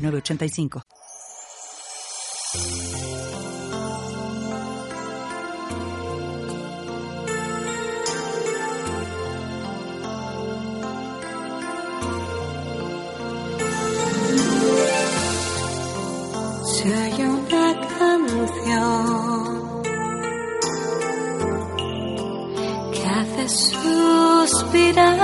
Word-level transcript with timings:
906985. 0.00 0.82
Si 16.64 16.88
hay 16.92 17.22
una 17.22 17.80
canción 17.98 19.82
que 22.92 23.06
hace 23.06 23.48
suspirar 23.48 25.18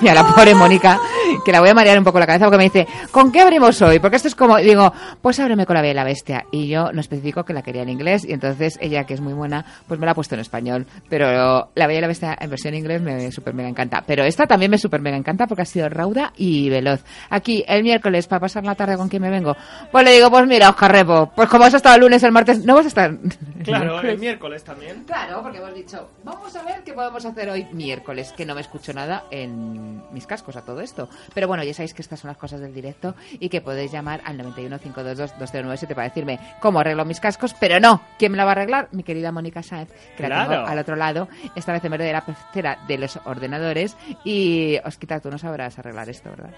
y 0.00 0.08
a 0.08 0.14
la 0.14 0.26
pobre 0.26 0.54
Mónica, 0.54 0.98
que 1.44 1.52
la 1.52 1.60
voy 1.60 1.68
a 1.70 1.74
marear 1.74 1.98
un 1.98 2.04
poco 2.04 2.18
la 2.18 2.26
cabeza 2.26 2.46
porque 2.46 2.58
me 2.58 2.64
dice, 2.64 2.86
¿con 3.10 3.32
qué 3.32 3.40
abrimos 3.40 3.80
hoy? 3.82 3.98
Porque 3.98 4.16
esto 4.16 4.28
es 4.28 4.34
como, 4.34 4.56
digo, 4.58 4.92
pues 5.20 5.38
ábreme 5.40 5.66
con 5.66 5.74
la 5.74 5.82
Bella 5.82 5.92
y 5.92 5.96
la 5.96 6.04
Bestia. 6.04 6.44
Y 6.50 6.68
yo 6.68 6.92
no 6.92 7.00
especifico 7.00 7.44
que 7.44 7.52
la 7.52 7.62
quería 7.62 7.82
en 7.82 7.88
inglés 7.88 8.24
y 8.24 8.32
entonces 8.32 8.78
ella, 8.80 9.04
que 9.04 9.14
es 9.14 9.20
muy 9.20 9.32
buena, 9.32 9.64
pues 9.86 9.98
me 10.00 10.06
la 10.06 10.12
ha 10.12 10.14
puesto 10.14 10.34
en 10.34 10.40
español. 10.40 10.86
Pero 11.08 11.70
la 11.74 11.86
Bella 11.86 11.98
y 11.98 12.02
la 12.02 12.08
Bestia 12.08 12.36
en 12.40 12.50
versión 12.50 12.74
inglés 12.74 13.00
me 13.00 13.30
super 13.32 13.54
mega 13.54 13.68
encanta. 13.68 14.02
Pero 14.06 14.24
esta 14.24 14.46
también 14.46 14.70
me 14.70 14.78
super 14.78 15.00
mega 15.00 15.16
encanta 15.16 15.46
porque 15.46 15.62
ha 15.62 15.66
sido 15.66 15.88
rauda 15.88 16.32
y 16.36 16.68
veloz. 16.70 17.04
Aquí, 17.30 17.64
el 17.66 17.82
miércoles, 17.82 18.26
para 18.26 18.40
pasar 18.40 18.64
la 18.64 18.74
tarde 18.74 18.96
con 18.96 19.08
quién 19.08 19.22
me 19.22 19.30
vengo. 19.30 19.56
Pues 19.90 20.04
le 20.04 20.12
digo, 20.12 20.30
pues 20.30 20.46
mira, 20.46 20.70
Oscar 20.70 20.92
Repo, 20.92 21.30
pues 21.34 21.48
como 21.48 21.64
has 21.64 21.74
estado 21.74 21.96
el 21.96 22.02
lunes, 22.02 22.22
el 22.22 22.32
martes, 22.32 22.64
no 22.64 22.74
vas 22.74 22.86
a 22.86 22.88
estar... 22.88 23.18
Claro, 23.68 24.00
el 24.00 24.18
miércoles 24.18 24.64
también. 24.64 25.04
Claro, 25.04 25.42
porque 25.42 25.58
hemos 25.58 25.74
dicho, 25.74 26.08
vamos 26.24 26.54
a 26.56 26.62
ver 26.62 26.82
qué 26.84 26.94
podemos 26.94 27.22
hacer 27.22 27.50
hoy 27.50 27.66
miércoles, 27.72 28.32
que 28.34 28.46
no 28.46 28.54
me 28.54 28.62
escucho 28.62 28.94
nada 28.94 29.24
en 29.30 30.02
mis 30.10 30.26
cascos 30.26 30.56
a 30.56 30.62
todo 30.62 30.80
esto. 30.80 31.10
Pero 31.34 31.48
bueno, 31.48 31.62
ya 31.64 31.74
sabéis 31.74 31.94
que 31.94 32.02
estas 32.02 32.20
son 32.20 32.28
las 32.28 32.36
cosas 32.36 32.60
del 32.60 32.72
directo 32.74 33.14
y 33.32 33.48
que 33.48 33.60
podéis 33.60 33.92
llamar 33.92 34.20
al 34.24 34.36
91 34.38 34.78
522 34.78 35.38
2097 35.38 35.94
para 35.94 36.08
decirme 36.08 36.38
cómo 36.60 36.80
arreglo 36.80 37.04
mis 37.04 37.20
cascos, 37.20 37.54
pero 37.58 37.80
no, 37.80 38.02
¿quién 38.18 38.32
me 38.32 38.38
la 38.38 38.44
va 38.44 38.50
a 38.50 38.52
arreglar? 38.52 38.88
Mi 38.92 39.02
querida 39.02 39.32
Mónica 39.32 39.62
Sáenz, 39.62 39.90
que 40.16 40.22
la 40.22 40.28
Claro. 40.28 40.50
tengo 40.50 40.66
al 40.66 40.78
otro 40.78 40.96
lado, 40.96 41.28
esta 41.54 41.72
vez 41.72 41.84
en 41.84 41.90
vez 41.92 42.00
de 42.00 42.12
la 42.12 42.24
pecera 42.24 42.78
de 42.86 42.98
los 42.98 43.18
ordenadores. 43.24 43.96
Y 44.24 44.78
Osquita, 44.84 45.20
tú 45.20 45.30
no 45.30 45.38
sabrás 45.38 45.78
arreglar 45.78 46.08
esto, 46.08 46.30
¿verdad? 46.30 46.50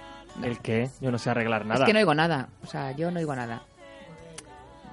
¿El 0.43 0.59
qué? 0.61 0.89
Yo 1.01 1.11
no 1.11 1.19
sé 1.19 1.31
arreglar 1.31 1.67
nada. 1.67 1.81
Es 1.81 1.87
que 1.87 1.93
no 1.93 1.99
oigo 1.99 2.15
nada, 2.15 2.49
o 2.63 2.67
sea, 2.67 2.93
yo 2.93 3.11
no 3.11 3.19
oigo 3.19 3.35
nada. 3.35 3.63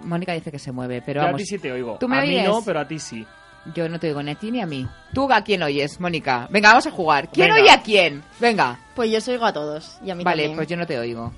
Mónica 0.04 0.34
dice 0.34 0.52
que 0.52 0.60
se 0.60 0.72
mueve, 0.72 1.02
pero 1.06 1.22
Yo 1.24 1.28
a 1.30 1.34
ti 1.36 1.46
sí 1.46 1.58
te 1.58 1.72
oigo. 1.72 1.98
¿Tú 2.00 2.08
me 2.08 2.20
a 2.20 2.22
mí 2.22 2.40
no, 2.44 2.62
pero 2.64 2.80
a 2.80 2.88
ti 2.88 3.00
sí. 3.00 3.26
Yo 3.76 3.90
no 3.90 4.00
te 4.00 4.08
oigo 4.08 4.24
ni 4.24 4.32
a 4.32 4.36
ti 4.36 4.50
ni 4.52 4.62
a 4.62 4.66
mí. 4.66 4.88
¿Tú 5.14 5.32
a 5.32 5.42
quién 5.42 5.62
oyes, 5.64 6.00
Mónica? 6.00 6.48
Venga, 6.50 6.70
vamos 6.70 6.88
a 6.88 6.92
jugar. 6.92 7.30
¿Quién 7.30 7.50
Venga. 7.50 7.62
oye 7.62 7.72
a 7.72 7.82
quién? 7.82 8.24
Venga. 8.40 8.80
Pues 8.96 9.12
yo 9.12 9.18
os 9.18 9.28
oigo 9.28 9.46
a 9.46 9.52
todos. 9.54 9.98
Y 10.04 10.10
a 10.10 10.16
mí 10.16 10.24
Vale, 10.24 10.44
también. 10.44 10.56
pues 10.58 10.68
yo 10.70 10.78
no 10.78 10.88
te 10.88 10.98
oigo. 10.98 11.34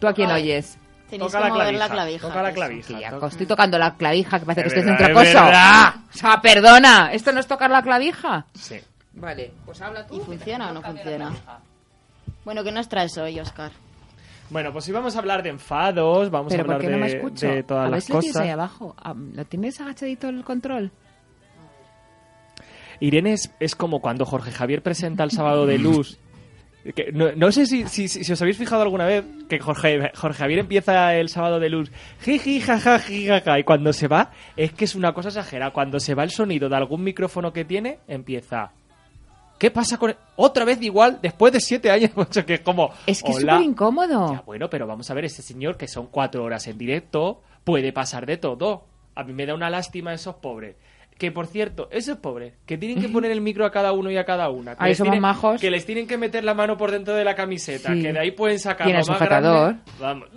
¿Tú 0.00 0.08
a 0.08 0.12
quién 0.12 0.30
Ay. 0.30 0.42
oyes? 0.42 0.78
Tenéis 1.08 1.30
Toca 1.30 1.44
que 1.44 1.48
la 1.48 1.54
mover 1.54 1.66
clavija. 1.66 1.86
la 1.88 1.94
clavija. 1.94 2.28
Toca 2.28 2.42
la 2.42 2.52
clavija. 2.52 3.26
Estoy 3.28 3.46
tocando 3.46 3.78
la 3.78 3.94
clavija, 3.94 4.40
que 4.40 4.46
parece 4.46 4.62
que 4.62 4.68
Es 4.68 4.74
estoy 4.74 4.90
verdad, 4.92 5.06
dentro 5.06 5.22
es 5.22 5.28
acoso. 5.30 5.44
verdad. 5.44 5.94
O 6.12 6.16
sea, 6.18 6.40
perdona, 6.40 7.12
¿esto 7.12 7.32
no 7.32 7.40
es 7.40 7.46
tocar 7.46 7.70
la 7.70 7.82
clavija? 7.82 8.46
Sí. 8.54 8.80
Vale, 9.12 9.52
pues 9.64 9.80
habla 9.80 10.04
tú. 10.06 10.16
¿Y 10.16 10.20
funciona 10.20 10.70
o 10.70 10.74
no 10.74 10.82
funciona? 10.82 11.30
Bueno, 12.44 12.64
¿qué 12.64 12.72
nos 12.72 12.88
traes 12.88 13.16
hoy, 13.16 13.38
Oscar? 13.38 13.70
Bueno, 14.50 14.72
pues 14.72 14.84
si 14.84 14.92
vamos 14.92 15.14
a 15.14 15.20
hablar 15.20 15.42
de 15.42 15.50
enfados, 15.50 16.30
vamos 16.30 16.50
Pero 16.50 16.64
a 16.64 16.66
¿por 16.66 16.74
hablar 16.74 16.90
qué 16.90 16.96
no 16.96 17.00
me 17.00 17.30
de, 17.30 17.54
de 17.54 17.62
todas 17.62 17.82
a 17.82 17.84
ver 17.84 17.90
las 17.92 18.04
si 18.04 18.12
lo 18.12 18.18
tienes 18.20 18.36
ahí 18.36 18.42
cosas. 18.42 18.52
abajo. 18.54 18.96
Ah, 19.02 19.14
¿Lo 19.34 19.44
tienes 19.46 19.80
agachadito 19.80 20.28
el 20.28 20.42
control? 20.44 20.90
Irene 23.00 23.32
es, 23.32 23.50
es 23.60 23.74
como 23.74 24.00
cuando 24.00 24.24
Jorge 24.24 24.50
Javier 24.50 24.82
presenta 24.82 25.24
el 25.24 25.30
sábado 25.30 25.66
de 25.66 25.78
luz. 25.78 26.18
Que 26.94 27.12
no, 27.12 27.32
no 27.32 27.50
sé 27.50 27.64
si, 27.64 27.88
si, 27.88 28.08
si 28.08 28.30
os 28.30 28.42
habéis 28.42 28.58
fijado 28.58 28.82
alguna 28.82 29.06
vez 29.06 29.24
que 29.48 29.58
Jorge, 29.58 30.12
Jorge 30.14 30.38
Javier 30.38 30.58
empieza 30.58 31.14
el 31.14 31.30
sábado 31.30 31.58
de 31.58 31.70
luz, 31.70 31.90
jiji, 32.20 32.60
jaja, 32.60 33.00
y 33.58 33.64
cuando 33.64 33.94
se 33.94 34.06
va, 34.06 34.32
es 34.54 34.72
que 34.74 34.84
es 34.84 34.94
una 34.94 35.14
cosa 35.14 35.28
exagerada. 35.28 35.72
Cuando 35.72 35.98
se 35.98 36.14
va 36.14 36.24
el 36.24 36.30
sonido 36.30 36.68
de 36.68 36.76
algún 36.76 37.02
micrófono 37.02 37.54
que 37.54 37.64
tiene, 37.64 38.00
empieza. 38.06 38.72
¿Qué 39.58 39.70
pasa 39.70 39.96
con.? 39.96 40.14
Otra 40.36 40.66
vez 40.66 40.82
igual, 40.82 41.20
después 41.22 41.54
de 41.54 41.60
siete 41.60 41.90
años, 41.90 42.10
que 42.46 42.54
es 42.54 42.60
como. 42.60 42.90
Es 43.06 43.22
que 43.22 43.30
es 43.30 43.40
súper 43.40 43.62
incómodo. 43.62 44.34
Ya, 44.34 44.42
bueno, 44.42 44.68
pero 44.68 44.86
vamos 44.86 45.10
a 45.10 45.14
ver, 45.14 45.24
ese 45.24 45.40
señor 45.40 45.78
que 45.78 45.88
son 45.88 46.08
cuatro 46.08 46.44
horas 46.44 46.66
en 46.66 46.76
directo, 46.76 47.40
puede 47.64 47.94
pasar 47.94 48.26
de 48.26 48.36
todo. 48.36 48.84
A 49.14 49.24
mí 49.24 49.32
me 49.32 49.46
da 49.46 49.54
una 49.54 49.70
lástima 49.70 50.12
esos 50.12 50.34
pobres. 50.34 50.76
Que 51.18 51.30
por 51.30 51.46
cierto, 51.46 51.88
esos 51.92 52.18
pobres, 52.18 52.54
que 52.66 52.76
tienen 52.76 53.00
que 53.00 53.08
poner 53.08 53.30
el 53.30 53.40
micro 53.40 53.64
a 53.64 53.70
cada 53.70 53.92
uno 53.92 54.10
y 54.10 54.16
a 54.16 54.24
cada 54.24 54.48
una. 54.50 54.74
Que 54.74 54.82
Ahí 54.84 54.88
les 54.90 54.98
somos 54.98 55.12
tienen- 55.12 55.22
majos. 55.22 55.60
Que 55.60 55.70
les 55.70 55.86
tienen 55.86 56.08
que 56.08 56.18
meter 56.18 56.42
la 56.44 56.54
mano 56.54 56.76
por 56.76 56.90
dentro 56.90 57.14
de 57.14 57.24
la 57.24 57.36
camiseta. 57.36 57.92
Sí. 57.94 58.02
Que 58.02 58.12
de 58.12 58.18
ahí 58.18 58.30
pueden 58.32 58.58
sacar 58.58 58.88
Y 58.88 58.90
en 58.90 58.96
lo 58.96 59.02
el 59.02 59.08
más 59.08 59.16
sujetador. 59.18 59.62
grande. 59.62 59.82
Vamos. 60.00 60.28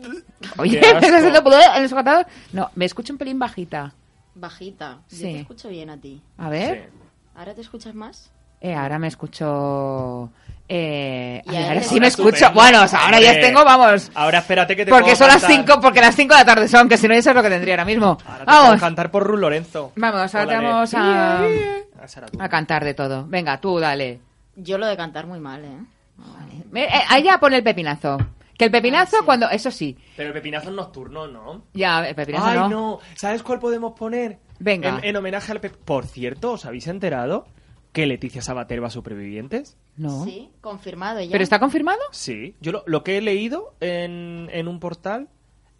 Oye, 0.59 0.79
Qué 0.79 0.81
¿me 0.81 0.87
estás 0.87 1.03
asco. 1.05 1.15
haciendo 1.17 1.43
pudor 1.43 1.61
en 1.75 1.81
el 1.83 1.89
sujetador? 1.89 2.25
No, 2.53 2.69
me 2.75 2.85
escucho 2.85 3.11
un 3.11 3.17
pelín 3.17 3.39
bajita. 3.39 3.93
Bajita. 4.35 4.99
Yo 5.09 5.17
Sí. 5.17 5.23
te 5.23 5.39
escucho 5.39 5.69
bien 5.69 5.89
a 5.89 5.97
ti. 5.99 6.21
A 6.37 6.49
ver. 6.49 6.89
Sí. 6.91 6.99
¿Ahora 7.35 7.55
te 7.55 7.61
escuchas 7.61 7.95
más? 7.95 8.31
Eh, 8.61 8.73
ahora 8.75 8.99
me 8.99 9.07
escucho. 9.07 10.29
Eh, 10.69 11.41
ahora 11.47 11.67
ahora 11.69 11.79
te 11.81 11.87
sí 11.87 11.99
me 11.99 12.07
escucho. 12.07 12.29
estupendo. 12.29 12.59
Bueno, 12.61 12.83
o 12.83 12.87
sea, 12.87 13.05
ahora 13.05 13.19
ya 13.21 13.39
tengo, 13.39 13.63
vamos. 13.63 14.11
Ahora 14.15 14.39
espérate 14.39 14.75
que 14.75 14.83
te 14.85 14.91
Porque 14.91 15.03
puedo 15.05 15.15
son 15.15 15.27
las 15.27 15.41
cantar. 15.41 15.65
5, 15.65 15.81
porque 15.81 16.01
las 16.01 16.15
5 16.15 16.33
de 16.33 16.39
la 16.41 16.45
tarde 16.45 16.67
son, 16.67 16.89
que 16.89 16.97
si 16.97 17.07
no 17.07 17.13
eso 17.13 17.29
es 17.29 17.35
lo 17.35 17.41
que 17.43 17.49
tendría 17.49 17.75
ahora 17.75 17.85
mismo. 17.85 18.17
Ahora 18.25 18.39
te 18.39 18.45
Vamos, 18.45 18.79
cantar 18.81 19.09
por 19.11 19.23
Ru 19.23 19.37
Lorenzo. 19.37 19.93
vamos, 19.95 20.35
ahora 20.35 20.47
te 20.47 20.55
vamos 20.55 20.93
a, 20.93 21.45
a 22.39 22.49
cantar 22.49 22.83
de 22.83 22.93
todo. 22.93 23.25
Venga, 23.27 23.59
tú, 23.61 23.79
dale. 23.79 24.19
Yo 24.55 24.77
lo 24.77 24.87
de 24.87 24.97
cantar 24.97 25.25
muy 25.25 25.39
mal, 25.39 25.63
¿eh? 25.63 25.77
Me- 26.71 26.83
eh, 26.85 27.01
ahí 27.09 27.23
ya 27.23 27.39
pone 27.39 27.57
el 27.57 27.63
pepinazo. 27.63 28.17
Que 28.57 28.65
el 28.65 28.71
pepinazo 28.71 29.17
Ah, 29.17 29.19
sí. 29.19 29.25
cuando, 29.25 29.49
eso 29.51 29.69
sí, 29.69 29.95
Pero 30.15 30.29
el 30.29 30.33
pepinazo 30.33 30.69
es 30.69 30.75
nocturno, 30.75 31.27
¿no? 31.27 31.61
ya, 31.73 31.99
el 32.07 32.15
pepinazo 32.15 32.45
Ay, 32.47 32.57
no. 32.57 32.69
no. 32.69 32.99
¿Sabes 33.15 33.43
cuál 33.43 33.59
podemos 33.59 33.93
poner? 33.93 34.39
Venga. 34.59 34.89
En, 34.89 35.05
en 35.05 35.15
homenaje 35.15 35.51
al 35.51 35.59
Pep. 35.61 35.75
Por 35.85 36.07
cierto, 36.07 36.53
¿os 36.53 36.65
habéis 36.65 36.87
enterado 36.87 37.45
que 37.97 38.05
Leticia 38.07 38.41
Sabater 38.41 38.81
va 38.81 38.87
a 38.87 38.91
Supervivientes? 38.91 39.75
No. 39.95 40.23
Sí, 40.23 40.49
confirmado 40.61 41.19
ya. 41.21 41.31
¿Pero 41.31 41.43
está 41.43 41.59
confirmado? 41.59 41.99
Sí. 42.11 42.55
Yo 42.61 42.71
lo, 42.71 42.83
lo 42.85 43.03
que 43.03 43.17
he 43.17 43.21
leído 43.21 43.73
en, 43.79 44.49
en 44.53 44.67
un 44.67 44.79
portal 44.79 45.27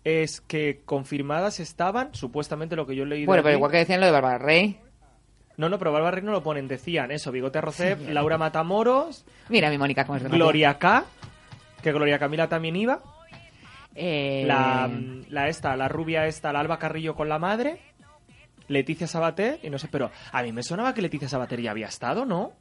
es 0.04 0.42
que 0.42 0.82
confirmadas 0.86 1.60
estaban, 1.60 2.10
supuestamente 2.14 2.76
lo 2.76 2.88
que 2.88 2.96
yo 2.96 3.04
he 3.04 3.06
leído. 3.08 3.28
Bueno, 3.28 3.44
pero 3.44 3.54
aquí- 3.54 3.58
igual 3.58 3.72
que 3.72 3.78
decían 3.78 4.00
lo 4.00 4.06
de 4.08 4.12
Bárbara 4.12 4.38
Rey. 4.38 4.80
No, 5.58 5.70
no, 5.70 5.78
pero 5.80 5.92
Bárbara 5.92 6.16
Rey 6.16 6.24
no 6.24 6.32
lo 6.32 6.44
ponen. 6.44 6.68
Decían 6.68 7.12
eso, 7.12 7.32
Bigote 7.32 7.62
Rocef, 7.62 8.00
Laura 8.10 8.38
Matamoros, 8.38 9.26
Mira 9.50 9.70
mi 9.70 9.78
Mónica 9.78 10.06
cómo 10.06 10.18
es 10.18 10.24
Gloria 10.24 10.78
K, 10.78 11.06
que 11.82 11.92
Gloria 11.92 12.20
Camila 12.20 12.48
también 12.48 12.76
iba. 12.76 13.02
Eh, 13.96 14.44
La, 14.48 14.90
la 15.30 15.48
esta, 15.50 15.76
la 15.76 15.88
rubia 15.88 16.28
esta, 16.28 16.54
la 16.54 16.60
Alba 16.60 16.78
Carrillo 16.80 17.16
con 17.16 17.30
la 17.30 17.40
madre. 17.40 17.80
Leticia 18.68 19.08
Sabater, 19.08 19.60
y 19.64 19.70
no 19.70 19.78
sé, 19.78 19.88
pero 19.90 20.12
a 20.32 20.44
mí 20.44 20.52
me 20.52 20.64
sonaba 20.64 20.94
que 20.94 21.02
Leticia 21.02 21.30
Sabater 21.30 21.62
ya 21.62 21.72
había 21.72 21.88
estado, 21.88 22.26
¿no? 22.26 22.52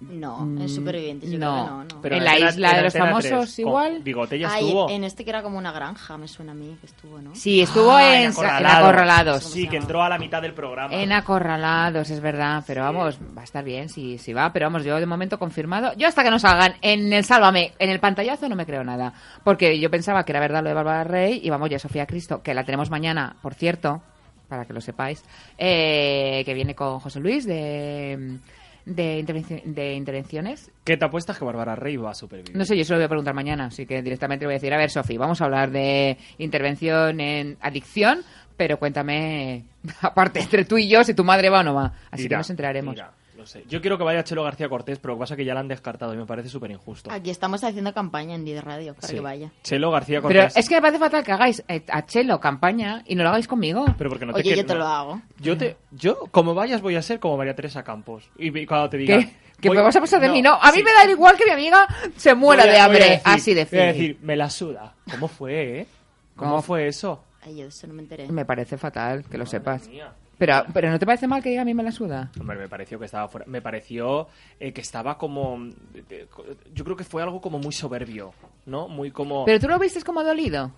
No, 0.00 0.42
en 0.60 0.68
Supervivientes 0.68 1.30
yo 1.30 1.38
no. 1.38 1.52
creo 1.52 1.64
que 1.64 1.70
no, 1.70 1.84
no. 1.84 2.02
Pero 2.02 2.16
¿En 2.16 2.24
la 2.24 2.38
isla 2.38 2.74
de 2.74 2.82
los 2.82 2.92
famosos 2.92 3.44
3, 3.54 3.58
igual? 3.60 4.02
Bigote 4.02 4.38
ya 4.38 4.52
Ay, 4.52 4.64
estuvo. 4.66 4.90
en 4.90 5.04
este 5.04 5.24
que 5.24 5.30
era 5.30 5.42
como 5.42 5.56
una 5.56 5.72
granja, 5.72 6.18
me 6.18 6.28
suena 6.28 6.52
a 6.52 6.54
mí 6.54 6.76
que 6.80 6.86
estuvo, 6.86 7.22
¿no? 7.22 7.34
Sí, 7.34 7.62
estuvo 7.62 7.92
Ah, 7.92 8.14
en, 8.20 8.32
en 8.32 8.66
Acorralados. 8.66 9.44
Sí, 9.44 9.66
que 9.66 9.76
entró 9.76 10.02
a 10.02 10.08
la 10.10 10.18
mitad 10.18 10.42
del 10.42 10.52
programa. 10.52 10.92
En 10.92 11.10
Acorralados, 11.12 12.10
es 12.10 12.20
verdad, 12.20 12.62
pero 12.66 12.82
vamos, 12.82 13.18
va 13.36 13.42
a 13.42 13.44
estar 13.44 13.64
bien 13.64 13.88
si, 13.88 14.18
si 14.18 14.32
va, 14.34 14.52
pero 14.52 14.66
vamos, 14.66 14.84
yo 14.84 14.96
de 14.98 15.06
momento 15.06 15.38
confirmado. 15.38 15.92
Yo 15.96 16.06
hasta 16.08 16.22
que 16.22 16.30
no 16.30 16.38
salgan 16.38 16.74
en 16.82 17.10
el 17.12 17.24
Sálvame, 17.24 17.72
en 17.78 17.88
el 17.88 18.00
pantallazo 18.00 18.48
no 18.48 18.56
me 18.56 18.66
creo 18.66 18.84
nada, 18.84 19.14
porque 19.42 19.78
yo 19.78 19.90
pensaba 19.90 20.24
que 20.24 20.32
era 20.32 20.40
verdad 20.40 20.62
lo 20.62 20.68
de 20.68 20.74
Bárbara 20.74 21.04
Rey 21.04 21.40
y 21.42 21.48
vamos, 21.48 21.70
ya 21.70 21.78
Sofía 21.78 22.04
Cristo, 22.06 22.42
que 22.42 22.52
la 22.52 22.64
tenemos 22.64 22.90
mañana, 22.90 23.36
por 23.40 23.54
cierto, 23.54 24.02
para 24.48 24.64
que 24.64 24.72
lo 24.72 24.80
sepáis, 24.80 25.22
eh, 25.58 26.42
que 26.44 26.54
viene 26.54 26.74
con 26.74 26.98
José 27.00 27.20
Luis 27.20 27.46
de, 27.46 28.38
de, 28.84 29.20
intervenci- 29.24 29.62
de 29.64 29.94
intervenciones. 29.94 30.70
¿Qué 30.84 30.96
te 30.96 31.04
apuestas 31.04 31.38
que 31.38 31.44
Bárbara 31.44 31.74
Rey 31.76 31.96
va 31.96 32.10
a 32.10 32.14
supervivir? 32.14 32.56
No 32.56 32.64
sé, 32.64 32.76
yo 32.76 32.84
se 32.84 32.92
lo 32.92 32.98
voy 32.98 33.06
a 33.06 33.08
preguntar 33.08 33.34
mañana, 33.34 33.66
así 33.66 33.86
que 33.86 34.02
directamente 34.02 34.44
le 34.44 34.48
voy 34.48 34.52
a 34.54 34.58
decir, 34.58 34.72
a 34.74 34.78
ver, 34.78 34.90
Sofi, 34.90 35.16
vamos 35.16 35.40
a 35.40 35.44
hablar 35.46 35.70
de 35.70 36.16
intervención 36.38 37.20
en 37.20 37.56
adicción, 37.60 38.20
pero 38.56 38.78
cuéntame, 38.78 39.64
aparte, 40.02 40.40
entre 40.40 40.64
tú 40.64 40.78
y 40.78 40.88
yo, 40.88 41.02
si 41.04 41.14
tu 41.14 41.24
madre 41.24 41.48
va 41.50 41.60
o 41.60 41.64
no 41.64 41.74
va. 41.74 41.92
Así 42.10 42.28
que 42.28 42.36
nos 42.36 42.50
enteraremos. 42.50 42.94
mira, 42.94 43.12
No 43.44 43.48
sé. 43.48 43.62
Yo 43.68 43.82
quiero 43.82 43.98
que 43.98 44.04
vaya 44.04 44.24
Chelo 44.24 44.42
García 44.42 44.70
Cortés, 44.70 44.98
pero 44.98 45.12
lo 45.12 45.18
que 45.18 45.20
pasa 45.24 45.34
es 45.34 45.36
que 45.36 45.44
ya 45.44 45.52
la 45.52 45.60
han 45.60 45.68
descartado 45.68 46.14
y 46.14 46.16
me 46.16 46.24
parece 46.24 46.48
súper 46.48 46.70
injusto. 46.70 47.10
Aquí 47.12 47.28
estamos 47.28 47.62
haciendo 47.62 47.92
campaña 47.92 48.34
en 48.34 48.42
10 48.46 48.64
Radio 48.64 48.94
para 48.94 49.06
Sí. 49.06 49.14
que 49.16 49.20
vaya. 49.20 49.50
Chelo 49.62 49.90
García 49.90 50.22
Pero 50.22 50.40
Cortés. 50.40 50.56
es 50.56 50.66
que 50.66 50.76
me 50.76 50.80
parece 50.80 50.98
fatal 50.98 51.22
que 51.22 51.32
hagáis 51.32 51.62
eh, 51.68 51.82
a 51.92 52.06
Chelo 52.06 52.40
campaña 52.40 53.02
y 53.06 53.14
no 53.16 53.22
lo 53.22 53.28
hagáis 53.28 53.46
conmigo. 53.46 53.84
Pero 53.98 54.08
porque 54.08 54.24
no 54.24 54.32
te 54.32 54.38
Oye, 54.40 54.44
quiero- 54.54 54.62
yo 54.62 54.66
te 54.66 54.72
no. 54.72 54.78
lo 54.78 54.86
hago. 54.86 55.22
Yo 55.40 55.58
te, 55.58 55.76
yo 55.90 56.20
como 56.30 56.54
vayas 56.54 56.80
voy 56.80 56.96
a 56.96 57.02
ser 57.02 57.20
como 57.20 57.36
María 57.36 57.54
Teresa 57.54 57.82
Campos. 57.84 58.30
Y 58.38 58.64
cuando 58.64 58.88
te 58.88 58.96
diga 58.96 59.18
¿Qué? 59.18 59.30
¿Que 59.60 59.68
voy- 59.68 59.76
me 59.76 59.82
vas 59.82 59.94
a 59.96 60.00
pasar 60.00 60.20
de 60.22 60.28
No, 60.28 60.32
mí? 60.32 60.40
No, 60.40 60.54
a 60.54 60.72
mí 60.72 60.78
sí. 60.78 60.82
me 60.84 60.92
da 60.92 61.04
igual 61.10 61.36
que 61.36 61.44
mi 61.44 61.50
amiga 61.50 61.86
se 62.16 62.34
muera 62.34 62.62
Voy 62.64 62.70
a- 62.70 62.72
de 62.72 62.78
voy 62.78 62.86
hambre. 62.86 63.04
decir- 63.10 63.22
así 63.26 63.52
de 63.54 63.64
Voy 63.66 63.78
a 63.78 63.82
fin. 63.82 63.92
decir, 63.92 64.18
me 64.22 64.36
la 64.36 64.48
suda. 64.48 64.94
¿Cómo 65.10 65.28
fue, 65.28 65.80
eh? 65.80 65.86
¿Cómo, 66.34 66.50
¿Cómo? 66.52 66.62
fue 66.62 66.88
eso? 66.88 67.22
Ay, 67.44 67.56
yo 67.58 67.66
eso 67.66 67.86
no 67.86 67.92
me 67.92 68.00
enteré. 68.00 68.26
Me 68.32 68.46
parece 68.46 68.78
fatal 68.78 69.22
que 69.30 69.36
lo 69.36 69.44
sepas. 69.44 69.86
mía. 69.88 70.12
Pero, 70.38 70.64
pero 70.72 70.90
¿no 70.90 70.98
te 70.98 71.06
parece 71.06 71.26
mal 71.28 71.42
que 71.42 71.50
diga 71.50 71.62
a 71.62 71.64
mí 71.64 71.74
me 71.74 71.82
la 71.82 71.92
suda? 71.92 72.30
Hombre, 72.40 72.56
me 72.58 72.68
pareció 72.68 72.98
que 72.98 73.04
estaba 73.06 73.28
fuera. 73.28 73.46
Me 73.46 73.62
pareció 73.62 74.28
eh, 74.58 74.72
que 74.72 74.80
estaba 74.80 75.16
como. 75.16 75.68
eh, 76.10 76.26
Yo 76.74 76.84
creo 76.84 76.96
que 76.96 77.04
fue 77.04 77.22
algo 77.22 77.40
como 77.40 77.58
muy 77.58 77.72
soberbio, 77.72 78.32
¿no? 78.66 78.88
Muy 78.88 79.10
como. 79.10 79.44
¿Pero 79.44 79.60
tú 79.60 79.68
lo 79.68 79.78
viste 79.78 80.02
como 80.02 80.22
dolido? 80.24 80.72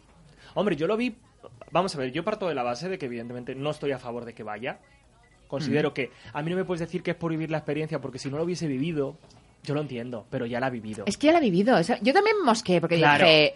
Hombre, 0.55 0.77
yo 0.77 0.87
lo 0.87 0.97
vi. 0.97 1.17
Vamos 1.73 1.95
a 1.95 1.99
ver, 1.99 2.13
yo 2.13 2.23
parto 2.25 2.49
de 2.49 2.55
la 2.55 2.63
base 2.63 2.89
de 2.89 2.99
que, 2.99 3.07
evidentemente, 3.07 3.55
no 3.55 3.71
estoy 3.71 3.93
a 3.93 3.99
favor 3.99 4.25
de 4.25 4.35
que 4.35 4.43
vaya. 4.43 4.79
Considero 5.49 5.95
que 5.95 6.11
a 6.33 6.43
mí 6.43 6.51
no 6.51 6.57
me 6.57 6.65
puedes 6.65 6.81
decir 6.81 7.03
que 7.03 7.13
es 7.13 7.17
por 7.17 7.31
vivir 7.31 7.51
la 7.51 7.59
experiencia, 7.59 8.01
porque 8.01 8.19
si 8.19 8.29
no 8.31 8.37
lo 8.37 8.43
hubiese 8.45 8.67
vivido, 8.67 9.17
yo 9.63 9.75
lo 9.75 9.81
entiendo, 9.81 10.27
pero 10.29 10.45
ya 10.45 10.59
la 10.61 10.67
ha 10.67 10.71
vivido. 10.71 11.05
Es 11.07 11.17
que 11.17 11.29
ya 11.29 11.33
la 11.33 11.39
he 11.39 11.43
vivido. 11.43 11.77
o 11.77 11.83
sea, 11.85 11.99
yo 12.03 12.13
también 12.13 12.37
mosqué 12.45 12.81
porque 12.81 12.97
Claro. 12.99 13.25
dije, 13.25 13.55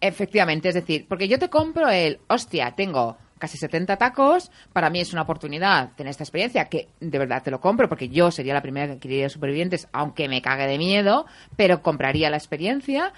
efectivamente, 0.00 0.68
es 0.68 0.74
decir, 0.76 1.06
porque 1.08 1.26
yo 1.28 1.38
te 1.38 1.48
compro 1.50 1.88
el, 1.88 2.20
hostia, 2.28 2.72
tengo 2.76 3.16
casi 3.42 3.58
70 3.58 3.96
tacos, 3.96 4.50
para 4.72 4.88
mí 4.88 5.00
es 5.00 5.12
una 5.12 5.22
oportunidad 5.22 5.90
tener 5.96 6.12
esta 6.12 6.22
experiencia, 6.22 6.66
que 6.68 6.86
de 7.00 7.18
verdad 7.18 7.42
te 7.42 7.50
lo 7.50 7.60
compro, 7.60 7.88
porque 7.88 8.08
yo 8.08 8.30
sería 8.30 8.54
la 8.54 8.62
primera 8.62 8.86
que 8.86 8.92
adquiriría 8.94 9.28
supervivientes, 9.28 9.88
aunque 9.92 10.28
me 10.28 10.40
cague 10.40 10.66
de 10.68 10.78
miedo, 10.78 11.26
pero 11.56 11.82
compraría 11.82 12.30
la 12.30 12.36
experiencia. 12.36 13.12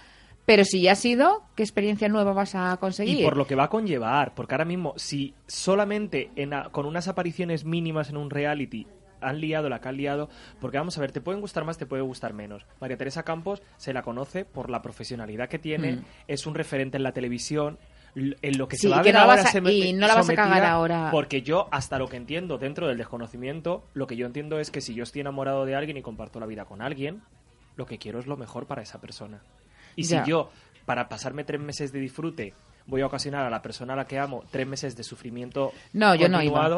Pero 0.47 0.65
si 0.65 0.81
ya 0.83 0.93
has 0.93 1.05
ido, 1.05 1.43
¿qué 1.55 1.63
experiencia 1.63 2.09
nueva 2.09 2.33
vas 2.33 2.55
a 2.55 2.77
conseguir? 2.79 3.21
Y 3.21 3.23
por 3.25 3.37
lo 3.37 3.47
que 3.47 3.55
va 3.55 3.65
a 3.65 3.69
conllevar, 3.69 4.35
porque 4.35 4.55
ahora 4.55 4.65
mismo, 4.65 4.95
si 4.97 5.35
solamente 5.47 6.31
en 6.37 6.55
a- 6.55 6.71
con 6.71 6.87
unas 6.87 7.09
apariciones 7.09 7.65
mínimas 7.65 8.09
en 8.11 8.17
un 8.17 8.31
reality 8.31 8.87
han 9.23 9.41
liado 9.41 9.71
la 9.71 9.81
que 9.81 9.89
han 9.89 9.97
liado, 9.97 10.29
porque 10.61 10.77
vamos 10.77 10.99
a 10.99 11.01
ver, 11.01 11.11
te 11.13 11.23
pueden 11.23 11.41
gustar 11.41 11.65
más, 11.65 11.79
te 11.79 11.87
puede 11.87 12.03
gustar 12.03 12.35
menos. 12.35 12.67
María 12.79 12.99
Teresa 12.99 13.23
Campos 13.23 13.63
se 13.79 13.95
la 13.95 14.03
conoce 14.03 14.45
por 14.45 14.69
la 14.69 14.83
profesionalidad 14.83 15.49
que 15.49 15.59
tiene, 15.59 15.93
Mm. 15.93 16.05
es 16.29 16.47
un 16.47 16.55
referente 16.55 16.99
en 16.99 17.03
la 17.05 17.13
televisión. 17.13 17.79
En 18.17 18.59
lo 18.59 18.69
que 18.69 18.77
Sí, 18.77 18.83
se 18.83 18.89
va 18.91 18.99
a 18.99 19.03
ver 19.03 19.13
no 19.13 19.19
la 19.21 19.25
ahora 19.25 19.37
vas 19.43 19.47
a- 19.47 19.51
se 19.53 19.61
me- 19.61 19.73
y 19.73 19.93
no 19.93 20.07
la 20.07 20.15
vas 20.15 20.29
a 20.29 20.35
cagar 20.35 20.65
ahora. 20.65 21.09
Porque 21.11 21.43
yo, 21.43 21.69
hasta 21.73 21.99
lo 21.99 22.07
que 22.09 22.17
entiendo 22.17 22.59
dentro 22.59 22.87
del 22.87 22.97
desconocimiento, 22.97 23.85
lo 23.95 24.07
que 24.07 24.17
yo 24.17 24.27
entiendo 24.27 24.61
es 24.61 24.71
que 24.71 24.81
si 24.81 24.95
yo 24.95 25.03
estoy 25.03 25.23
enamorado 25.23 25.65
de 25.65 25.75
alguien 25.75 25.97
y 25.97 26.03
comparto 26.03 26.39
la 26.39 26.47
vida 26.47 26.65
con 26.65 26.81
alguien, 26.81 27.23
lo 27.77 27.87
que 27.87 27.99
quiero 27.99 28.21
es 28.21 28.27
lo 28.27 28.37
mejor 28.37 28.67
para 28.67 28.83
esa 28.83 29.01
persona. 29.01 29.41
Y 29.97 30.05
Ya. 30.05 30.23
si 30.25 30.31
yo, 30.31 30.51
para 30.87 31.09
pasarme 31.09 31.43
tres 31.45 31.61
meses 31.61 31.93
de 31.93 31.99
disfrute, 31.99 32.55
voy 32.87 33.01
a 33.01 33.07
ocasionar 33.07 33.47
a 33.47 33.51
la 33.51 33.63
persona 33.63 33.95
a 33.95 33.97
la 33.97 34.07
que 34.07 34.19
amo 34.19 34.45
tres 34.51 34.67
meses 34.67 34.97
de 34.97 35.03
sufrimiento 35.03 35.73
No, 35.93 36.15
yo 36.15 36.29
no 36.29 36.41
iba. 36.41 36.69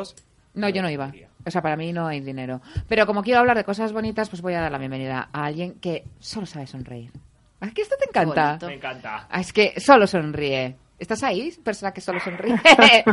No, 0.55 0.71
yo 0.71 0.81
no 0.81 0.89
me 0.89 0.94
iba. 0.94 1.12
O 1.44 1.50
sea, 1.50 1.61
para 1.61 1.77
mí 1.77 1.93
no 1.93 2.06
hay 2.06 2.21
dinero. 2.21 2.62
Pero 2.89 3.05
como 3.05 3.23
quiero 3.23 3.41
hablar 3.41 3.59
de 3.59 3.65
cosas 3.65 3.93
bonitas, 3.93 4.31
pues 4.31 4.41
voy 4.41 4.55
a 4.55 4.62
dar 4.62 4.73
la 4.73 4.79
bienvenida 4.79 5.29
a 5.32 5.44
alguien 5.44 5.75
que 5.81 6.05
solo 6.19 6.47
sabe 6.47 6.67
sonreír. 6.67 7.12
¿A 7.61 7.71
que 7.73 7.82
esto 7.82 7.94
te 7.99 8.06
encanta? 8.09 8.59
Me 8.67 8.75
encanta. 8.75 9.27
Ah, 9.31 9.41
es 9.41 9.53
que 9.53 9.79
solo 9.81 10.06
sonríe. 10.06 10.77
¿Estás 10.98 11.22
ahí, 11.22 11.52
persona 11.62 11.93
que 11.93 12.00
solo 12.00 12.19
sonríe? 12.20 12.54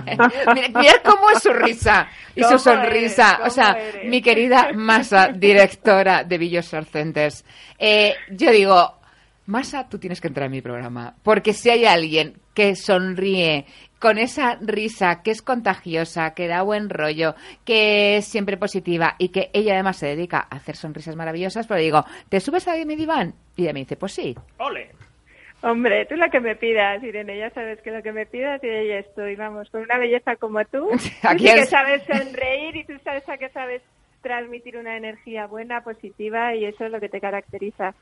Mirad 0.54 0.70
mira 0.76 0.94
cómo 1.04 1.30
es 1.32 1.44
su 1.44 1.52
risa 1.52 2.08
y 2.34 2.42
su 2.42 2.48
¿Cómo 2.48 2.60
sonrisa. 2.60 3.36
eres? 3.40 3.48
O 3.48 3.50
sea, 3.50 3.78
mi 4.06 4.22
querida 4.22 4.72
Masa, 4.74 5.28
directora 5.28 6.24
de 6.24 6.38
Short 6.38 6.88
Centers. 6.88 7.44
Eh, 7.78 8.16
yo 8.32 8.52
digo, 8.52 9.00
Masa, 9.48 9.90
tú 9.90 10.00
tienes 10.00 10.22
que 10.22 10.28
entrar 10.30 10.46
en 10.46 10.54
mi 10.54 10.62
programa. 10.62 11.16
Porque 11.24 11.54
si 11.54 11.70
hay 11.70 11.86
alguien 11.86 12.40
que 12.54 12.76
sonríe 12.78 13.66
con 14.00 14.18
esa 14.18 14.58
risa 14.62 15.22
que 15.22 15.32
es 15.32 15.42
contagiosa, 15.42 16.34
que 16.34 16.48
da 16.48 16.62
buen 16.62 16.90
rollo, 16.90 17.36
que 17.66 18.18
es 18.18 18.26
siempre 18.26 18.58
positiva 18.58 19.16
y 19.18 19.30
que 19.30 19.50
ella 19.54 19.74
además 19.74 19.98
se 19.98 20.08
dedica 20.08 20.48
a 20.50 20.56
hacer 20.58 20.76
sonrisas 20.78 21.16
maravillosas, 21.16 21.68
pero 21.68 21.82
digo, 21.82 22.06
¿te 22.30 22.40
subes 22.40 22.68
a 22.68 22.76
mi 22.86 22.96
diván? 22.96 23.34
Y 23.56 23.64
ella 23.64 23.74
me 23.74 23.80
dice, 23.82 23.98
pues 23.98 24.14
sí. 24.14 24.36
¡Ole! 24.58 24.92
Hombre, 25.64 26.06
tú 26.06 26.16
lo 26.18 26.30
que 26.30 26.42
me 26.42 26.56
pidas, 26.58 27.02
Irene, 27.02 27.38
ya 27.38 27.50
sabes 27.52 27.82
que 27.82 27.90
lo 27.92 28.04
que 28.04 28.12
me 28.12 28.26
pidas 28.26 28.62
y 28.64 28.68
ahí 28.68 28.92
estoy, 28.92 29.36
vamos, 29.38 29.70
con 29.70 29.82
una 29.82 29.98
belleza 29.98 30.36
como 30.36 30.64
tú. 30.66 30.90
Tú 30.92 30.98
Aquí 31.24 31.48
sí 31.48 31.54
que 31.54 31.60
es- 31.62 31.70
sabes 31.70 32.04
sonreír 32.04 32.76
y 32.76 32.84
tú 32.84 32.94
sabes 33.04 33.28
a 33.30 33.38
que 33.38 33.48
sabes 33.50 33.82
transmitir 34.22 34.78
una 34.78 34.98
energía 34.98 35.48
buena, 35.48 35.82
positiva 35.82 36.54
y 36.54 36.66
eso 36.66 36.86
es 36.86 36.92
lo 36.92 37.00
que 37.00 37.08
te 37.10 37.22
caracteriza. 37.22 37.96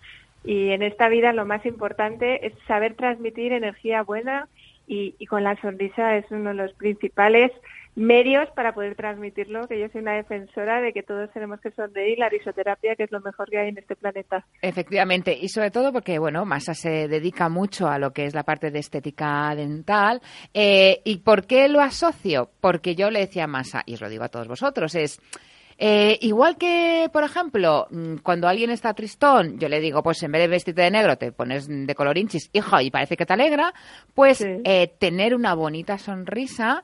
Y 0.44 0.72
en 0.72 0.82
esta 0.82 1.08
vida 1.08 1.34
lo 1.34 1.46
más 1.46 1.64
importante 1.68 2.48
es 2.48 2.54
saber 2.68 2.96
transmitir 2.96 3.54
energía 3.54 4.02
buena 4.02 4.48
y, 4.92 5.16
y 5.18 5.26
con 5.26 5.44
la 5.44 5.60
sonrisa 5.62 6.18
es 6.18 6.26
uno 6.32 6.50
de 6.50 6.56
los 6.56 6.74
principales 6.74 7.52
medios 7.96 8.50
para 8.56 8.74
poder 8.74 8.96
transmitirlo, 8.96 9.68
que 9.68 9.80
yo 9.80 9.88
soy 9.90 10.02
una 10.02 10.16
defensora 10.16 10.82
de 10.82 10.94
que 10.94 11.04
todos 11.04 11.30
tenemos 11.34 11.60
que 11.62 11.72
sonreír, 11.72 12.18
la 12.20 12.30
risoterapia, 12.30 12.96
que 12.96 13.04
es 13.04 13.12
lo 13.12 13.22
mejor 13.22 13.50
que 13.50 13.60
hay 13.60 13.70
en 13.70 13.78
este 13.78 13.96
planeta. 13.96 14.46
Efectivamente, 14.62 15.38
y 15.40 15.50
sobre 15.50 15.72
todo 15.72 15.92
porque, 15.92 16.20
bueno, 16.20 16.46
Masa 16.46 16.74
se 16.74 17.08
dedica 17.08 17.50
mucho 17.50 17.88
a 17.88 18.00
lo 18.00 18.12
que 18.12 18.26
es 18.26 18.34
la 18.34 18.44
parte 18.44 18.72
de 18.72 18.80
estética 18.80 19.54
dental. 19.56 20.22
Eh, 20.54 21.02
¿Y 21.04 21.18
por 21.18 21.46
qué 21.48 21.68
lo 21.68 21.82
asocio? 21.82 22.50
Porque 22.62 22.96
yo 22.96 23.10
le 23.10 23.20
decía 23.20 23.46
a 23.46 23.48
Masa, 23.48 23.84
y 23.86 23.96
os 23.96 24.02
lo 24.02 24.10
digo 24.10 24.24
a 24.24 24.30
todos 24.30 24.48
vosotros, 24.48 24.96
es... 24.96 25.20
eh, 25.84 26.20
igual 26.22 26.58
que, 26.58 27.10
por 27.12 27.24
ejemplo, 27.24 27.88
mm, 27.90 28.18
cuando 28.18 28.48
alguien 28.48 28.70
está 28.70 28.94
tristón, 28.94 29.58
yo 29.58 29.68
le 29.68 29.80
digo, 29.80 30.04
pues 30.04 30.22
en 30.22 30.32
vez 30.32 30.42
de 30.44 30.48
vestirte 30.48 30.84
de 30.84 30.92
negro, 30.92 31.18
te 31.18 31.32
pones 31.32 31.68
de 31.68 31.96
color 31.96 32.20
hinchis, 32.20 32.52
hijo, 32.54 32.80
y 32.80 32.92
parece 32.92 33.18
que 33.18 33.26
te 33.26 33.34
alegra, 33.34 33.74
pues 34.14 34.38
Sí. 34.38 34.46
eh, 34.64 34.94
tener 35.00 35.34
una 35.34 35.56
bonita 35.56 35.98
sonrisa 35.98 36.84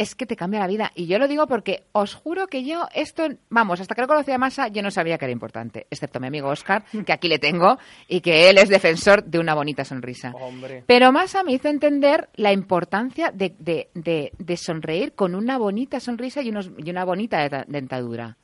es 0.00 0.14
que 0.14 0.24
te 0.26 0.34
cambia 0.36 0.60
la 0.60 0.66
vida. 0.66 0.92
Y 0.94 1.06
yo 1.06 1.18
lo 1.18 1.28
digo 1.28 1.46
porque 1.46 1.84
os 1.92 2.14
juro 2.14 2.46
que 2.46 2.64
yo 2.64 2.86
esto, 2.94 3.28
vamos, 3.50 3.80
hasta 3.80 3.94
que 3.94 4.00
lo 4.00 4.08
conocí 4.08 4.32
a 4.32 4.38
Masa, 4.38 4.68
yo 4.68 4.82
no 4.82 4.90
sabía 4.90 5.18
que 5.18 5.26
era 5.26 5.32
importante, 5.32 5.86
excepto 5.90 6.18
mi 6.20 6.26
amigo 6.28 6.48
Oscar, 6.48 6.84
que 7.06 7.12
aquí 7.12 7.28
le 7.28 7.38
tengo, 7.38 7.78
y 8.08 8.20
que 8.20 8.48
él 8.48 8.58
es 8.58 8.68
defensor 8.68 9.24
de 9.24 9.38
una 9.38 9.54
bonita 9.54 9.84
sonrisa. 9.84 10.32
Hombre. 10.40 10.84
Pero 10.86 11.12
Masa 11.12 11.42
me 11.42 11.52
hizo 11.52 11.68
entender 11.68 12.28
la 12.36 12.52
importancia 12.52 13.30
de, 13.30 13.54
de, 13.58 13.90
de, 13.94 14.32
de 14.38 14.56
sonreír 14.56 15.12
con 15.12 15.34
una 15.34 15.58
bonita 15.58 16.00
sonrisa 16.00 16.40
y, 16.42 16.48
unos, 16.48 16.70
y 16.78 16.90
una 16.90 17.04
bonita 17.04 17.38
denta- 17.38 17.64
dentadura. 17.68 18.36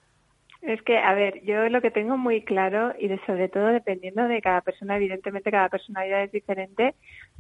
Es 0.67 0.83
que, 0.83 0.99
a 0.99 1.15
ver, 1.15 1.43
yo 1.45 1.69
lo 1.69 1.81
que 1.81 1.93
tengo 1.93 2.17
muy 2.17 2.43
claro 2.43 2.93
y 2.99 3.07
de, 3.07 3.21
sobre 3.25 3.49
todo 3.49 3.69
dependiendo 3.69 4.27
de 4.27 4.43
cada 4.43 4.63
persona, 4.63 4.97
evidentemente 4.97 5.53
cada 5.53 5.69
personalidad 5.69 6.25
es 6.25 6.33
diferente, 6.33 6.95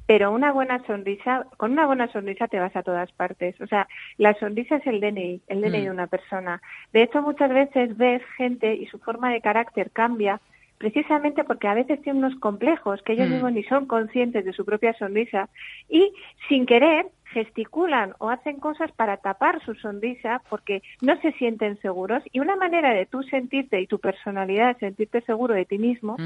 pero 0.07 0.31
una 0.31 0.53
buena 0.53 0.85
sonrisa, 0.87 1.45
con 1.57 1.73
una 1.73 1.87
buena 1.87 2.07
sonrisa 2.13 2.47
te 2.47 2.61
vas 2.61 2.77
a 2.77 2.85
todas 2.85 3.11
partes. 3.13 3.61
O 3.61 3.67
sea, 3.67 3.89
la 4.17 4.35
sonrisa 4.35 4.77
es 4.77 4.87
el 4.87 5.01
DNI, 5.01 5.43
el 5.49 5.61
DNI 5.61 5.81
Mm. 5.81 5.85
de 5.87 5.91
una 5.91 6.07
persona. 6.07 6.63
De 6.93 7.03
hecho, 7.03 7.21
muchas 7.21 7.51
veces 7.53 7.97
ves 7.97 8.23
gente 8.37 8.75
y 8.77 8.87
su 8.87 8.99
forma 9.01 9.33
de 9.33 9.41
carácter 9.41 9.91
cambia 9.91 10.41
precisamente 10.79 11.43
porque 11.43 11.67
a 11.69 11.75
veces 11.75 12.01
tienen 12.03 12.23
unos 12.23 12.39
complejos 12.39 13.03
que 13.03 13.15
ellos 13.15 13.29
Mm. 13.29 13.33
mismos 13.33 13.53
ni 13.55 13.65
son 13.65 13.87
conscientes 13.87 14.45
de 14.45 14.53
su 14.53 14.65
propia 14.65 14.93
sonrisa 14.95 15.49
y 15.89 16.13
sin 16.49 16.65
querer 16.67 17.07
gesticulan 17.37 18.15
o 18.19 18.31
hacen 18.31 18.59
cosas 18.61 18.91
para 18.93 19.19
tapar 19.19 19.63
su 19.63 19.75
sonrisa 19.75 20.41
porque 20.49 20.83
no 21.03 21.21
se 21.21 21.33
sienten 21.33 21.79
seguros 21.83 22.23
y 22.33 22.41
una 22.41 22.57
manera 22.57 22.95
de 22.95 23.05
tú 23.05 23.23
sentirte 23.25 23.79
y 23.79 23.87
tu 23.87 23.99
personalidad 23.99 24.79
sentirte 24.79 25.21
seguro 25.21 25.55
de 25.55 25.67
ti 25.67 25.77
mismo 25.77 26.17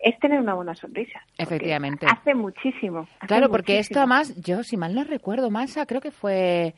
es 0.00 0.18
tener 0.18 0.40
una 0.40 0.54
buena 0.54 0.74
sonrisa. 0.74 1.20
Efectivamente. 1.36 2.06
Hace 2.10 2.34
muchísimo. 2.34 3.06
hace 3.20 3.26
Claro, 3.28 3.50
porque 3.50 3.78
esto 3.78 4.00
además, 4.00 4.34
yo 4.34 4.64
si 4.64 4.76
mal 4.76 4.96
no 4.96 5.04
recuerdo, 5.04 5.48
Masa, 5.48 5.86
creo 5.86 6.00
que 6.00 6.10
fue... 6.10 6.74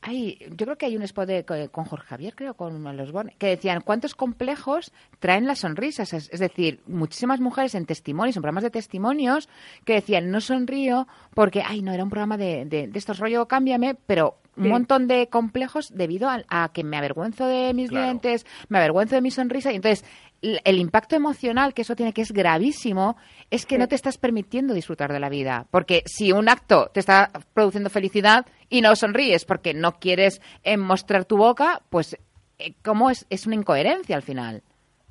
Ay, 0.00 0.38
yo 0.50 0.64
creo 0.64 0.78
que 0.78 0.86
hay 0.86 0.96
un 0.96 1.02
spot 1.02 1.26
de- 1.26 1.68
con 1.72 1.84
Jorge 1.84 2.06
Javier, 2.06 2.34
creo, 2.36 2.54
con 2.54 2.96
los 2.96 3.10
Borne, 3.10 3.34
que 3.38 3.48
decían 3.48 3.80
cuántos 3.80 4.14
complejos 4.14 4.92
traen 5.18 5.46
las 5.46 5.58
sonrisas. 5.60 6.12
Es, 6.12 6.30
es 6.32 6.38
decir, 6.40 6.80
muchísimas 6.86 7.40
mujeres 7.40 7.74
en 7.74 7.84
testimonios, 7.84 8.36
en 8.36 8.42
programas 8.42 8.62
de 8.62 8.70
testimonios, 8.70 9.48
que 9.84 9.94
decían 9.94 10.30
no 10.30 10.40
sonrío 10.40 11.08
porque, 11.34 11.62
ay, 11.66 11.82
no, 11.82 11.92
era 11.92 12.04
un 12.04 12.10
programa 12.10 12.36
de, 12.36 12.64
de, 12.64 12.86
de 12.86 12.98
estos 12.98 13.18
rollo 13.18 13.48
cámbiame, 13.48 13.94
pero 14.06 14.36
un 14.56 14.64
Sí. 14.64 14.70
montón 14.70 15.06
de 15.06 15.28
complejos 15.28 15.92
debido 15.94 16.28
a, 16.28 16.42
a 16.48 16.70
que 16.72 16.82
me 16.82 16.96
avergüenzo 16.96 17.46
de 17.46 17.72
mis 17.74 17.90
Claro. 17.90 18.06
dientes, 18.06 18.44
me 18.68 18.78
avergüenzo 18.78 19.14
de 19.14 19.20
mi 19.20 19.30
sonrisa 19.30 19.70
y 19.72 19.76
entonces 19.76 20.04
el 20.42 20.78
impacto 20.78 21.16
emocional 21.16 21.74
que 21.74 21.82
eso 21.82 21.96
tiene 21.96 22.12
que 22.12 22.22
es 22.22 22.32
gravísimo 22.32 23.16
es 23.50 23.66
que 23.66 23.74
Sí. 23.74 23.78
no 23.80 23.88
te 23.88 23.94
estás 23.96 24.18
permitiendo 24.18 24.72
disfrutar 24.74 25.12
de 25.12 25.18
la 25.20 25.28
vida 25.28 25.66
porque 25.70 26.02
si 26.06 26.30
un 26.32 26.48
acto 26.48 26.90
te 26.94 27.00
está 27.00 27.30
produciendo 27.54 27.90
felicidad 27.90 28.46
y 28.68 28.80
no 28.80 28.94
sonríes 28.94 29.44
porque 29.44 29.74
no 29.74 29.92
quieres 29.98 30.40
eh, 30.62 30.76
mostrar 30.76 31.24
tu 31.24 31.36
boca 31.36 31.82
pues 31.90 32.16
eh, 32.58 32.74
cómo 32.84 33.10
es 33.10 33.26
es 33.30 33.46
una 33.46 33.56
incoherencia 33.56 34.14
al 34.16 34.22
final 34.22 34.62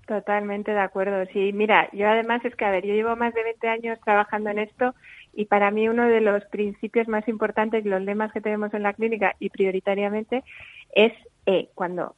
Totalmente 0.08 0.72
de 0.72 0.80
acuerdo. 0.80 1.26
Sí, 1.34 1.52
mira, 1.52 1.90
yo 1.92 2.08
además 2.08 2.40
es 2.46 2.56
que, 2.56 2.64
a 2.64 2.72
ver, 2.72 2.86
yo 2.86 2.94
llevo 2.94 3.18
más 3.18 3.34
de 3.34 3.44
20 3.44 3.68
años 3.68 4.00
trabajando 4.06 4.50
en 4.50 4.60
esto 4.60 4.96
y 5.34 5.48
para 5.48 5.70
mí 5.70 5.90
uno 5.90 6.08
de 6.08 6.22
los 6.22 6.46
principios 6.46 7.10
más 7.10 7.28
importantes 7.28 7.86
y 7.86 7.90
los 7.90 8.02
lemas 8.02 8.32
que 8.32 8.40
tenemos 8.40 8.74
en 8.74 8.84
la 8.84 8.94
clínica 8.94 9.34
y 9.42 9.50
prioritariamente 9.50 10.46
es 10.96 11.12
eh, 11.50 11.70
cuando 11.76 12.18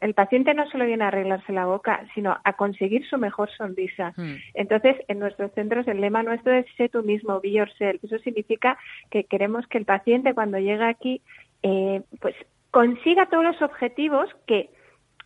el 0.00 0.14
paciente 0.14 0.54
no 0.54 0.66
solo 0.70 0.86
viene 0.86 1.04
a 1.04 1.08
arreglarse 1.08 1.52
la 1.52 1.66
boca, 1.66 2.06
sino 2.14 2.38
a 2.42 2.52
conseguir 2.54 3.06
su 3.06 3.18
mejor 3.18 3.50
sonrisa. 3.50 4.14
Mm. 4.16 4.36
Entonces, 4.54 4.96
en 5.06 5.18
nuestros 5.18 5.52
centros 5.52 5.86
el 5.86 6.00
lema 6.00 6.22
nuestro 6.22 6.54
es 6.54 6.64
sé 6.78 6.88
tú 6.88 7.02
mismo, 7.02 7.42
be 7.42 7.52
yourself. 7.52 8.02
Eso 8.02 8.18
significa 8.20 8.78
que 9.10 9.24
queremos 9.24 9.66
que 9.66 9.76
el 9.76 9.84
paciente 9.84 10.32
cuando 10.32 10.58
llega 10.58 10.88
aquí, 10.88 11.20
eh, 11.62 12.00
pues 12.20 12.34
consiga 12.70 13.26
todos 13.26 13.44
los 13.44 13.60
objetivos 13.60 14.30
que 14.46 14.70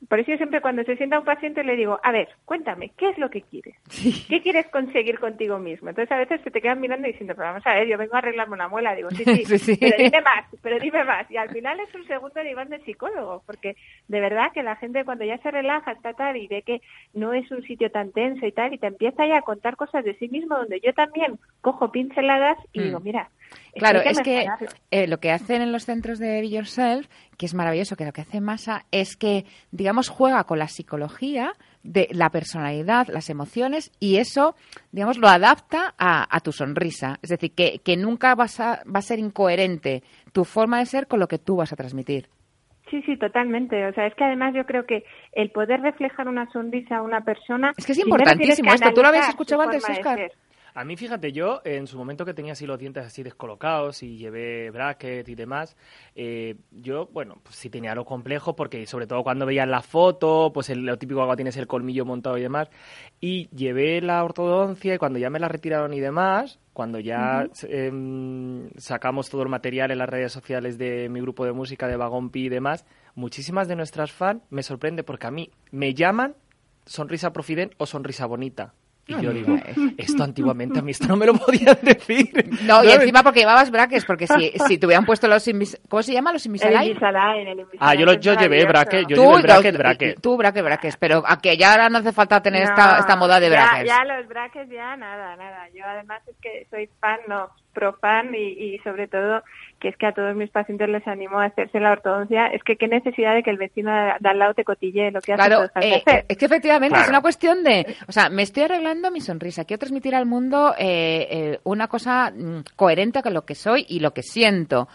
por 0.09 0.21
eso 0.21 0.31
yo 0.33 0.37
siempre 0.37 0.61
cuando 0.61 0.83
se 0.85 0.97
sienta 0.97 1.19
un 1.19 1.25
paciente 1.25 1.63
le 1.65 1.77
digo, 1.77 1.99
a 2.03 2.13
ver, 2.13 2.29
cuéntame, 2.45 2.91
¿qué 2.97 3.11
es 3.11 3.19
lo 3.19 3.31
que 3.31 3.43
quieres? 3.43 3.75
¿Qué 4.29 4.41
quieres 4.43 4.67
conseguir 4.69 5.19
contigo 5.19 5.59
mismo? 5.59 5.89
Entonces 5.91 6.11
a 6.13 6.19
veces 6.19 6.41
se 6.43 6.51
te 6.51 6.61
quedan 6.61 6.81
mirando 6.81 7.07
y 7.09 7.13
diciendo, 7.13 7.35
pero 7.37 7.49
vamos 7.49 7.67
a 7.67 7.75
ver, 7.75 7.87
yo 7.89 7.99
vengo 7.99 8.15
a 8.15 8.19
arreglarme 8.19 8.55
una 8.55 8.69
muela. 8.69 8.95
Digo, 8.95 9.11
sí, 9.11 9.25
sí, 9.25 9.45
Sí, 9.47 9.59
sí. 9.59 9.77
pero 9.81 9.97
dime 9.97 10.21
más, 10.21 10.45
pero 10.63 10.79
dime 10.79 11.05
más. 11.05 11.31
Y 11.31 11.37
al 11.37 11.51
final 11.51 11.79
es 11.81 11.95
un 11.95 12.07
segundo 12.07 12.43
nivel 12.43 12.69
de 12.69 12.81
psicólogo, 12.81 13.43
porque 13.47 13.77
de 14.09 14.21
verdad 14.21 14.53
que 14.53 14.63
la 14.63 14.77
gente 14.77 15.05
cuando 15.05 15.25
ya 15.25 15.39
se 15.39 15.51
relaja, 15.51 15.93
está 15.93 16.13
tal, 16.15 16.37
y 16.37 16.47
ve 16.47 16.63
que 16.63 16.81
no 17.13 17.33
es 17.33 17.51
un 17.51 17.63
sitio 17.63 17.91
tan 17.91 18.13
tenso 18.13 18.47
y 18.47 18.53
tal, 18.53 18.73
y 18.75 18.79
te 18.79 18.87
empieza 18.87 19.27
ya 19.27 19.39
a 19.39 19.43
contar 19.43 19.77
cosas 19.77 20.05
de 20.05 20.15
sí 20.19 20.29
mismo, 20.29 20.57
donde 20.57 20.81
yo 20.81 20.93
también 20.93 21.39
cojo 21.61 21.91
pinceladas 21.93 22.59
y 22.73 22.81
Mm. 22.81 22.83
digo, 22.85 23.01
mira, 23.01 23.29
Claro, 23.77 24.01
es 24.01 24.21
que 24.21 24.47
eh, 24.91 25.07
lo 25.07 25.19
que 25.19 25.31
hacen 25.31 25.63
en 25.63 25.71
los 25.73 25.85
centros 25.85 26.19
de 26.19 26.41
Be 26.41 26.49
Yourself, 26.51 27.07
que 27.37 27.47
es 27.47 27.55
maravilloso, 27.55 27.97
que 27.97 28.05
lo 28.05 28.13
que 28.13 28.23
hace 28.23 28.41
Masa 28.41 28.85
es 28.91 29.17
que, 29.17 29.45
digamos, 29.71 30.09
juega 30.09 30.45
con 30.45 30.59
la 30.59 30.69
psicología 30.69 31.53
de 31.83 32.09
la 32.13 32.31
personalidad, 32.31 33.09
las 33.09 33.31
emociones, 33.31 33.93
y 34.01 34.17
eso, 34.17 34.55
digamos, 34.93 35.19
lo 35.19 35.29
adapta 35.29 35.95
a, 35.99 36.27
a 36.35 36.41
tu 36.41 36.53
sonrisa. 36.53 37.19
Es 37.23 37.31
decir, 37.31 37.53
que, 37.55 37.81
que 37.85 37.97
nunca 37.97 38.35
vas 38.35 38.61
a, 38.61 38.83
va 38.85 38.99
a 38.99 39.03
ser 39.03 39.19
incoherente 39.19 40.03
tu 40.33 40.45
forma 40.45 40.79
de 40.79 40.87
ser 40.87 41.07
con 41.07 41.21
lo 41.21 41.29
que 41.29 41.39
tú 41.39 41.57
vas 41.57 41.73
a 41.73 41.77
transmitir. 41.77 42.29
Sí, 42.91 43.03
sí, 43.03 43.17
totalmente. 43.17 43.87
O 43.87 43.93
sea, 43.93 44.07
es 44.07 44.15
que 44.15 44.25
además 44.25 44.55
yo 44.55 44.65
creo 44.67 44.87
que 44.87 45.05
el 45.33 45.51
poder 45.51 45.81
reflejar 45.81 46.29
una 46.29 46.51
sonrisa 46.53 46.99
a 46.99 47.03
una 47.03 47.23
persona... 47.23 47.73
Es 47.77 47.87
que 47.87 47.93
es 47.93 47.99
importantísimo 47.99 48.73
esto. 48.73 48.93
¿Tú 48.93 49.03
lo 49.03 49.09
habías 49.09 49.29
escuchado 49.29 49.63
antes, 49.63 49.83
ser. 49.83 50.33
A 50.77 50.85
mí, 50.85 50.97
fíjate, 50.97 51.31
yo 51.31 51.61
en 51.65 51.87
su 51.87 51.97
momento 51.97 52.25
que 52.25 52.35
tenía 52.35 52.55
así 52.55 52.67
los 52.67 52.81
dientes 52.81 53.07
así 53.07 53.23
descolocados 53.23 54.03
y 54.03 54.17
llevé 54.17 54.73
bracket 54.73 55.29
y 55.29 55.37
demás, 55.37 55.77
eh, 56.17 56.57
yo, 56.73 57.07
bueno, 57.13 57.39
pues 57.45 57.55
sí 57.55 57.71
tenía 57.71 57.95
lo 57.95 58.05
complejo 58.05 58.57
porque 58.57 58.85
sobre 58.87 59.07
todo 59.07 59.23
cuando 59.23 59.47
veías 59.47 59.69
la 59.69 59.83
foto, 59.83 60.51
pues 60.53 60.71
el, 60.71 60.85
lo 60.85 60.99
típico 60.99 61.21
cuando 61.21 61.37
tienes 61.37 61.57
el 61.59 61.69
colmillo 61.69 62.05
montado 62.05 62.37
y 62.39 62.43
demás, 62.43 62.71
y 63.21 63.49
llevé 63.51 64.01
la 64.01 64.25
ortodoncia 64.25 64.93
y 64.93 64.99
cuando 64.99 65.21
ya 65.21 65.31
me 65.31 65.39
la 65.39 65.47
retiraron 65.47 65.95
y 65.95 66.01
demás, 66.01 66.59
cuando 66.73 66.99
ya 66.99 67.49
em, 67.69 68.69
sacamos 68.77 69.31
todo 69.31 69.45
el 69.45 69.49
material 69.51 69.93
en 69.93 69.99
las 69.99 70.09
redes 70.09 70.33
sociales 70.33 70.77
de 70.77 71.09
mi 71.09 71.21
grupo 71.21 71.45
de 71.45 71.53
música, 71.53 71.87
de 71.87 71.97
Vagón 71.97 72.31
Pi 72.31 72.47
y 72.47 72.49
demás, 72.49 72.85
muchísimas 73.15 73.69
de 73.69 73.77
nuestras 73.77 74.11
fans 74.11 74.43
me 74.51 74.65
sorprende 74.65 75.05
porque 75.05 75.29
a 75.29 75.31
mí 75.31 75.53
me 75.71 75.95
llaman 75.95 76.35
sonrisa 76.85 77.33
profiden 77.33 77.71
o 77.79 77.87
sonrisa 77.87 78.27
bonita. 78.27 78.75
Y 79.07 79.21
yo 79.21 79.33
digo, 79.33 79.57
esto 79.99 80.25
antiguamente 80.25 80.79
a 80.79 80.83
mí 80.83 80.91
esto 80.93 81.07
no 81.07 81.17
me 81.17 81.27
lo 81.27 81.35
podían 81.35 81.77
decir. 81.83 82.31
No, 82.63 82.83
y 82.83 82.91
encima 82.91 83.23
porque 83.23 83.41
llevabas 83.41 83.71
brackets, 83.71 84.05
porque 84.07 84.27
si, 84.27 84.53
si 84.67 84.79
te 84.79 84.87
hubieran 84.87 85.05
puesto 85.05 85.29
los. 85.29 85.45
¿Cómo 85.89 86.03
se 86.03 86.13
llama? 86.15 86.33
Los 86.33 86.47
El 86.47 86.51
Invisalign. 86.51 86.97
El 87.49 87.67
Ah, 87.81 87.95
yo, 87.95 88.07
lo, 88.07 88.15
yo 88.15 88.35
llevé 88.35 88.65
bracket, 88.65 89.07
yo 89.07 89.17
llevé 89.17 89.37
el 89.37 89.43
bracket, 89.43 89.77
bracket. 89.77 90.21
Tú, 90.23 90.37
bracket, 90.39 90.65
brackets. 90.65 90.97
Pero 90.97 91.23
a 91.27 91.39
que 91.39 91.57
ya 91.57 91.73
ahora 91.73 91.91
no 91.91 91.99
hace 91.99 92.13
falta 92.13 92.41
tener 92.43 92.63
esta, 92.63 92.93
No, 92.95 92.99
esta 93.01 93.17
moda 93.17 93.41
de 93.41 93.51
ya- 93.51 93.53
brackets. 93.57 93.87
Ya, 93.89 94.05
los 94.05 94.27
brackets, 94.29 94.71
ya 94.71 94.97
nada, 94.97 95.37
nada. 95.37 95.69
Yo 95.75 95.85
además 95.85 96.23
es 96.27 96.37
que 96.41 96.67
soy 96.71 96.89
fan, 97.01 97.19
no, 97.29 97.51
pro 97.75 97.93
fan 97.95 98.35
y, 98.35 98.39
y 98.75 98.79
sobre 98.79 99.09
todo 99.09 99.43
que 99.81 99.89
es 99.89 99.97
que 99.99 100.07
a 100.07 100.13
todos 100.13 100.35
mis 100.35 100.49
pacientes 100.49 100.89
les 100.89 101.07
animo 101.07 101.39
a 101.39 101.45
hacerse 101.45 101.79
la 101.79 101.93
ortodoncia. 101.93 102.47
Es 102.47 102.63
que 102.63 102.77
qué 102.77 102.89
necesidad 102.89 103.35
de 103.35 103.43
que 103.43 103.51
el 103.51 103.59
vecino 103.59 103.91
de, 103.93 104.13
de 104.19 104.29
al 104.31 104.39
lado 104.39 104.55
te 104.55 104.65
cotille 104.65 105.11
lo 105.11 105.21
que 105.21 105.35
haces 105.35 105.47
Claro, 105.47 105.65
eh, 105.81 106.03
hacer. 106.07 106.25
es 106.27 106.39
que 106.39 106.47
efectivamente 106.47 106.99
es 106.99 107.09
una 107.09 107.21
cuestión 107.21 107.63
de, 107.63 107.95
o 108.09 108.13
sea, 108.13 108.31
me 108.31 108.43
estoy 108.43 108.63
arreglando 108.63 109.11
mi 109.11 109.21
sonrisa, 109.21 109.65
quiero 109.67 109.81
transmitir 109.81 110.15
al 110.15 110.25
mundo 110.25 110.75
eh, 110.79 111.27
eh, 111.31 111.61
una 111.65 111.89
cosa 111.89 112.31
mm, 112.35 112.61
coherente 112.77 113.23
con 113.23 113.35
lo 113.35 113.43
que 113.45 113.55
soy 113.55 113.85
y 113.89 114.01
lo 114.01 114.13
que 114.15 114.23
siento. 114.23 114.89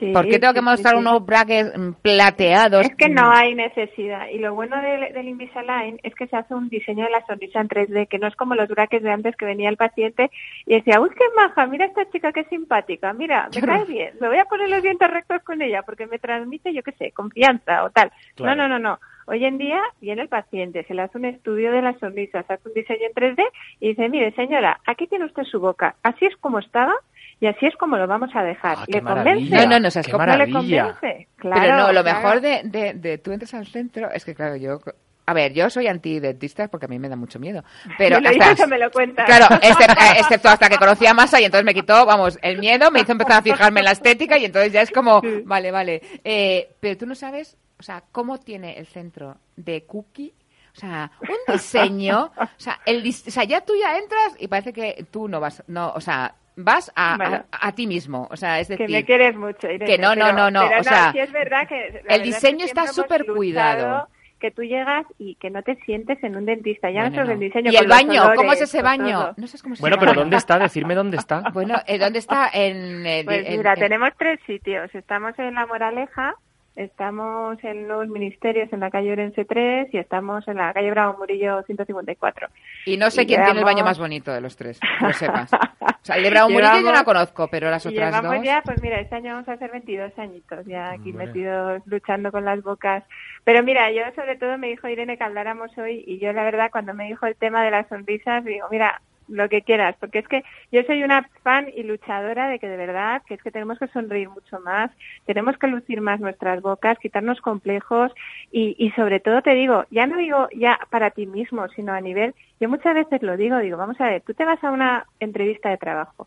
Sí, 0.00 0.12
¿Por 0.12 0.26
qué 0.26 0.38
tengo 0.38 0.54
que 0.54 0.62
mostrar 0.62 0.94
sí, 0.94 1.02
sí. 1.02 1.06
unos 1.06 1.26
brackets 1.26 1.78
mm, 1.78 1.92
plateados? 2.00 2.86
Es 2.86 2.96
que 2.96 3.10
no 3.10 3.30
hay 3.30 3.54
necesidad. 3.54 4.28
Y 4.28 4.38
lo 4.38 4.54
bueno 4.54 4.80
del, 4.80 5.12
del 5.12 5.28
Invisalign 5.28 6.00
es 6.02 6.14
que 6.14 6.26
se 6.26 6.36
hace 6.36 6.54
un 6.54 6.70
diseño 6.70 7.04
de 7.04 7.10
la 7.10 7.24
sonrisa 7.26 7.60
en 7.60 7.68
3D, 7.68 8.08
que 8.08 8.18
no 8.18 8.26
es 8.26 8.34
como 8.34 8.54
los 8.54 8.66
brackets 8.68 9.04
de 9.04 9.10
antes 9.10 9.36
que 9.36 9.44
venía 9.44 9.68
el 9.68 9.76
paciente 9.76 10.30
y 10.64 10.74
decía, 10.74 11.00
uy, 11.00 11.10
qué 11.10 11.24
maja, 11.36 11.66
mira 11.66 11.84
esta 11.84 12.08
chica 12.10 12.32
qué 12.32 12.44
simpática, 12.44 13.12
mira, 13.12 13.50
me 13.54 13.60
Qué 13.60 13.66
cae 13.66 13.84
bien, 13.84 14.14
me 14.20 14.28
voy 14.28 14.38
a 14.38 14.46
poner 14.46 14.70
los 14.70 14.82
dientes 14.82 15.10
rectos 15.10 15.42
con 15.42 15.60
ella 15.60 15.82
porque 15.82 16.06
me 16.06 16.18
transmite, 16.18 16.72
yo 16.72 16.82
qué 16.82 16.92
sé, 16.92 17.12
confianza 17.12 17.84
o 17.84 17.90
tal. 17.90 18.10
Claro. 18.36 18.56
No, 18.56 18.68
no, 18.68 18.78
no, 18.78 18.90
no. 18.90 18.98
Hoy 19.26 19.44
en 19.44 19.58
día 19.58 19.82
viene 20.00 20.22
el 20.22 20.28
paciente, 20.28 20.82
se 20.84 20.94
le 20.94 21.02
hace 21.02 21.18
un 21.18 21.26
estudio 21.26 21.70
de 21.72 21.82
la 21.82 21.96
sonrisa, 21.98 22.42
se 22.42 22.54
hace 22.54 22.68
un 22.68 22.74
diseño 22.74 23.06
en 23.06 23.12
3D 23.12 23.44
y 23.80 23.88
dice, 23.90 24.08
mire, 24.08 24.32
señora, 24.32 24.80
aquí 24.86 25.06
tiene 25.06 25.26
usted 25.26 25.44
su 25.44 25.60
boca, 25.60 25.94
así 26.02 26.24
es 26.24 26.36
como 26.38 26.58
estaba 26.58 26.94
y 27.40 27.46
así 27.46 27.66
es 27.66 27.74
como 27.76 27.96
lo 27.96 28.06
vamos 28.06 28.30
a 28.34 28.42
dejar. 28.42 28.78
Ah, 28.80 28.84
¿Le 28.86 29.00
convence? 29.02 29.54
No, 29.56 29.66
no, 29.66 29.80
no, 29.80 29.90
seas 29.90 30.08
¿No 30.12 30.18
le 30.36 30.50
convence? 30.52 31.28
Pero 31.36 31.54
Claro, 31.54 31.76
no, 31.76 31.92
lo 31.92 32.02
claro. 32.02 32.18
mejor 32.18 32.40
de, 32.40 32.60
de, 32.64 32.94
de 32.94 33.18
tú 33.18 33.32
entras 33.32 33.54
al 33.54 33.66
centro 33.66 34.10
es 34.10 34.24
que, 34.24 34.34
claro, 34.34 34.56
yo... 34.56 34.78
A 35.26 35.32
ver, 35.32 35.52
yo 35.52 35.70
soy 35.70 35.86
antidentista 35.86 36.66
porque 36.66 36.86
a 36.86 36.88
mí 36.88 36.98
me 36.98 37.08
da 37.08 37.14
mucho 37.14 37.38
miedo. 37.38 37.62
Pero 37.96 38.16
Me 38.16 38.22
lo 38.22 38.28
hasta- 38.30 38.48
dices 38.50 38.64
o 38.64 38.68
me 38.68 38.78
lo 38.78 38.90
cuentas. 38.90 39.26
Claro, 39.26 39.46
eh, 39.62 39.70
excepto 40.18 40.48
hasta 40.48 40.68
que 40.68 40.76
conocí 40.76 41.06
a 41.06 41.14
Masa 41.14 41.40
y 41.40 41.44
entonces 41.44 41.64
me 41.64 41.72
quitó, 41.72 42.04
vamos, 42.04 42.36
el 42.42 42.58
miedo, 42.58 42.90
me 42.90 43.00
hizo 43.00 43.12
empezar 43.12 43.38
a 43.38 43.42
fijarme 43.42 43.78
en 43.80 43.84
la 43.84 43.92
estética 43.92 44.38
y 44.38 44.44
entonces 44.46 44.72
ya 44.72 44.82
es 44.82 44.90
como, 44.90 45.22
vale, 45.44 45.70
vale. 45.70 46.02
Eh, 46.24 46.70
pero 46.80 46.96
tú 46.98 47.06
no 47.06 47.14
sabes, 47.14 47.56
o 47.78 47.82
sea, 47.84 48.02
cómo 48.10 48.38
tiene 48.40 48.76
el 48.76 48.86
centro 48.86 49.36
de 49.54 49.84
Cookie, 49.84 50.34
o 50.74 50.80
sea, 50.80 51.12
un 51.20 51.54
diseño, 51.54 52.32
o 52.36 52.46
sea, 52.56 52.80
el, 52.84 53.04
dis- 53.04 53.28
o 53.28 53.30
sea, 53.30 53.44
ya 53.44 53.60
tú 53.60 53.74
ya 53.80 53.98
entras 53.98 54.34
y 54.38 54.48
parece 54.48 54.72
que 54.72 55.06
tú 55.12 55.28
no 55.28 55.38
vas, 55.38 55.62
no, 55.68 55.92
o 55.92 56.00
sea, 56.00 56.34
vas 56.56 56.90
a, 56.94 57.14
a- 57.14 57.16
Bueno. 57.16 57.44
a, 57.50 57.72
ti 57.72 57.86
mismo, 57.86 58.28
o 58.30 58.36
sea, 58.36 58.60
es 58.60 58.68
que 58.68 58.76
decir, 58.76 58.90
me 58.90 59.04
quieres 59.04 59.36
mucho. 59.36 59.66
Irene, 59.70 59.86
que 59.86 59.98
no, 59.98 60.14
no, 60.14 60.26
pero- 60.26 60.36
no, 60.36 60.50
no, 60.50 60.68
pero 60.68 60.80
o 60.80 60.84
sea, 60.84 61.12
sí 61.12 61.18
es 61.18 61.32
verdad 61.32 61.66
que 61.68 61.86
el 61.86 61.92
verdad 61.92 62.06
es 62.10 62.18
que 62.18 62.24
diseño 62.24 62.64
está 62.64 62.86
súper 62.88 63.26
cuidado. 63.26 64.08
Que 64.40 64.50
tú 64.50 64.62
llegas 64.62 65.04
y 65.18 65.34
que 65.34 65.50
no 65.50 65.62
te 65.62 65.76
sientes 65.84 66.16
en 66.24 66.34
un 66.34 66.46
dentista. 66.46 66.90
Ya 66.90 67.02
Bueno, 67.02 67.16
no 67.18 67.24
no. 67.26 67.32
el 67.32 67.40
diseño. 67.40 67.70
y 67.70 67.76
el 67.76 67.86
baño, 67.86 68.22
¿cómo 68.34 68.40
olores, 68.48 68.62
es 68.62 68.68
ese 68.70 68.80
baño? 68.82 69.20
todo. 69.20 69.34
No 69.36 69.46
sé 69.46 69.58
cómo 69.62 69.76
se 69.76 69.82
Bueno, 69.82 69.96
llama. 69.96 70.06
pero 70.12 70.20
¿dónde 70.22 70.36
está? 70.38 70.58
Decirme 70.58 70.94
dónde 70.94 71.18
está. 71.18 71.42
Bueno, 71.52 71.74
eh, 71.86 71.98
¿dónde 71.98 72.20
está? 72.20 72.48
En, 72.50 73.06
el- 73.06 73.26
Pues 73.26 73.46
en- 73.46 73.58
mira, 73.58 73.74
en- 73.74 73.80
tenemos 73.80 74.08
tres 74.18 74.40
sitios. 74.46 74.94
Estamos 74.94 75.38
en 75.38 75.52
La 75.56 75.66
Moraleja, 75.66 76.36
estamos 76.76 77.62
en 77.64 77.88
los 77.88 78.08
ministerios 78.08 78.72
en 78.72 78.80
la 78.80 78.90
calle 78.90 79.12
Orense 79.12 79.44
3 79.44 79.92
y 79.92 79.98
estamos 79.98 80.46
en 80.48 80.56
la 80.56 80.72
calle 80.72 80.90
Bravo 80.90 81.18
Murillo 81.18 81.62
154. 81.62 82.48
Y 82.86 82.96
no 82.96 83.10
sé 83.10 83.22
Y 83.22 83.26
quién 83.26 83.42
tiene 83.44 83.58
el 83.60 83.64
baño 83.64 83.78
llevamos- 83.78 83.90
más 83.90 83.98
bonito 83.98 84.32
de 84.32 84.40
los 84.40 84.56
tres, 84.56 84.80
lo 85.00 85.12
sepas. 85.12 85.50
O 86.02 86.02
sea, 86.02 86.16
el 86.16 86.22
de 86.22 86.30
Bravo 86.30 86.48
Murillo 86.48 86.70
yo 86.76 86.80
no 86.80 86.92
la 86.92 87.00
Llevamos- 87.00 87.04
conozco, 87.04 87.48
pero 87.48 87.68
las 87.70 87.84
otras 87.84 88.10
llevamos 88.14 88.36
dos... 88.36 88.44
ya, 88.44 88.62
pues 88.64 88.82
mira, 88.82 89.00
este 89.00 89.16
año 89.16 89.34
vamos 89.34 89.48
a 89.50 89.52
hacer 89.52 89.70
22 89.70 90.18
añitos 90.18 90.64
ya 90.64 90.92
aquí 90.92 91.10
Hombre. 91.10 91.26
metidos 91.26 91.82
luchando 91.84 92.32
con 92.32 92.46
las 92.46 92.62
bocas. 92.62 93.04
Pero 93.44 93.62
mira, 93.62 93.90
yo 93.92 94.02
sobre 94.14 94.36
todo 94.36 94.56
me 94.56 94.68
dijo 94.68 94.88
Irene 94.88 95.18
que 95.18 95.24
habláramos 95.24 95.76
hoy 95.76 96.02
y 96.06 96.18
yo 96.18 96.32
la 96.32 96.42
verdad 96.44 96.70
cuando 96.72 96.94
me 96.94 97.04
dijo 97.04 97.26
el 97.26 97.36
tema 97.36 97.62
de 97.62 97.70
las 97.70 97.86
sonrisas 97.88 98.42
digo, 98.46 98.66
mira, 98.70 99.02
lo 99.30 99.48
que 99.48 99.62
quieras, 99.62 99.96
porque 99.98 100.18
es 100.18 100.28
que 100.28 100.44
yo 100.72 100.82
soy 100.82 101.02
una 101.02 101.28
fan 101.42 101.68
y 101.74 101.82
luchadora 101.82 102.48
de 102.48 102.58
que 102.58 102.68
de 102.68 102.76
verdad, 102.76 103.22
que 103.26 103.34
es 103.34 103.42
que 103.42 103.50
tenemos 103.50 103.78
que 103.78 103.86
sonreír 103.88 104.28
mucho 104.28 104.60
más, 104.60 104.90
tenemos 105.24 105.56
que 105.56 105.68
lucir 105.68 106.00
más 106.00 106.20
nuestras 106.20 106.60
bocas, 106.60 106.98
quitarnos 106.98 107.40
complejos 107.40 108.12
y, 108.50 108.74
y 108.78 108.90
sobre 108.92 109.20
todo 109.20 109.42
te 109.42 109.54
digo, 109.54 109.84
ya 109.90 110.06
no 110.06 110.16
digo 110.16 110.48
ya 110.54 110.78
para 110.90 111.10
ti 111.10 111.26
mismo, 111.26 111.68
sino 111.68 111.92
a 111.92 112.00
nivel, 112.00 112.34
yo 112.60 112.68
muchas 112.68 112.94
veces 112.94 113.22
lo 113.22 113.36
digo, 113.36 113.58
digo, 113.58 113.76
vamos 113.76 114.00
a 114.00 114.08
ver, 114.08 114.22
tú 114.22 114.34
te 114.34 114.44
vas 114.44 114.62
a 114.64 114.70
una 114.70 115.06
entrevista 115.20 115.70
de 115.70 115.78
trabajo 115.78 116.26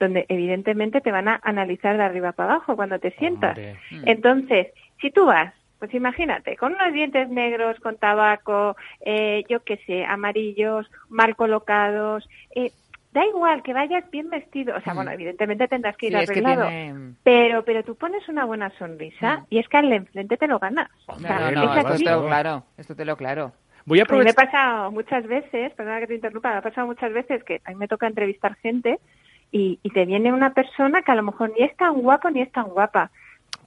donde 0.00 0.26
evidentemente 0.28 1.00
te 1.00 1.12
van 1.12 1.28
a 1.28 1.40
analizar 1.42 1.96
de 1.96 2.02
arriba 2.02 2.32
para 2.32 2.54
abajo 2.54 2.76
cuando 2.76 2.98
te 2.98 3.12
sientas. 3.12 3.58
Entonces, 4.04 4.68
si 5.00 5.10
tú 5.10 5.26
vas, 5.26 5.54
pues 5.84 5.94
imagínate, 5.94 6.56
con 6.56 6.74
unos 6.74 6.92
dientes 6.92 7.28
negros, 7.28 7.78
con 7.80 7.96
tabaco, 7.96 8.76
eh, 9.00 9.44
yo 9.48 9.62
qué 9.64 9.76
sé, 9.86 10.04
amarillos, 10.04 10.90
mal 11.08 11.36
colocados, 11.36 12.28
eh, 12.54 12.72
da 13.12 13.24
igual 13.26 13.62
que 13.62 13.72
vayas 13.72 14.10
bien 14.10 14.28
vestido, 14.30 14.76
o 14.76 14.80
sea, 14.80 14.92
Mm. 14.92 14.96
bueno, 14.96 15.10
evidentemente 15.12 15.68
tendrás 15.68 15.96
que 15.96 16.06
ir 16.06 16.12
Sí, 16.12 16.18
es 16.18 16.30
que 16.30 16.32
arreglado, 16.40 16.68
tiene... 16.68 17.12
pero 17.22 17.64
pero 17.64 17.84
tú 17.84 17.94
pones 17.96 18.28
una 18.28 18.44
buena 18.44 18.70
sonrisa 18.78 19.36
Mm. 19.38 19.44
y 19.50 19.58
es 19.58 19.68
que 19.68 19.76
al 19.76 19.88
de 19.90 19.96
enfrente 19.96 20.36
te 20.36 20.48
lo 20.48 20.58
ganas. 20.58 20.90
O 21.06 21.12
No, 21.12 21.18
sea, 21.20 21.38
no, 21.38 21.46
es 21.46 21.76
esto 21.76 21.94
te 21.96 22.10
lo 22.10 22.26
claro, 22.26 22.64
esto 22.76 22.96
te 22.96 23.04
lo 23.04 23.16
claro. 23.16 23.52
Voy 23.86 24.00
a 24.00 24.02
A 24.02 24.06
mí 24.06 24.18
me 24.18 24.30
ha 24.30 24.32
aprovechar. 24.32 24.46
pasado 24.50 24.90
muchas 24.90 25.26
veces, 25.26 25.72
perdona 25.74 26.00
que 26.00 26.06
te 26.06 26.14
interrumpa, 26.14 26.50
me 26.50 26.56
ha 26.56 26.62
pasado 26.62 26.86
muchas 26.86 27.12
veces 27.12 27.44
que 27.44 27.60
a 27.64 27.70
mí 27.70 27.76
me 27.76 27.86
toca 27.86 28.06
entrevistar 28.06 28.54
gente 28.56 28.98
y, 29.52 29.78
y 29.82 29.90
te 29.90 30.06
viene 30.06 30.32
una 30.32 30.54
persona 30.54 31.02
que 31.02 31.12
a 31.12 31.14
lo 31.14 31.22
mejor 31.22 31.52
ni 31.56 31.62
es 31.64 31.76
tan 31.76 31.94
guapo 32.00 32.30
ni 32.30 32.40
es 32.40 32.50
tan 32.50 32.64
guapa, 32.64 33.10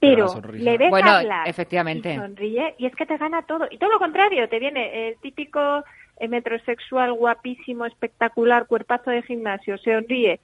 Pero 0.00 0.26
le 0.52 0.78
ves 0.78 0.90
Bueno, 0.90 1.10
hablar 1.10 1.48
efectivamente. 1.48 2.12
y 2.14 2.16
sonríe 2.16 2.74
y 2.78 2.86
es 2.86 2.94
que 2.94 3.06
te 3.06 3.16
gana 3.16 3.42
todo. 3.42 3.66
Y 3.70 3.78
todo 3.78 3.90
lo 3.90 3.98
contrario, 3.98 4.48
te 4.48 4.58
viene 4.58 5.08
el 5.08 5.16
típico 5.20 5.82
eh, 6.20 6.28
metrosexual 6.28 7.12
guapísimo, 7.12 7.86
espectacular, 7.86 8.66
cuerpazo 8.66 9.10
de 9.10 9.22
gimnasio, 9.22 9.78
se 9.78 9.92
sonríe 9.94 10.40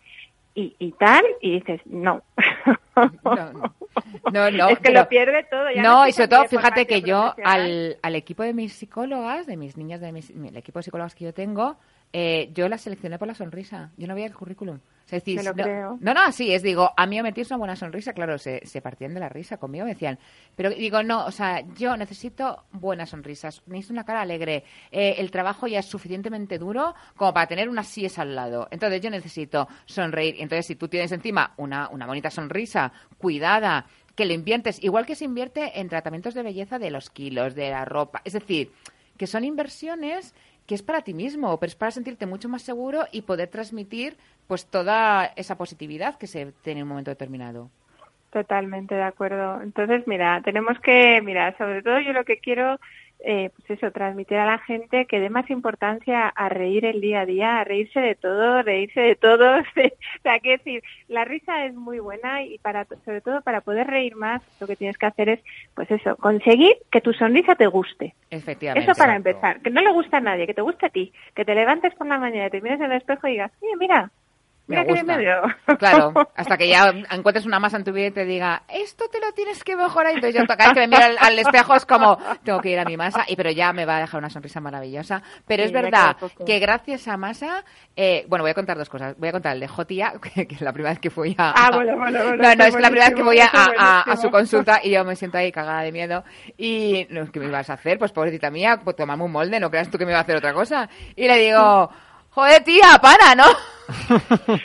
y, 0.54 0.74
y 0.78 0.92
tal, 0.92 1.24
y 1.40 1.52
dices, 1.54 1.80
no. 1.86 2.22
No, 2.96 3.52
no, 4.32 4.50
no, 4.50 4.68
es 4.68 4.78
que 4.78 4.82
pero- 4.84 5.00
lo 5.00 5.08
pierde 5.08 5.44
todo. 5.50 5.70
ya 5.74 5.82
No, 5.82 6.06
y 6.06 6.12
sobre 6.12 6.28
todo, 6.28 6.42
de 6.42 6.48
fíjate 6.48 6.86
que 6.86 7.02
yo 7.02 7.34
al, 7.44 7.96
al 8.02 8.14
equipo 8.14 8.42
de 8.42 8.54
mis 8.54 8.72
psicólogas, 8.72 9.46
de 9.46 9.56
mis 9.56 9.76
niñas, 9.76 10.00
de 10.00 10.12
mis, 10.12 10.30
el 10.30 10.56
equipo 10.56 10.78
de 10.78 10.84
psicólogas 10.84 11.14
que 11.14 11.24
yo 11.24 11.34
tengo, 11.34 11.76
eh, 12.12 12.50
yo 12.54 12.68
las 12.68 12.82
seleccioné 12.82 13.18
por 13.18 13.26
la 13.28 13.34
sonrisa. 13.34 13.90
Yo 13.96 14.06
no 14.06 14.14
veía 14.14 14.26
el 14.26 14.34
currículum. 14.34 14.78
Es 15.04 15.10
decir, 15.10 15.36
Me 15.36 15.42
lo 15.42 15.54
no, 15.54 15.62
creo. 15.62 15.98
no, 16.00 16.14
no, 16.14 16.22
así 16.22 16.52
es. 16.52 16.62
Digo, 16.62 16.90
a 16.96 17.06
mí 17.06 17.16
me 17.16 17.24
metís 17.24 17.50
una 17.50 17.58
buena 17.58 17.76
sonrisa. 17.76 18.14
Claro, 18.14 18.38
se, 18.38 18.64
se 18.66 18.80
partían 18.80 19.12
de 19.12 19.20
la 19.20 19.28
risa 19.28 19.58
conmigo. 19.58 19.84
Me 19.84 19.92
decían, 19.92 20.18
pero 20.56 20.70
digo, 20.70 21.02
no, 21.02 21.26
o 21.26 21.30
sea, 21.30 21.60
yo 21.76 21.96
necesito 21.96 22.64
buenas 22.72 23.10
sonrisas. 23.10 23.62
Necesito 23.66 23.92
una 23.92 24.04
cara 24.04 24.22
alegre. 24.22 24.64
Eh, 24.90 25.16
el 25.18 25.30
trabajo 25.30 25.66
ya 25.66 25.80
es 25.80 25.86
suficientemente 25.86 26.58
duro 26.58 26.94
como 27.16 27.34
para 27.34 27.46
tener 27.46 27.68
unas 27.68 27.86
síes 27.86 28.18
al 28.18 28.34
lado. 28.34 28.66
Entonces 28.70 29.00
yo 29.02 29.10
necesito 29.10 29.68
sonreír. 29.84 30.36
Entonces, 30.38 30.66
si 30.66 30.74
tú 30.76 30.88
tienes 30.88 31.12
encima 31.12 31.52
una, 31.58 31.88
una 31.90 32.06
bonita 32.06 32.30
sonrisa, 32.30 32.90
cuidada, 33.18 33.86
que 34.14 34.24
lo 34.24 34.32
inviertes, 34.32 34.82
igual 34.82 35.06
que 35.06 35.16
se 35.16 35.24
invierte 35.24 35.80
en 35.80 35.88
tratamientos 35.88 36.34
de 36.34 36.42
belleza 36.42 36.78
de 36.78 36.90
los 36.90 37.10
kilos, 37.10 37.54
de 37.54 37.70
la 37.70 37.84
ropa. 37.84 38.22
Es 38.24 38.32
decir, 38.32 38.72
que 39.16 39.26
son 39.26 39.44
inversiones 39.44 40.34
que 40.66 40.74
es 40.74 40.82
para 40.82 41.02
ti 41.02 41.12
mismo, 41.12 41.58
pero 41.60 41.68
es 41.68 41.76
para 41.76 41.90
sentirte 41.90 42.26
mucho 42.26 42.48
más 42.48 42.62
seguro 42.62 43.06
y 43.12 43.22
poder 43.22 43.48
transmitir 43.48 44.16
pues 44.46 44.66
toda 44.66 45.26
esa 45.36 45.56
positividad 45.56 46.16
que 46.16 46.26
se 46.26 46.52
tiene 46.62 46.80
en 46.80 46.84
un 46.84 46.90
momento 46.90 47.10
determinado. 47.10 47.70
Totalmente 48.30 48.96
de 48.96 49.02
acuerdo. 49.02 49.62
Entonces, 49.62 50.06
mira, 50.06 50.40
tenemos 50.42 50.78
que, 50.80 51.22
mira, 51.22 51.56
sobre 51.56 51.82
todo 51.82 52.00
yo 52.00 52.12
lo 52.12 52.24
que 52.24 52.38
quiero, 52.38 52.80
eh, 53.20 53.50
pues 53.54 53.78
eso, 53.78 53.92
transmitir 53.92 54.36
a 54.38 54.44
la 54.44 54.58
gente 54.58 55.06
que 55.06 55.20
dé 55.20 55.30
más 55.30 55.48
importancia 55.50 56.28
a 56.28 56.48
reír 56.48 56.84
el 56.84 57.00
día 57.00 57.20
a 57.20 57.26
día, 57.26 57.60
a 57.60 57.64
reírse 57.64 58.00
de 58.00 58.16
todo, 58.16 58.62
reírse 58.62 59.00
de 59.00 59.14
todos. 59.14 59.64
o 59.76 60.22
sea, 60.22 60.40
que 60.40 60.58
decir, 60.58 60.82
la 61.06 61.24
risa 61.24 61.64
es 61.64 61.74
muy 61.74 62.00
buena 62.00 62.42
y 62.42 62.58
para, 62.58 62.86
sobre 63.04 63.20
todo 63.20 63.40
para 63.42 63.60
poder 63.60 63.86
reír 63.86 64.16
más, 64.16 64.42
lo 64.60 64.66
que 64.66 64.74
tienes 64.74 64.98
que 64.98 65.06
hacer 65.06 65.28
es, 65.28 65.40
pues 65.74 65.88
eso, 65.92 66.16
conseguir 66.16 66.74
que 66.90 67.00
tu 67.00 67.12
sonrisa 67.12 67.54
te 67.54 67.68
guste. 67.68 68.14
Efectivamente. 68.30 68.90
Eso 68.90 68.98
para 68.98 69.14
empezar, 69.14 69.60
que 69.60 69.70
no 69.70 69.80
le 69.80 69.92
gusta 69.92 70.16
a 70.16 70.20
nadie, 70.20 70.48
que 70.48 70.54
te 70.54 70.62
guste 70.62 70.86
a 70.86 70.90
ti, 70.90 71.12
que 71.36 71.44
te 71.44 71.54
levantes 71.54 71.94
por 71.94 72.08
la 72.08 72.18
mañana, 72.18 72.50
te 72.50 72.60
mires 72.60 72.80
en 72.80 72.86
el 72.86 72.98
espejo 72.98 73.28
y 73.28 73.32
digas, 73.32 73.52
oye, 73.62 73.76
mira, 73.78 74.10
Me 74.66 74.76
mira 74.76 74.86
que 74.86 74.92
gusta. 75.02 75.16
veo. 75.18 75.42
Claro, 75.78 76.12
hasta 76.36 76.56
que 76.56 76.68
ya 76.68 76.88
encuentres 77.10 77.44
una 77.44 77.58
masa 77.60 77.76
en 77.76 77.84
tu 77.84 77.92
vida 77.92 78.06
y 78.06 78.10
te 78.12 78.24
diga, 78.24 78.62
esto 78.68 79.04
te 79.12 79.20
lo 79.20 79.30
tienes 79.32 79.62
que 79.62 79.76
mejorar. 79.76 80.12
Y 80.12 80.14
entonces 80.16 80.40
yo 80.40 80.46
cada 80.46 80.64
vez 80.70 80.74
que 80.74 80.80
me 80.80 80.88
miro 80.88 81.04
al, 81.04 81.16
al 81.20 81.38
espejo 81.38 81.74
es 81.74 81.84
como, 81.84 82.16
tengo 82.42 82.60
que 82.60 82.70
ir 82.70 82.78
a 82.78 82.84
mi 82.86 82.96
masa, 82.96 83.24
y 83.28 83.36
pero 83.36 83.50
ya 83.50 83.72
me 83.74 83.84
va 83.84 83.98
a 83.98 84.00
dejar 84.00 84.18
una 84.20 84.30
sonrisa 84.30 84.60
maravillosa. 84.60 85.22
Pero 85.46 85.62
Sí, 85.62 85.66
es 85.66 85.72
verdad 85.72 86.16
que 86.46 86.58
gracias 86.60 87.08
a 87.08 87.16
masa, 87.18 87.62
eh, 87.94 88.24
bueno, 88.28 88.42
voy 88.42 88.52
a 88.52 88.54
contar 88.54 88.78
dos 88.78 88.88
cosas. 88.88 89.14
Voy 89.18 89.28
a 89.28 89.32
contar 89.32 89.52
el 89.54 89.60
de 89.60 89.68
Jotía, 89.68 90.14
que, 90.34 90.46
que 90.46 90.54
es 90.54 90.60
la 90.62 90.72
primera 90.72 90.92
vez 90.92 91.00
que 91.00 91.10
fui 91.10 91.34
a... 91.36 91.50
Ah, 91.56 91.70
bueno, 91.74 91.96
bueno, 91.98 92.18
bueno, 92.24 92.36
No, 92.42 92.54
no, 92.54 92.64
es 92.64 92.74
la 92.74 92.88
primera 92.88 93.06
vez 93.10 93.14
que 93.16 93.22
voy 93.22 93.38
a, 93.40 93.50
a- 93.52 94.16
su 94.16 94.30
consulta 94.30 94.80
y 94.82 94.90
yo 94.92 95.04
me 95.04 95.14
siento 95.16 95.36
ahí 95.36 95.52
cagada 95.52 95.82
de 95.82 95.92
miedo. 95.92 96.24
Y, 96.56 97.06
no, 97.10 97.30
¿qué 97.30 97.38
me 97.38 97.46
ibas 97.46 97.68
a 97.68 97.74
hacer? 97.74 97.98
Pues 97.98 98.12
pobrecita 98.12 98.50
mía, 98.50 98.80
pues 98.82 98.96
tomame 98.96 99.24
un 99.24 99.32
molde, 99.32 99.60
no 99.60 99.70
creas 99.70 99.90
tú 99.90 99.98
que 99.98 100.06
me 100.06 100.12
iba 100.12 100.20
a 100.20 100.22
hacer 100.22 100.36
otra 100.36 100.54
cosa. 100.54 100.88
Y 101.16 101.26
le 101.28 101.36
digo, 101.38 101.90
joder, 102.34 102.64
tía, 102.64 102.98
para, 103.00 103.34
¿no? 103.34 103.44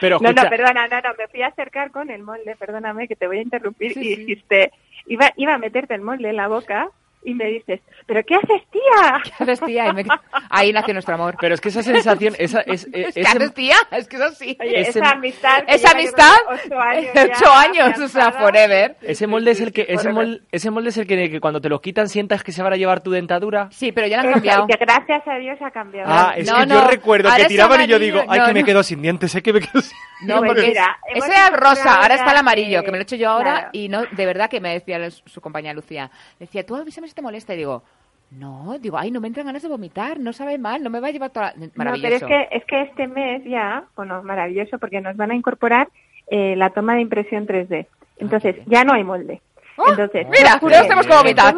Pero 0.00 0.18
No, 0.20 0.28
escucha, 0.28 0.44
no, 0.44 0.50
perdona, 0.50 0.88
no, 0.88 1.00
no, 1.00 1.14
me 1.18 1.28
fui 1.28 1.42
a 1.42 1.48
acercar 1.48 1.90
con 1.90 2.10
el 2.10 2.22
molde, 2.22 2.56
perdóname 2.56 3.08
que 3.08 3.16
te 3.16 3.26
voy 3.26 3.38
a 3.38 3.42
interrumpir 3.42 3.94
Sí, 3.94 4.00
y 4.00 4.14
sí. 4.14 4.16
dijiste, 4.16 4.72
iba, 5.06 5.32
iba 5.36 5.54
a 5.54 5.58
meterte 5.58 5.94
el 5.94 6.02
molde 6.02 6.30
en 6.30 6.36
la 6.36 6.48
boca 6.48 6.90
y 7.26 7.34
me 7.34 7.44
dices, 7.46 7.80
¿pero 8.06 8.22
qué 8.24 8.36
haces, 8.36 8.62
tía? 8.70 9.20
¿Qué 9.24 9.30
haces, 9.44 9.60
tía? 9.60 9.88
Y 9.88 9.92
me- 9.92 10.04
Ahí 10.48 10.72
nació 10.72 10.94
nuestro 10.94 11.14
amor. 11.16 11.36
pero 11.40 11.54
es 11.54 11.60
que 11.60 11.68
esa 11.70 11.82
sensación, 11.82 12.34
esa, 12.38 12.60
es, 12.62 12.86
¿Qué 12.92 13.08
ese- 13.08 13.20
haces, 13.22 13.52
tía? 13.52 13.76
Es 13.90 14.06
que 14.08 14.16
eso 14.16 14.30
sí. 14.32 14.56
Oye, 14.60 14.80
Ese- 14.80 15.00
esa 15.00 15.10
amistad. 15.10 15.64
Esa 15.66 15.90
amistad, 15.90 16.32
ocho 16.48 16.78
años, 16.80 17.10
ocho 17.14 17.52
años, 17.52 17.98
o 17.98 18.08
sea, 18.08 18.30
forever. 18.32 18.96
Sí, 19.00 19.06
ese 19.06 19.14
sí, 19.16 19.26
molde 19.26 19.50
es 19.50 19.60
el 19.60 19.72
que, 19.72 19.82
sí, 19.86 19.92
ese 19.92 20.12
molde, 20.12 20.40
ese 20.52 20.70
molde 20.70 20.88
es 20.90 20.96
el 20.98 21.06
que, 21.06 21.30
que 21.30 21.40
cuando 21.40 21.60
te 21.60 21.68
lo 21.68 21.80
quitan 21.80 22.08
sientas 22.08 22.44
que 22.44 22.52
se 22.52 22.62
van 22.62 22.72
a 22.72 22.76
llevar 22.76 23.02
tu 23.02 23.10
dentadura. 23.10 23.68
Sí, 23.72 23.90
pero 23.92 24.06
ya 24.06 24.18
la 24.18 24.22
han 24.28 24.32
cambiado. 24.34 24.64
y 24.68 24.72
que 24.72 24.78
gracias 24.84 25.26
a 25.26 25.34
Dios 25.38 25.58
ha 25.60 25.70
cambiado. 25.72 26.08
Ah, 26.12 26.34
es 26.36 26.48
No, 26.48 26.58
que 26.60 26.66
no, 26.66 26.74
yo 26.82 26.88
recuerdo 26.88 27.28
que 27.34 27.42
es 27.42 27.48
tiraban 27.48 27.82
y 27.82 27.86
yo 27.88 27.98
digo, 27.98 28.22
ay, 28.28 28.38
No, 28.40 28.46
que 28.46 28.54
me 28.54 28.64
quedo 28.64 28.82
sin 28.82 29.02
dientes, 29.02 29.32
sé 29.32 29.42
que 29.42 29.52
me 29.52 29.60
quedo 29.60 29.80
sin 29.82 29.96
No, 30.22 30.42
porque 30.42 30.68
mira, 30.68 30.96
es- 31.12 31.24
ese 31.24 31.32
era 31.32 31.48
el 31.48 31.54
rosa, 31.54 32.00
ahora 32.02 32.14
está 32.14 32.30
el 32.30 32.36
amarillo, 32.38 32.82
que 32.84 32.92
me 32.92 32.98
lo 32.98 33.00
he 33.00 33.02
hecho 33.02 33.16
yo 33.16 33.30
ahora 33.30 33.52
claro. 33.54 33.68
y 33.72 33.88
no, 33.88 34.04
de 34.04 34.26
verdad 34.26 34.48
que 34.48 34.60
me 34.60 34.72
decía 34.72 35.10
su 35.10 35.40
compañera 35.40 35.74
Lucía, 35.74 36.10
decía, 36.38 36.64
tú 36.64 36.76
avísame 36.76 37.08
si 37.08 37.14
te 37.16 37.22
molesta 37.22 37.54
y 37.54 37.56
digo, 37.56 37.82
no, 38.30 38.76
digo, 38.80 38.98
ay, 38.98 39.10
no 39.10 39.20
me 39.20 39.26
entran 39.28 39.46
ganas 39.46 39.62
de 39.62 39.68
vomitar, 39.68 40.18
no 40.20 40.32
sabe 40.32 40.58
mal, 40.58 40.82
no 40.82 40.90
me 40.90 41.00
va 41.00 41.08
a 41.08 41.10
llevar 41.10 41.30
toda 41.30 41.46
la... 41.46 41.66
No, 41.66 41.72
Maravilloso. 41.74 42.26
pero 42.28 42.40
es 42.42 42.48
que, 42.48 42.56
es 42.56 42.64
que 42.64 42.82
este 42.82 43.08
mes 43.08 43.42
ya, 43.44 43.84
bueno, 43.96 44.22
maravilloso, 44.22 44.78
porque 44.78 45.00
nos 45.00 45.16
van 45.16 45.30
a 45.30 45.34
incorporar 45.34 45.88
eh, 46.28 46.54
la 46.56 46.70
toma 46.70 46.94
de 46.94 47.00
impresión 47.02 47.46
3D. 47.46 47.86
Entonces, 48.18 48.54
bien. 48.56 48.66
ya 48.68 48.84
no 48.84 48.92
hay 48.94 49.04
molde. 49.04 49.40
¡Oh! 49.78 49.84
Entonces, 49.90 50.26
Mira, 50.28 50.52
¿qué 50.52 50.56
ocurre? 50.56 50.72
todos 50.72 50.84
tenemos 50.88 51.06
que 51.06 51.16
vomitar. 51.16 51.54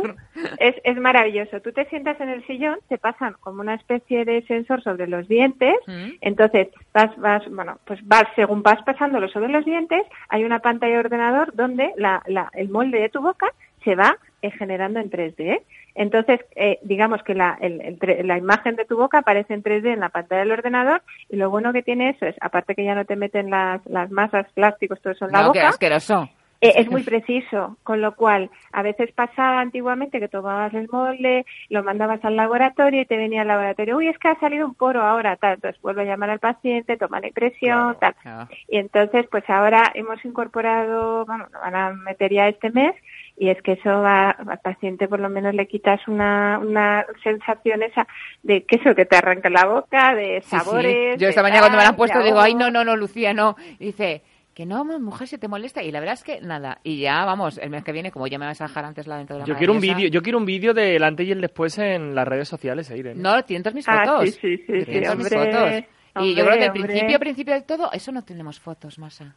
Es, 0.58 0.74
es 0.84 0.96
maravilloso. 0.98 1.60
Tú 1.60 1.72
te 1.72 1.84
sientas 1.86 2.20
en 2.20 2.28
el 2.28 2.44
sillón, 2.46 2.78
te 2.88 2.98
pasan 2.98 3.34
como 3.40 3.60
una 3.60 3.74
especie 3.74 4.24
de 4.24 4.42
sensor 4.42 4.82
sobre 4.82 5.06
los 5.06 5.26
dientes. 5.28 5.74
Mm. 5.86 6.10
Entonces, 6.20 6.68
vas, 6.92 7.16
vas, 7.16 7.48
bueno, 7.50 7.78
pues 7.86 8.00
vas, 8.06 8.24
según 8.34 8.62
vas 8.62 8.82
pasándolo 8.82 9.28
sobre 9.28 9.48
los 9.48 9.64
dientes, 9.64 10.02
hay 10.28 10.44
una 10.44 10.58
pantalla 10.58 10.94
de 10.94 10.98
ordenador 10.98 11.54
donde 11.54 11.92
la, 11.96 12.22
la- 12.26 12.50
el 12.54 12.68
molde 12.68 13.00
de 13.00 13.08
tu 13.08 13.20
boca 13.22 13.46
se 13.84 13.94
va 13.94 14.16
generando 14.42 15.00
en 15.00 15.10
3D. 15.10 15.62
Entonces, 15.94 16.40
eh, 16.54 16.78
digamos 16.82 17.22
que 17.22 17.34
la, 17.34 17.58
el- 17.60 17.80
el 17.80 18.26
la 18.26 18.38
imagen 18.38 18.76
de 18.76 18.84
tu 18.84 18.96
boca 18.96 19.18
aparece 19.18 19.52
en 19.54 19.62
3D 19.62 19.92
en 19.92 20.00
la 20.00 20.10
pantalla 20.10 20.40
del 20.42 20.52
ordenador 20.52 21.02
y 21.28 21.36
lo 21.36 21.50
bueno 21.50 21.72
que 21.72 21.82
tiene 21.82 22.10
eso 22.10 22.26
es, 22.26 22.36
aparte 22.40 22.74
que 22.74 22.84
ya 22.84 22.94
no 22.94 23.04
te 23.04 23.16
meten 23.16 23.50
las, 23.50 23.84
las 23.86 24.10
masas 24.10 24.46
plásticos, 24.54 25.00
todo 25.00 25.12
eso 25.12 25.24
en 25.26 25.32
la 25.32 25.42
No, 25.42 25.52
qué 25.52 25.58
boca, 25.58 25.68
asqueroso. 25.70 26.28
eh, 26.60 26.72
es 26.76 26.88
muy 26.90 27.02
preciso, 27.04 27.76
con 27.84 28.00
lo 28.00 28.14
cual 28.16 28.50
a 28.72 28.82
veces 28.82 29.10
pasaba 29.12 29.60
antiguamente 29.60 30.18
que 30.20 30.28
tomabas 30.28 30.72
el 30.74 30.88
molde, 30.90 31.44
lo 31.68 31.82
mandabas 31.84 32.24
al 32.24 32.34
laboratorio 32.36 33.00
y 33.02 33.06
te 33.06 33.16
venía 33.16 33.42
al 33.42 33.48
laboratorio, 33.48 33.96
uy, 33.96 34.08
es 34.08 34.18
que 34.18 34.28
ha 34.28 34.38
salido 34.40 34.66
un 34.66 34.74
poro 34.74 35.02
ahora, 35.02 35.36
tal, 35.36 35.54
entonces 35.54 35.80
vuelve 35.82 36.02
a 36.02 36.06
llamar 36.06 36.30
al 36.30 36.38
paciente, 36.40 36.96
toma 36.96 37.20
la 37.20 37.28
impresión, 37.28 37.96
tal. 38.00 38.14
Claro. 38.22 38.48
Y 38.68 38.76
entonces, 38.78 39.26
pues 39.30 39.48
ahora 39.48 39.90
hemos 39.94 40.24
incorporado, 40.24 41.24
bueno, 41.26 41.46
lo 41.52 41.60
van 41.60 41.74
a 41.76 41.92
meter 41.92 42.32
ya 42.32 42.48
este 42.48 42.70
mes 42.70 42.94
y 43.38 43.50
es 43.50 43.60
que 43.62 43.72
eso 43.72 43.90
va, 43.90 44.30
al 44.30 44.58
paciente 44.60 45.06
por 45.08 45.20
lo 45.20 45.28
menos 45.28 45.54
le 45.54 45.66
quitas 45.66 46.00
una, 46.08 46.58
una 46.58 47.06
sensación 47.22 47.82
esa 47.82 48.06
de 48.42 48.64
que 48.64 48.76
eso 48.76 48.94
que 48.94 49.04
te 49.06 49.16
arranca 49.16 49.48
la 49.50 49.64
boca, 49.66 50.14
de 50.14 50.40
Sí, 50.42 50.50
sí. 50.50 50.56
sabores. 50.56 51.18
Yo 51.18 51.26
de 51.26 51.30
esta 51.30 51.42
mañana 51.42 51.60
cuando 51.60 51.78
me 51.78 51.84
la 51.84 51.90
han 51.90 51.96
puesto 51.96 52.18
de 52.18 52.24
digo, 52.26 52.40
ay, 52.40 52.54
no, 52.54 52.70
no, 52.70 52.84
no, 52.84 52.96
Lucía, 52.96 53.32
no. 53.32 53.56
Y 53.78 53.86
dice, 53.86 54.22
que 54.54 54.66
no, 54.66 54.84
mujer, 54.84 55.28
si 55.28 55.38
te 55.38 55.46
molesta. 55.46 55.82
Y 55.84 55.92
la 55.92 56.00
verdad 56.00 56.14
es 56.14 56.24
que 56.24 56.40
nada. 56.40 56.78
Y 56.82 56.98
ya, 57.00 57.24
vamos, 57.24 57.58
el 57.58 57.70
mes 57.70 57.84
que 57.84 57.92
viene, 57.92 58.10
como 58.10 58.26
ya 58.26 58.38
me 58.40 58.46
vas 58.46 58.60
a 58.60 58.66
dejar 58.66 58.84
antes 58.84 59.06
la 59.06 59.18
dentadura 59.18 59.46
Yo 59.46 59.54
quiero 59.56 59.72
un 59.72 59.80
vídeo, 59.80 60.08
yo 60.08 60.20
quiero 60.20 60.38
un 60.38 60.46
vídeo 60.46 60.74
del 60.74 61.04
antes 61.04 61.26
y 61.28 61.30
el 61.30 61.40
después 61.40 61.78
en 61.78 62.14
las 62.16 62.26
redes 62.26 62.48
sociales, 62.48 62.90
eh, 62.90 62.98
Irene. 62.98 63.22
No, 63.22 63.44
tienen 63.44 63.62
todas 63.62 63.74
mis 63.76 63.88
Ah, 63.88 64.02
fotos. 64.04 64.30
sí, 64.30 64.56
sí, 64.56 64.64
sí, 64.66 64.84
sí, 64.84 65.00
todas 65.00 65.16
mis 65.16 65.32
hombre, 65.32 65.52
fotos. 65.52 66.24
Y 66.24 66.34
yo 66.34 66.44
creo 66.44 66.54
que 66.56 66.60
del 66.60 66.70
hombre. 66.70 66.82
principio, 66.88 67.18
principio 67.20 67.54
de 67.54 67.62
todo, 67.62 67.92
eso 67.92 68.10
no 68.10 68.24
tenemos 68.24 68.58
fotos, 68.58 68.98
Masa. 68.98 69.36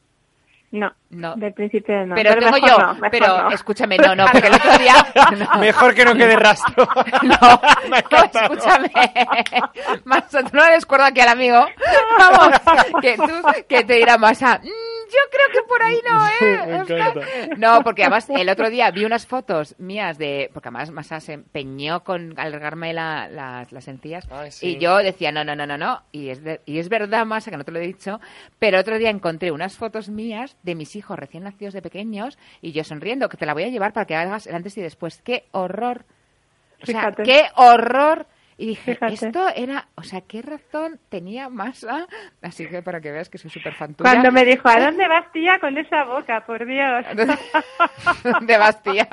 No, 0.71 0.89
No. 1.10 1.36
del 1.36 1.53
principio 1.53 2.05
no. 2.05 2.15
pero 2.15 2.34
tengo 2.36 2.51
mejor 2.53 2.69
yo, 2.69 2.77
no, 2.77 2.93
mejor 2.93 3.10
pero 3.12 3.27
no. 3.43 3.49
escúchame, 3.51 3.97
no, 3.97 4.15
no, 4.15 4.25
porque 4.31 4.47
el 4.47 4.53
otro 4.53 4.77
día... 4.77 4.93
no. 5.53 5.60
Mejor 5.60 5.93
que 5.93 6.05
no 6.05 6.13
quede 6.15 6.36
rastro. 6.38 6.88
No, 7.23 7.62
no, 7.89 7.97
escúchame. 8.41 8.89
Masa, 10.05 10.43
tú 10.43 10.49
no 10.53 10.65
le 10.65 10.71
descuerdo 10.71 11.05
aquí 11.05 11.19
al 11.19 11.27
amigo. 11.29 11.65
Vamos, 12.17 12.60
que 13.01 13.17
tú, 13.17 13.23
que 13.67 13.84
te 13.84 13.93
dirá 13.95 14.17
Masa, 14.17 14.60
"Mm, 14.63 14.67
yo 15.12 15.19
creo 15.30 15.47
que 15.52 15.67
por 15.67 15.84
ahí 15.84 16.00
no, 16.08 16.28
Sí, 16.28 16.45
¿eh? 16.45 16.60
me 16.67 16.82
Oscar". 16.82 16.97
encanta. 17.17 17.56
No, 17.58 17.84
porque 17.84 18.04
además 18.04 18.30
el 18.30 18.50
otro 18.50 18.69
día 18.69 18.89
vi 18.91 19.06
unas 19.06 19.26
fotos 19.28 19.76
mías 19.78 20.17
de, 20.17 20.50
porque 20.54 20.69
además 20.69 20.91
Masa 20.91 21.19
se 21.19 21.34
empeñó 21.34 22.04
con 22.04 22.34
alargarme 22.39 22.93
la- 22.93 23.28
las, 23.28 23.71
las 23.71 23.88
encías 23.88 24.28
Ay, 24.32 24.52
sí. 24.52 24.67
y 24.69 24.78
yo 24.80 24.97
decía, 24.97 25.32
no, 25.32 25.43
no, 25.43 25.56
no, 25.56 25.65
no, 25.67 25.78
no. 25.78 26.02
Y 26.12 26.30
es, 26.30 26.43
de- 26.43 26.62
y 26.65 26.80
es 26.80 26.89
verdad, 26.89 27.26
Masa, 27.26 27.52
que 27.52 27.58
no 27.58 27.63
te 27.65 27.71
lo 27.71 27.80
he 27.80 27.86
dicho, 27.88 28.19
pero 28.60 28.80
otro 28.80 28.97
día 28.97 29.10
encontré 29.10 29.52
unas 29.52 29.76
fotos 29.78 30.10
mías 30.10 30.56
de 30.63 30.76
mis 30.76 30.95
hijos 30.95 31.19
recién 31.19 31.43
nacidos 31.43 31.74
de 31.74 31.82
pequeños 31.82 32.38
y 32.62 32.71
yo 32.71 32.84
sonriendo, 32.84 33.28
que 33.30 33.38
te 33.38 33.45
la 33.45 33.54
voy 33.54 33.63
a 33.63 33.67
llevar 33.69 33.93
para 33.93 34.06
que 34.06 34.15
hagas 34.15 34.47
el 34.47 34.56
antes 34.56 34.78
y 34.78 34.82
después. 34.82 35.21
¡Qué 35.24 35.45
horror! 35.52 36.06
O 36.82 36.86
sea, 36.86 37.00
Fíjate. 37.12 37.24
qué 37.24 37.43
horror. 37.56 38.26
Y 38.57 38.67
dije, 38.67 38.93
Fíjate. 38.95 39.13
esto 39.13 39.47
era, 39.55 39.87
o 39.95 40.03
sea, 40.03 40.21
qué 40.21 40.41
razón 40.41 40.99
tenía 41.09 41.49
Masa. 41.49 42.07
Así 42.41 42.67
que 42.67 42.81
para 42.81 43.01
que 43.01 43.11
veas 43.11 43.29
que 43.29 43.37
soy 43.37 43.49
súper 43.49 43.73
fan. 43.73 43.95
Cuando 43.97 44.31
me 44.31 44.45
dijo, 44.45 44.67
¿a 44.67 44.79
dónde 44.85 45.07
vas, 45.07 45.31
tía, 45.31 45.57
con 45.59 45.77
esa 45.77 46.03
boca? 46.03 46.43
Por 46.45 46.65
Dios. 46.65 47.05
de 48.41 48.57
Bastía. 48.57 49.07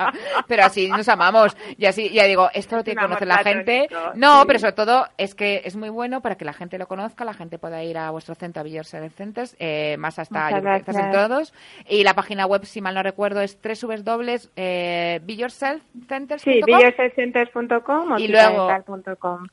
Pero 0.47 0.63
así 0.63 0.87
nos 0.89 1.07
amamos. 1.09 1.55
Y 1.77 1.85
así, 1.85 2.09
ya 2.09 2.25
digo, 2.25 2.49
esto 2.53 2.75
lo 2.75 2.83
tiene 2.83 2.99
que 3.01 3.07
conocer 3.07 3.27
la 3.27 3.37
gente. 3.39 3.87
No, 4.15 4.41
sí. 4.41 4.47
pero 4.47 4.59
sobre 4.59 4.73
todo 4.73 5.07
es 5.17 5.35
que 5.35 5.61
es 5.65 5.75
muy 5.75 5.89
bueno 5.89 6.21
para 6.21 6.35
que 6.35 6.45
la 6.45 6.53
gente 6.53 6.77
lo 6.77 6.87
conozca, 6.87 7.25
la 7.25 7.33
gente 7.33 7.57
pueda 7.57 7.83
ir 7.83 7.97
a 7.97 8.11
vuestro 8.11 8.35
centro, 8.35 8.61
a 8.61 8.67
Yourself 8.67 9.15
Centers, 9.15 9.55
eh, 9.59 9.97
creo 9.99 10.61
que 10.61 10.75
estás 10.77 10.95
en 10.95 11.11
todos. 11.11 11.53
Y 11.87 12.03
la 12.03 12.13
página 12.13 12.45
web, 12.45 12.65
si 12.65 12.81
mal 12.81 12.95
no 12.95 13.03
recuerdo, 13.03 13.41
es 13.41 13.57
www. 13.61 14.49
Eh, 14.55 15.19
Be 15.23 15.35
Yourself 15.35 15.81
Centers. 16.07 16.41
Sí, 16.41 16.61
bellosecenters.com 16.65 18.11
o 18.13 18.19
Y 18.19 18.27
luego- 18.27 18.67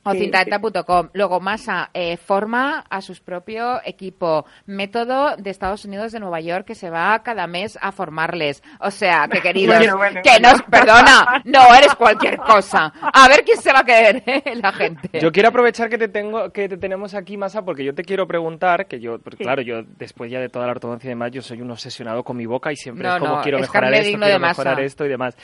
O 0.03 0.11
Sí, 0.11 0.19
cintadental.com. 0.19 1.09
Luego, 1.13 1.39
Masa 1.39 1.89
eh, 1.93 2.17
forma 2.17 2.83
a 2.89 3.01
su 3.01 3.13
propio 3.23 3.79
equipo. 3.85 4.45
Método 4.65 5.35
de 5.37 5.49
Estados 5.49 5.85
Unidos 5.85 6.11
de 6.11 6.19
Nueva 6.19 6.39
York 6.41 6.65
que 6.65 6.75
se 6.75 6.89
va 6.89 7.21
cada 7.23 7.47
mes 7.47 7.77
a 7.81 7.91
formarles. 7.91 8.61
O 8.79 8.91
sea, 8.91 9.27
que 9.27 9.41
queridos, 9.41 9.77
Bueno, 9.77 9.97
bueno, 9.97 10.21
que 10.23 10.29
bueno. 10.31 10.51
nos 10.51 10.61
perdona, 10.63 11.41
no 11.45 11.73
eres 11.75 11.95
cualquier 11.95 12.37
cosa. 12.37 12.91
A 13.01 13.27
ver 13.27 13.43
quién 13.43 13.57
se 13.59 13.71
va 13.71 13.79
a 13.79 13.85
querer, 13.85 14.23
¿eh? 14.25 14.43
la 14.61 14.71
gente. 14.71 15.19
Yo 15.19 15.31
quiero 15.31 15.49
aprovechar 15.49 15.89
que 15.89 15.97
te 15.97 16.07
tengo, 16.07 16.51
que 16.51 16.67
te 16.69 16.77
tenemos 16.77 17.13
aquí, 17.13 17.37
Masa, 17.37 17.63
porque 17.63 17.83
yo 17.83 17.93
te 17.95 18.03
quiero 18.03 18.27
preguntar, 18.27 18.87
que 18.87 18.99
yo, 18.99 19.19
porque 19.19 19.37
Sí. 19.37 19.43
claro, 19.43 19.61
yo 19.61 19.83
después 19.97 20.31
ya 20.31 20.39
de 20.39 20.49
toda 20.49 20.65
la 20.65 20.71
ortodoncia 20.71 21.07
y 21.07 21.09
demás, 21.09 21.31
yo 21.31 21.41
soy 21.41 21.61
un 21.61 21.71
obsesionado 21.71 22.23
con 22.23 22.35
mi 22.37 22.45
boca 22.45 22.71
y 22.71 22.75
siempre 22.75 23.07
No, 23.07 23.15
es 23.15 23.19
como 23.21 23.35
no, 23.37 23.41
quiero 23.41 23.57
es 23.57 23.61
mejorar 23.61 23.93
esto, 23.93 24.17
quiero 24.19 24.39
Masa. 24.39 24.61
mejorar 24.63 24.79
esto 24.83 25.05
y 25.05 25.09
demás. 25.09 25.37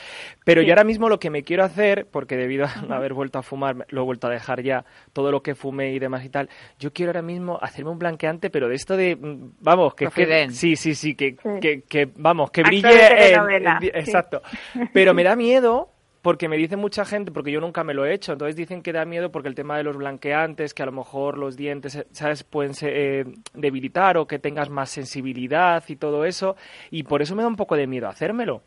Pero 0.44 0.60
Sí. 0.60 0.66
yo 0.66 0.72
ahora 0.72 0.84
mismo 0.84 1.08
lo 1.08 1.18
que 1.18 1.30
me 1.30 1.42
quiero 1.42 1.64
hacer, 1.64 2.06
porque 2.10 2.36
debido 2.36 2.66
a 2.66 2.82
no 2.88 2.94
haber 2.94 3.14
vuelto 3.14 3.38
a 3.38 3.42
fumar, 3.42 3.86
lo 3.88 4.02
he 4.02 4.04
vuelto 4.04 4.23
a 4.26 4.30
dejar 4.30 4.62
ya, 4.62 4.84
todo 5.12 5.30
lo 5.30 5.42
que 5.42 5.54
fumé 5.54 5.92
y 5.92 5.98
demás 5.98 6.24
y 6.24 6.28
tal, 6.30 6.48
yo 6.78 6.92
quiero 6.92 7.10
ahora 7.10 7.22
mismo 7.22 7.58
hacerme 7.60 7.90
un 7.90 7.98
blanqueante, 7.98 8.50
pero 8.50 8.68
de 8.68 8.74
esto 8.74 8.96
de, 8.96 9.16
mm, 9.16 9.52
vamos, 9.60 9.94
que, 9.94 10.08
que 10.08 10.48
sí, 10.50 10.76
sí, 10.76 10.94
sí, 10.94 11.14
que, 11.14 11.36
Sí. 11.42 11.48
que, 11.60 11.82
que, 11.82 12.08
vamos, 12.16 12.50
que 12.50 12.62
brille, 12.62 12.88
de 12.88 13.06
en- 13.06 13.16
telenovela, 13.16 13.72
en- 13.74 13.80
sí. 13.80 13.90
exacto. 13.94 14.42
Pero 14.92 15.14
me 15.14 15.22
da 15.24 15.36
miedo 15.36 15.90
porque 16.22 16.48
me 16.48 16.56
dice 16.56 16.76
mucha 16.76 17.04
gente, 17.04 17.30
porque 17.32 17.52
yo 17.52 17.60
nunca 17.60 17.84
me 17.84 17.92
lo 17.92 18.06
he 18.06 18.14
hecho, 18.14 18.32
entonces 18.32 18.56
dicen 18.56 18.80
que 18.80 18.94
da 18.94 19.04
miedo 19.04 19.30
porque 19.30 19.48
el 19.48 19.54
tema 19.54 19.76
de 19.76 19.82
los 19.82 19.94
blanqueantes, 19.98 20.72
que 20.72 20.82
a 20.82 20.86
lo 20.86 20.92
mejor 20.92 21.36
los 21.36 21.54
dientes, 21.54 22.02
¿sabes?, 22.12 22.44
pueden 22.44 22.72
se- 22.72 23.20
eh, 23.20 23.24
debilitar 23.52 24.16
o 24.16 24.26
que 24.26 24.38
tengas 24.38 24.70
más 24.70 24.88
sensibilidad 24.88 25.84
y 25.86 25.96
todo 25.96 26.24
eso, 26.24 26.56
y 26.90 27.02
por 27.02 27.20
eso 27.20 27.36
me 27.36 27.42
da 27.42 27.48
un 27.48 27.56
poco 27.56 27.76
de 27.76 27.86
miedo 27.86 28.08
hacérmelo. 28.08 28.62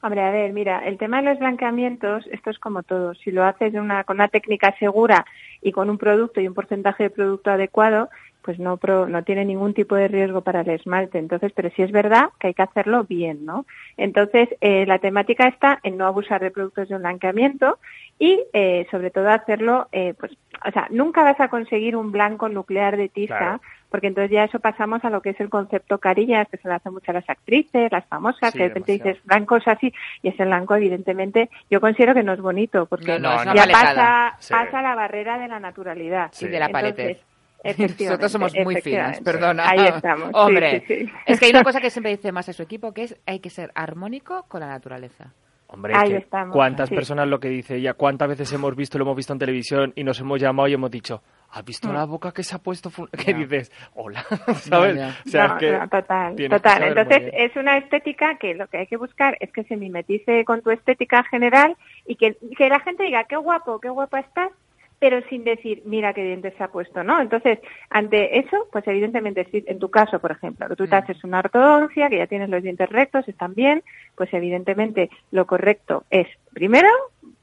Hombre, 0.00 0.20
a 0.22 0.30
ver, 0.30 0.52
mira, 0.52 0.86
el 0.86 0.96
tema 0.96 1.16
de 1.20 1.28
los 1.30 1.38
blanqueamientos, 1.40 2.26
esto 2.30 2.50
es 2.50 2.58
como 2.58 2.82
todo. 2.84 3.14
Si 3.14 3.32
lo 3.32 3.44
haces 3.44 3.74
una, 3.74 4.04
con 4.04 4.16
una 4.16 4.28
técnica 4.28 4.74
segura 4.78 5.24
y 5.60 5.72
con 5.72 5.90
un 5.90 5.98
producto 5.98 6.40
y 6.40 6.46
un 6.46 6.54
porcentaje 6.54 7.04
de 7.04 7.10
producto 7.10 7.50
adecuado, 7.50 8.08
pues 8.42 8.60
no, 8.60 8.76
pro- 8.76 9.08
no 9.08 9.24
tiene 9.24 9.44
ningún 9.44 9.74
tipo 9.74 9.96
de 9.96 10.06
riesgo 10.06 10.40
para 10.42 10.60
el 10.60 10.70
esmalte. 10.70 11.18
Entonces, 11.18 11.52
pero 11.52 11.70
sí 11.74 11.82
es 11.82 11.90
verdad 11.90 12.30
que 12.38 12.46
hay 12.46 12.54
que 12.54 12.62
hacerlo 12.62 13.04
bien, 13.04 13.44
¿no? 13.44 13.66
Entonces, 13.96 14.48
eh, 14.60 14.86
la 14.86 15.00
temática 15.00 15.48
está 15.48 15.80
en 15.82 15.96
no 15.98 16.06
abusar 16.06 16.40
de 16.40 16.52
productos 16.52 16.88
de 16.88 16.96
blanqueamiento 16.96 17.78
y, 18.20 18.40
eh, 18.52 18.86
sobre 18.92 19.10
todo, 19.10 19.28
hacerlo, 19.30 19.88
eh, 19.90 20.14
pues, 20.18 20.32
o 20.66 20.70
sea, 20.70 20.86
nunca 20.90 21.24
vas 21.24 21.40
a 21.40 21.48
conseguir 21.48 21.96
un 21.96 22.12
blanco 22.12 22.48
nuclear 22.48 22.96
de 22.96 23.08
tiza. 23.08 23.60
Porque 23.90 24.08
entonces 24.08 24.30
ya 24.30 24.44
eso 24.44 24.58
pasamos 24.60 25.04
a 25.04 25.10
lo 25.10 25.22
que 25.22 25.30
es 25.30 25.40
el 25.40 25.48
concepto 25.48 25.98
carillas, 25.98 26.48
que 26.48 26.56
se 26.58 26.68
lo 26.68 26.74
hacen 26.74 26.92
mucho 26.92 27.10
a 27.10 27.14
las 27.14 27.28
actrices, 27.30 27.90
las 27.90 28.04
famosas, 28.06 28.52
Sí, 28.52 28.58
que 28.58 28.64
de 28.64 28.68
repente 28.68 28.92
demasiado. 28.92 29.10
dices 29.14 29.26
blancos 29.26 29.62
así, 29.66 29.92
y 30.22 30.28
ese 30.28 30.44
blanco, 30.44 30.74
evidentemente, 30.74 31.50
yo 31.70 31.80
considero 31.80 32.14
que 32.14 32.22
no 32.22 32.32
es 32.32 32.40
bonito, 32.40 32.86
porque 32.86 33.18
No, 33.18 33.44
no, 33.44 33.54
ya 33.54 33.66
pasa, 33.70 34.36
Sí. 34.38 34.52
pasa 34.52 34.82
la 34.82 34.94
barrera 34.94 35.38
de 35.38 35.48
la 35.48 35.58
naturalidad. 35.60 36.30
Y 36.40 36.46
de 36.46 36.58
la 36.58 36.68
paletez. 36.68 37.20
Nosotros 37.64 38.30
somos 38.30 38.54
muy 38.54 38.76
finas, 38.80 39.18
efectivamente. 39.18 39.22
perdona. 39.24 39.68
Ahí 39.68 39.86
estamos. 39.86 40.28
sí, 40.28 40.32
Hombre, 40.34 40.84
sí, 40.86 41.04
sí. 41.06 41.12
es 41.26 41.40
que 41.40 41.46
hay 41.46 41.50
una 41.50 41.64
cosa 41.64 41.80
que 41.80 41.90
siempre 41.90 42.10
dice 42.12 42.30
más 42.30 42.48
a 42.48 42.52
su 42.52 42.62
equipo, 42.62 42.92
que 42.92 43.02
es 43.04 43.16
hay 43.26 43.40
que 43.40 43.50
ser 43.50 43.72
armónico 43.74 44.44
con 44.48 44.60
la 44.60 44.68
naturaleza. 44.68 45.32
Hombre, 45.70 45.92
es 45.92 45.98
Ahí 45.98 46.10
que 46.12 46.16
estamos, 46.16 46.54
cuántas 46.54 46.88
sí. 46.88 46.94
personas 46.94 47.28
lo 47.28 47.38
que 47.40 47.48
dice 47.48 47.76
ella, 47.76 47.92
cuántas 47.92 48.26
veces 48.28 48.50
hemos 48.54 48.74
visto, 48.74 48.96
lo 48.96 49.04
hemos 49.04 49.16
visto 49.16 49.34
en 49.34 49.38
televisión 49.38 49.92
y 49.96 50.02
nos 50.02 50.18
hemos 50.18 50.40
llamado 50.40 50.66
y 50.68 50.72
hemos 50.72 50.90
dicho, 50.90 51.22
¿has 51.50 51.62
visto 51.62 51.88
Mm. 51.88 51.92
la 51.92 52.04
boca 52.06 52.32
que 52.32 52.42
se 52.42 52.56
ha 52.56 52.58
puesto? 52.58 52.88
fu-?" 52.88 53.06
¿Qué 53.12 53.32
Ya. 53.32 53.38
dices? 53.38 53.70
Hola, 53.94 54.22
¿sabes? 54.60 54.96
ya. 54.96 55.14
O 55.26 55.28
sea, 55.28 55.46
No, 55.48 55.54
es 55.54 55.60
que 55.60 55.72
total, 55.90 56.36
que 56.36 56.48
total. 56.48 56.82
Entonces 56.84 57.32
es 57.34 57.54
una 57.56 57.76
estética 57.76 58.36
que 58.38 58.54
lo 58.54 58.66
que 58.68 58.78
hay 58.78 58.86
que 58.86 58.96
buscar 58.96 59.36
es 59.40 59.52
que 59.52 59.64
se 59.64 59.76
mimetice 59.76 60.44
con 60.46 60.62
tu 60.62 60.70
estética 60.70 61.22
general 61.24 61.76
y 62.06 62.16
que, 62.16 62.36
que 62.56 62.68
la 62.70 62.80
gente 62.80 63.04
diga 63.04 63.24
qué 63.24 63.36
guapo, 63.36 63.78
qué 63.78 63.90
guapa 63.90 64.20
estás, 64.20 64.50
pero 64.98 65.20
sin 65.28 65.44
decir 65.44 65.82
mira 65.84 66.12
qué 66.12 66.22
dientes 66.24 66.54
se 66.56 66.64
ha 66.64 66.68
puesto, 66.68 67.02
¿no? 67.04 67.20
Entonces 67.20 67.58
ante 67.90 68.38
eso, 68.38 68.66
pues 68.72 68.86
evidentemente 68.88 69.46
si 69.50 69.64
en 69.66 69.78
tu 69.78 69.90
caso, 69.90 70.18
por 70.18 70.32
ejemplo, 70.32 70.68
que 70.68 70.76
tú 70.76 70.86
te 70.86 70.96
Mm. 70.96 70.98
haces 70.98 71.24
una 71.24 71.38
ortodoncia, 71.38 72.08
que 72.08 72.18
ya 72.18 72.26
tienes 72.26 72.48
los 72.48 72.62
dientes 72.62 72.88
rectos, 72.88 73.26
están 73.28 73.54
bien, 73.54 73.82
pues 74.16 74.32
evidentemente 74.34 75.10
lo 75.30 75.46
correcto 75.46 76.04
es 76.10 76.26
primero, 76.52 76.88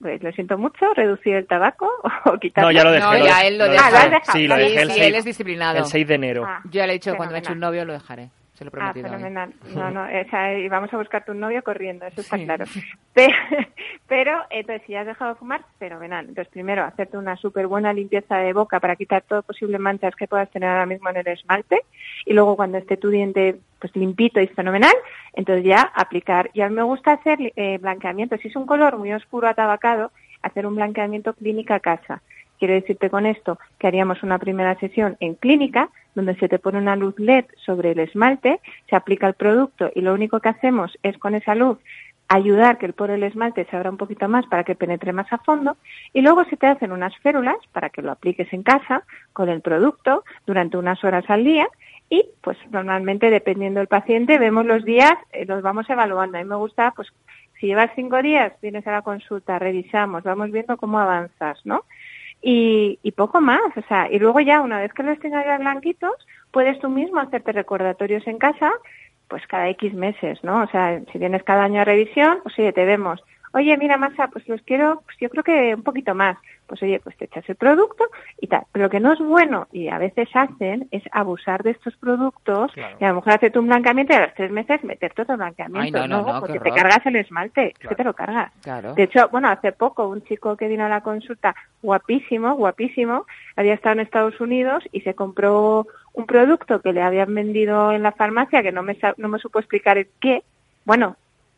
pues 0.01 0.21
lo 0.21 0.31
siento 0.33 0.57
mucho, 0.57 0.93
reducir 0.93 1.35
el 1.35 1.47
tabaco 1.47 1.89
o 2.25 2.37
quitarlo. 2.39 2.69
No, 2.69 2.77
ya 2.77 2.83
lo 2.83 2.91
dejé. 2.91 3.05
No, 3.19 3.25
ya 3.25 3.41
él 3.47 3.57
lo 3.57 3.65
dejé. 3.69 3.77
Ah, 3.83 3.89
lo 3.91 3.97
has 3.97 4.11
dejado, 4.11 4.31
Sí, 4.39 4.47
lo 4.47 4.55
sí, 4.55 4.61
dejé 4.61 4.81
el 4.81 4.87
sí, 4.89 4.93
6, 4.95 5.07
él 5.07 5.15
es 5.15 5.25
disciplinado. 5.25 5.77
el 5.79 5.85
6 5.85 6.07
de 6.07 6.13
enero. 6.15 6.43
Ah. 6.45 6.61
Yo 6.65 6.71
ya 6.71 6.87
le 6.87 6.93
he 6.93 6.95
dicho 6.95 7.15
cuando 7.15 7.33
me 7.33 7.39
eche 7.39 7.49
un 7.51 7.55
Fenomenal. 7.59 7.71
novio 7.71 7.85
lo 7.85 7.93
dejaré. 7.93 8.29
Se 8.55 8.65
lo 8.65 8.71
he 8.71 8.81
Ah, 8.81 8.91
hoy. 8.95 9.01
fenomenal. 9.03 9.53
No, 9.75 9.91
no, 9.91 10.03
o 10.03 10.29
sea, 10.29 10.57
y 10.57 10.67
vamos 10.69 10.93
a 10.93 10.97
buscar 10.97 11.23
tu 11.25 11.33
novio 11.33 11.61
corriendo, 11.63 12.05
eso 12.05 12.21
está 12.21 12.37
Sí. 12.37 12.45
claro. 12.45 12.65
Pero, 13.15 13.33
pero, 14.09 14.41
entonces, 14.49 14.81
si 14.85 14.93
has 14.95 15.05
dejado 15.05 15.33
de 15.33 15.39
fumar, 15.39 15.61
fenomenal. 15.79 16.25
Entonces, 16.27 16.51
primero, 16.51 16.83
hacerte 16.83 17.17
una 17.17 17.37
súper 17.37 17.65
buena 17.67 17.93
limpieza 17.93 18.37
de 18.37 18.51
boca 18.51 18.81
para 18.81 18.97
quitar 18.97 19.21
todo 19.21 19.41
posible 19.41 19.79
manchas 19.79 20.13
que 20.17 20.27
puedas 20.27 20.49
tener 20.51 20.67
ahora 20.69 20.85
mismo 20.85 21.09
en 21.09 21.17
el 21.17 21.27
esmalte. 21.29 21.81
Y 22.25 22.33
luego, 22.33 22.57
cuando 22.57 22.77
esté 22.77 22.97
tu 22.97 23.09
diente 23.09 23.55
pues 23.79 23.95
limpito 23.95 24.41
y 24.41 24.47
fenomenal, 24.47 24.93
entonces 25.33 25.63
ya 25.63 25.81
aplicar. 25.95 26.49
Y 26.53 26.59
a 26.61 26.67
mí 26.69 26.75
me 26.75 26.83
gusta 26.83 27.13
hacer 27.13 27.37
eh, 27.55 27.77
blanqueamiento. 27.77 28.35
Si 28.37 28.49
es 28.49 28.55
un 28.57 28.65
color 28.65 28.97
muy 28.97 29.13
oscuro 29.13 29.47
atabacado, 29.47 30.11
hacer 30.41 30.65
un 30.67 30.75
blanqueamiento 30.75 31.33
clínica 31.33 31.75
a 31.75 31.79
casa. 31.79 32.21
Quiero 32.59 32.73
decirte 32.73 33.09
con 33.09 33.25
esto 33.25 33.59
que 33.79 33.87
haríamos 33.87 34.23
una 34.23 34.39
primera 34.39 34.75
sesión 34.79 35.17
en 35.19 35.35
clínica 35.35 35.89
donde 36.15 36.35
se 36.35 36.47
te 36.47 36.59
pone 36.59 36.77
una 36.77 36.95
luz 36.95 37.13
LED 37.19 37.45
sobre 37.65 37.91
el 37.91 37.99
esmalte, 37.99 38.59
se 38.89 38.95
aplica 38.95 39.27
el 39.27 39.33
producto 39.33 39.91
y 39.93 40.01
lo 40.01 40.13
único 40.13 40.39
que 40.39 40.49
hacemos 40.49 40.97
es 41.03 41.17
con 41.17 41.35
esa 41.35 41.55
luz 41.55 41.77
ayudar 42.27 42.77
que 42.77 42.85
el 42.85 42.93
poro 42.93 43.13
del 43.13 43.23
esmalte 43.23 43.65
se 43.65 43.75
abra 43.75 43.91
un 43.91 43.97
poquito 43.97 44.27
más 44.27 44.45
para 44.47 44.63
que 44.63 44.75
penetre 44.75 45.13
más 45.13 45.31
a 45.31 45.37
fondo 45.37 45.77
y 46.13 46.21
luego 46.21 46.43
se 46.45 46.57
te 46.57 46.67
hacen 46.67 46.91
unas 46.91 47.15
férulas 47.17 47.57
para 47.71 47.89
que 47.89 48.01
lo 48.01 48.11
apliques 48.11 48.51
en 48.51 48.63
casa 48.63 49.03
con 49.33 49.49
el 49.49 49.61
producto 49.61 50.23
durante 50.45 50.77
unas 50.77 51.03
horas 51.03 51.25
al 51.27 51.43
día 51.43 51.67
y 52.09 52.25
pues 52.41 52.57
normalmente 52.71 53.29
dependiendo 53.29 53.79
del 53.79 53.87
paciente 53.87 54.37
vemos 54.37 54.65
los 54.65 54.85
días, 54.85 55.13
eh, 55.33 55.45
los 55.45 55.61
vamos 55.61 55.89
evaluando. 55.89 56.37
A 56.37 56.41
mí 56.41 56.47
me 56.47 56.55
gusta 56.55 56.91
pues 56.95 57.11
si 57.59 57.67
llevas 57.67 57.91
cinco 57.95 58.21
días, 58.21 58.53
vienes 58.61 58.85
a 58.87 58.91
la 58.91 59.01
consulta, 59.01 59.59
revisamos, 59.59 60.23
vamos 60.23 60.51
viendo 60.51 60.77
cómo 60.77 60.99
avanzas, 60.99 61.59
¿no? 61.65 61.85
Y, 62.47 62.99
y 63.01 63.11
poco 63.13 63.41
más, 63.41 63.75
o 63.75 63.81
sea, 63.87 64.07
y 64.11 64.19
luego 64.19 64.39
ya 64.39 64.61
una 64.61 64.79
vez 64.79 64.93
que 64.93 65.01
los 65.01 65.17
tengas 65.17 65.43
ya 65.47 65.57
blanquitos, 65.57 66.13
puedes 66.51 66.77
tú 66.77 66.89
mismo 66.89 67.19
hacerte 67.19 67.51
recordatorios 67.51 68.27
en 68.27 68.37
casa, 68.37 68.71
pues 69.27 69.41
cada 69.47 69.67
X 69.69 69.95
meses, 69.95 70.43
¿no? 70.43 70.61
O 70.61 70.67
sea, 70.67 71.01
si 71.11 71.17
vienes 71.17 71.41
cada 71.41 71.63
año 71.63 71.81
a 71.81 71.85
revisión, 71.85 72.37
pues 72.43 72.53
oye, 72.59 72.71
te 72.71 72.85
vemos. 72.85 73.19
Oye, 73.55 73.77
mira, 73.77 73.95
Masa, 73.95 74.27
pues 74.27 74.45
los 74.49 74.61
quiero, 74.63 75.01
pues 75.05 75.15
yo 75.17 75.29
creo 75.29 75.41
que 75.41 75.73
un 75.75 75.81
poquito 75.83 76.13
más. 76.13 76.37
Pues 76.67 76.83
oye, 76.83 76.99
pues 77.01 77.15
te 77.15 77.23
echas 77.23 77.47
el 77.47 77.55
producto 77.55 78.03
y 78.41 78.47
tal. 78.47 78.63
Pero 78.73 78.85
lo 78.85 78.89
que 78.89 78.99
no 78.99 79.13
es 79.13 79.19
bueno, 79.19 79.67
y 79.71 79.87
a 79.87 79.97
veces 79.97 80.27
hacen, 80.33 80.89
es 80.91 81.03
abusar 81.13 81.63
de 81.63 81.71
estos 81.71 81.95
productos 81.95 82.73
Claro. 82.73 82.97
y 82.99 83.05
a 83.05 83.09
lo 83.09 83.15
mejor 83.15 83.31
hacerte 83.33 83.57
un 83.59 83.67
blanqueamiento 83.67 84.11
y 84.11 84.15
a 84.17 84.25
los 84.25 84.33
tres 84.33 84.51
meses 84.51 84.83
meterte 84.83 85.21
otro 85.21 85.37
blanqueamiento. 85.37 86.01
Ay, 86.01 86.09
no, 86.09 86.21
no, 86.23 86.33
no, 86.33 86.39
porque 86.41 86.59
te 86.59 86.71
cargas 86.71 87.05
el 87.05 87.15
esmalte, 87.15 87.67
es 87.67 87.73
que 87.75 87.79
Claro. 87.81 87.95
te 87.95 88.03
lo 88.03 88.13
cargas. 88.13 88.51
Claro. 88.61 88.93
De 88.93 89.03
hecho, 89.03 89.29
bueno, 89.29 89.47
hace 89.47 89.71
poco 89.71 90.09
un 90.09 90.21
chico 90.25 90.57
que 90.57 90.67
vino 90.67 90.85
a 90.85 90.89
la 90.89 90.99
consulta, 90.99 91.55
guapísimo, 91.81 92.55
guapísimo, 92.55 93.25
había 93.55 93.75
estado 93.75 93.93
en 93.93 93.99
Estados 94.01 94.41
Unidos 94.41 94.83
y 94.91 94.99
se 95.01 95.13
compró 95.13 95.87
un 96.11 96.25
producto 96.25 96.81
que 96.81 96.91
le 96.91 97.01
habían 97.01 97.33
vendido 97.33 97.93
en 97.93 98.03
la 98.03 98.11
farmacia, 98.11 98.63
que 98.63 98.73
no 98.73 98.83
me, 98.83 98.97
no 99.15 99.29
me 99.29 99.39
supo 99.39 99.59
explicar 99.59 99.97
el 99.97 100.07
qué. 100.19 100.43
Bueno, 100.83 101.15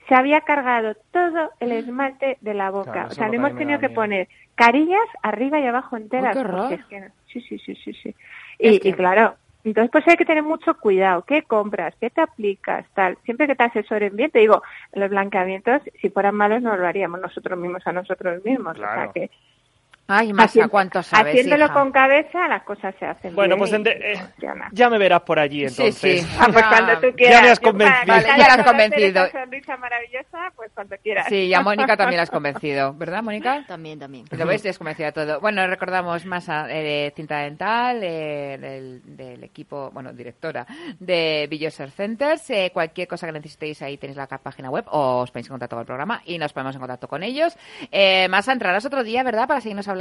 se 0.08 0.16
había 0.16 0.42
cargado 0.42 0.96
todo 1.12 1.52
el 1.60 1.72
esmalte 1.72 2.38
de 2.42 2.54
la 2.54 2.70
boca. 2.72 2.92
Claro, 2.92 3.08
o 3.10 3.12
sea, 3.12 3.30
le 3.30 3.38
hemos 3.38 3.56
tenido 3.56 3.80
que 3.80 3.88
miedo. 3.90 4.02
poner 4.02 4.30
carillas 4.56 5.00
arriba 5.22 5.60
y 5.60 5.66
abajo 5.68 5.98
enteras. 5.98 6.34
qué 6.34 6.40
horror. 6.40 6.60
porque 6.70 6.76
es 6.76 6.86
que 6.86 7.00
no- 7.02 7.08
sí, 7.32 7.42
sí, 7.42 7.60
sí, 7.60 7.76
sí, 7.76 7.94
sí. 7.94 8.16
Es 8.60 8.76
Y, 8.76 8.80
que- 8.80 8.90
y 8.90 8.94
claro, 8.94 9.36
entonces 9.64 9.92
pues 9.92 10.08
hay 10.08 10.16
que 10.16 10.26
tener 10.26 10.44
mucho 10.44 10.76
cuidado. 10.78 11.24
¿Qué 11.24 11.42
compras? 11.44 11.94
¿Qué 12.00 12.10
te 12.10 12.22
aplicas? 12.22 12.86
Tal. 12.94 13.18
Siempre 13.26 13.48
que 13.48 13.56
te 13.56 13.64
asesoren 13.66 14.16
bien, 14.16 14.32
te 14.32 14.40
digo, 14.40 14.64
los 14.94 15.10
blanqueamientos, 15.10 15.82
si 16.02 16.10
fueran 16.10 16.36
malos, 16.36 16.62
no 16.62 16.76
lo 16.78 16.88
haríamos 16.88 17.20
nosotros 17.20 17.60
mismos 17.60 17.86
a 17.86 17.92
nosotros 17.92 18.44
mismos. 18.46 18.72
O 18.78 18.80
Claro. 18.80 19.02
sea 19.02 19.12
que 19.14 19.30
Ay, 20.08 20.32
Masa, 20.32 20.46
haciendo- 20.46 20.70
¿cuánto 20.72 21.04
sabes, 21.04 21.34
haciéndolo 21.34 21.66
hija? 21.66 21.74
con 21.74 21.92
cabeza, 21.92 22.48
las 22.48 22.64
cosas 22.64 22.96
se 22.98 23.06
hacen 23.06 23.36
Bueno, 23.36 23.56
bien 23.56 23.60
pues 23.60 23.74
ente- 23.74 24.14
eh, 24.14 24.20
ya 24.72 24.90
me 24.90 24.98
verás 24.98 25.22
por 25.22 25.38
allí 25.38 25.68
Sí, 25.68 25.82
entonces. 25.84 26.22
sí. 26.22 26.28
Ah, 26.40 26.46
pues 26.52 26.64
Ya- 26.64 26.70
cuando 26.70 27.00
tú 27.02 27.16
quieras. 27.16 27.42
me 27.42 27.50
has 27.50 27.60
Yo 27.60 27.62
para 27.62 27.72
convencido. 27.72 28.08
Vale, 28.16 28.28
ya 28.28 28.38
la 28.38 28.54
has 28.54 28.64
convencido. 28.66 29.26
Esa 29.26 29.40
sonrisa 29.42 29.78
maravillosa, 29.78 30.38
pues 30.56 30.72
cuando 30.74 30.96
quieras. 31.04 31.26
Sí, 31.28 31.36
y 31.48 31.54
a 31.54 31.60
Mónica 31.62 31.98
también 31.98 32.18
la 32.18 32.24
has 32.24 32.32
convencido, 32.32 32.94
¿verdad, 32.94 33.22
Mónica? 33.22 33.64
También, 33.68 34.00
también. 34.00 34.26
Lo 34.32 34.46
ves, 34.46 34.64
es 34.66 34.78
convencida 34.78 35.12
todo. 35.12 35.42
Bueno, 35.42 35.68
recordamos 35.68 36.26
más 36.26 36.48
a, 36.48 36.68
eh, 36.70 37.12
cinta 37.14 37.40
dental, 37.40 38.00
eh, 38.02 38.58
del, 38.58 39.02
del 39.18 39.44
equipo, 39.44 39.92
bueno, 39.92 40.14
directora 40.14 40.66
de 41.00 41.48
Villoser 41.50 41.92
Centers. 41.92 42.50
Eh, 42.50 42.72
cualquier 42.74 43.10
cosa 43.10 43.28
que 43.28 43.34
necesitéis 43.34 43.82
ahí 43.82 43.98
tenéis 43.98 44.16
la 44.16 44.28
página 44.28 44.70
web 44.70 44.86
o 44.90 45.18
os 45.20 45.32
ponéis 45.32 45.48
en 45.48 45.52
contacto 45.56 45.76
con 45.76 45.82
el 45.82 45.86
programa 45.86 46.22
y 46.24 46.38
nos 46.38 46.54
ponemos 46.54 46.76
en 46.76 46.80
contacto 46.80 47.10
con 47.10 47.24
ellos. 47.24 47.58
Eh, 47.92 48.28
Masa, 48.30 48.54
entrarás 48.54 48.86
otro 48.86 49.04
día, 49.04 49.22
¿verdad? 49.24 49.50
Para 49.50 49.60
seguirnos 49.60 49.86
hablando. 49.88 49.97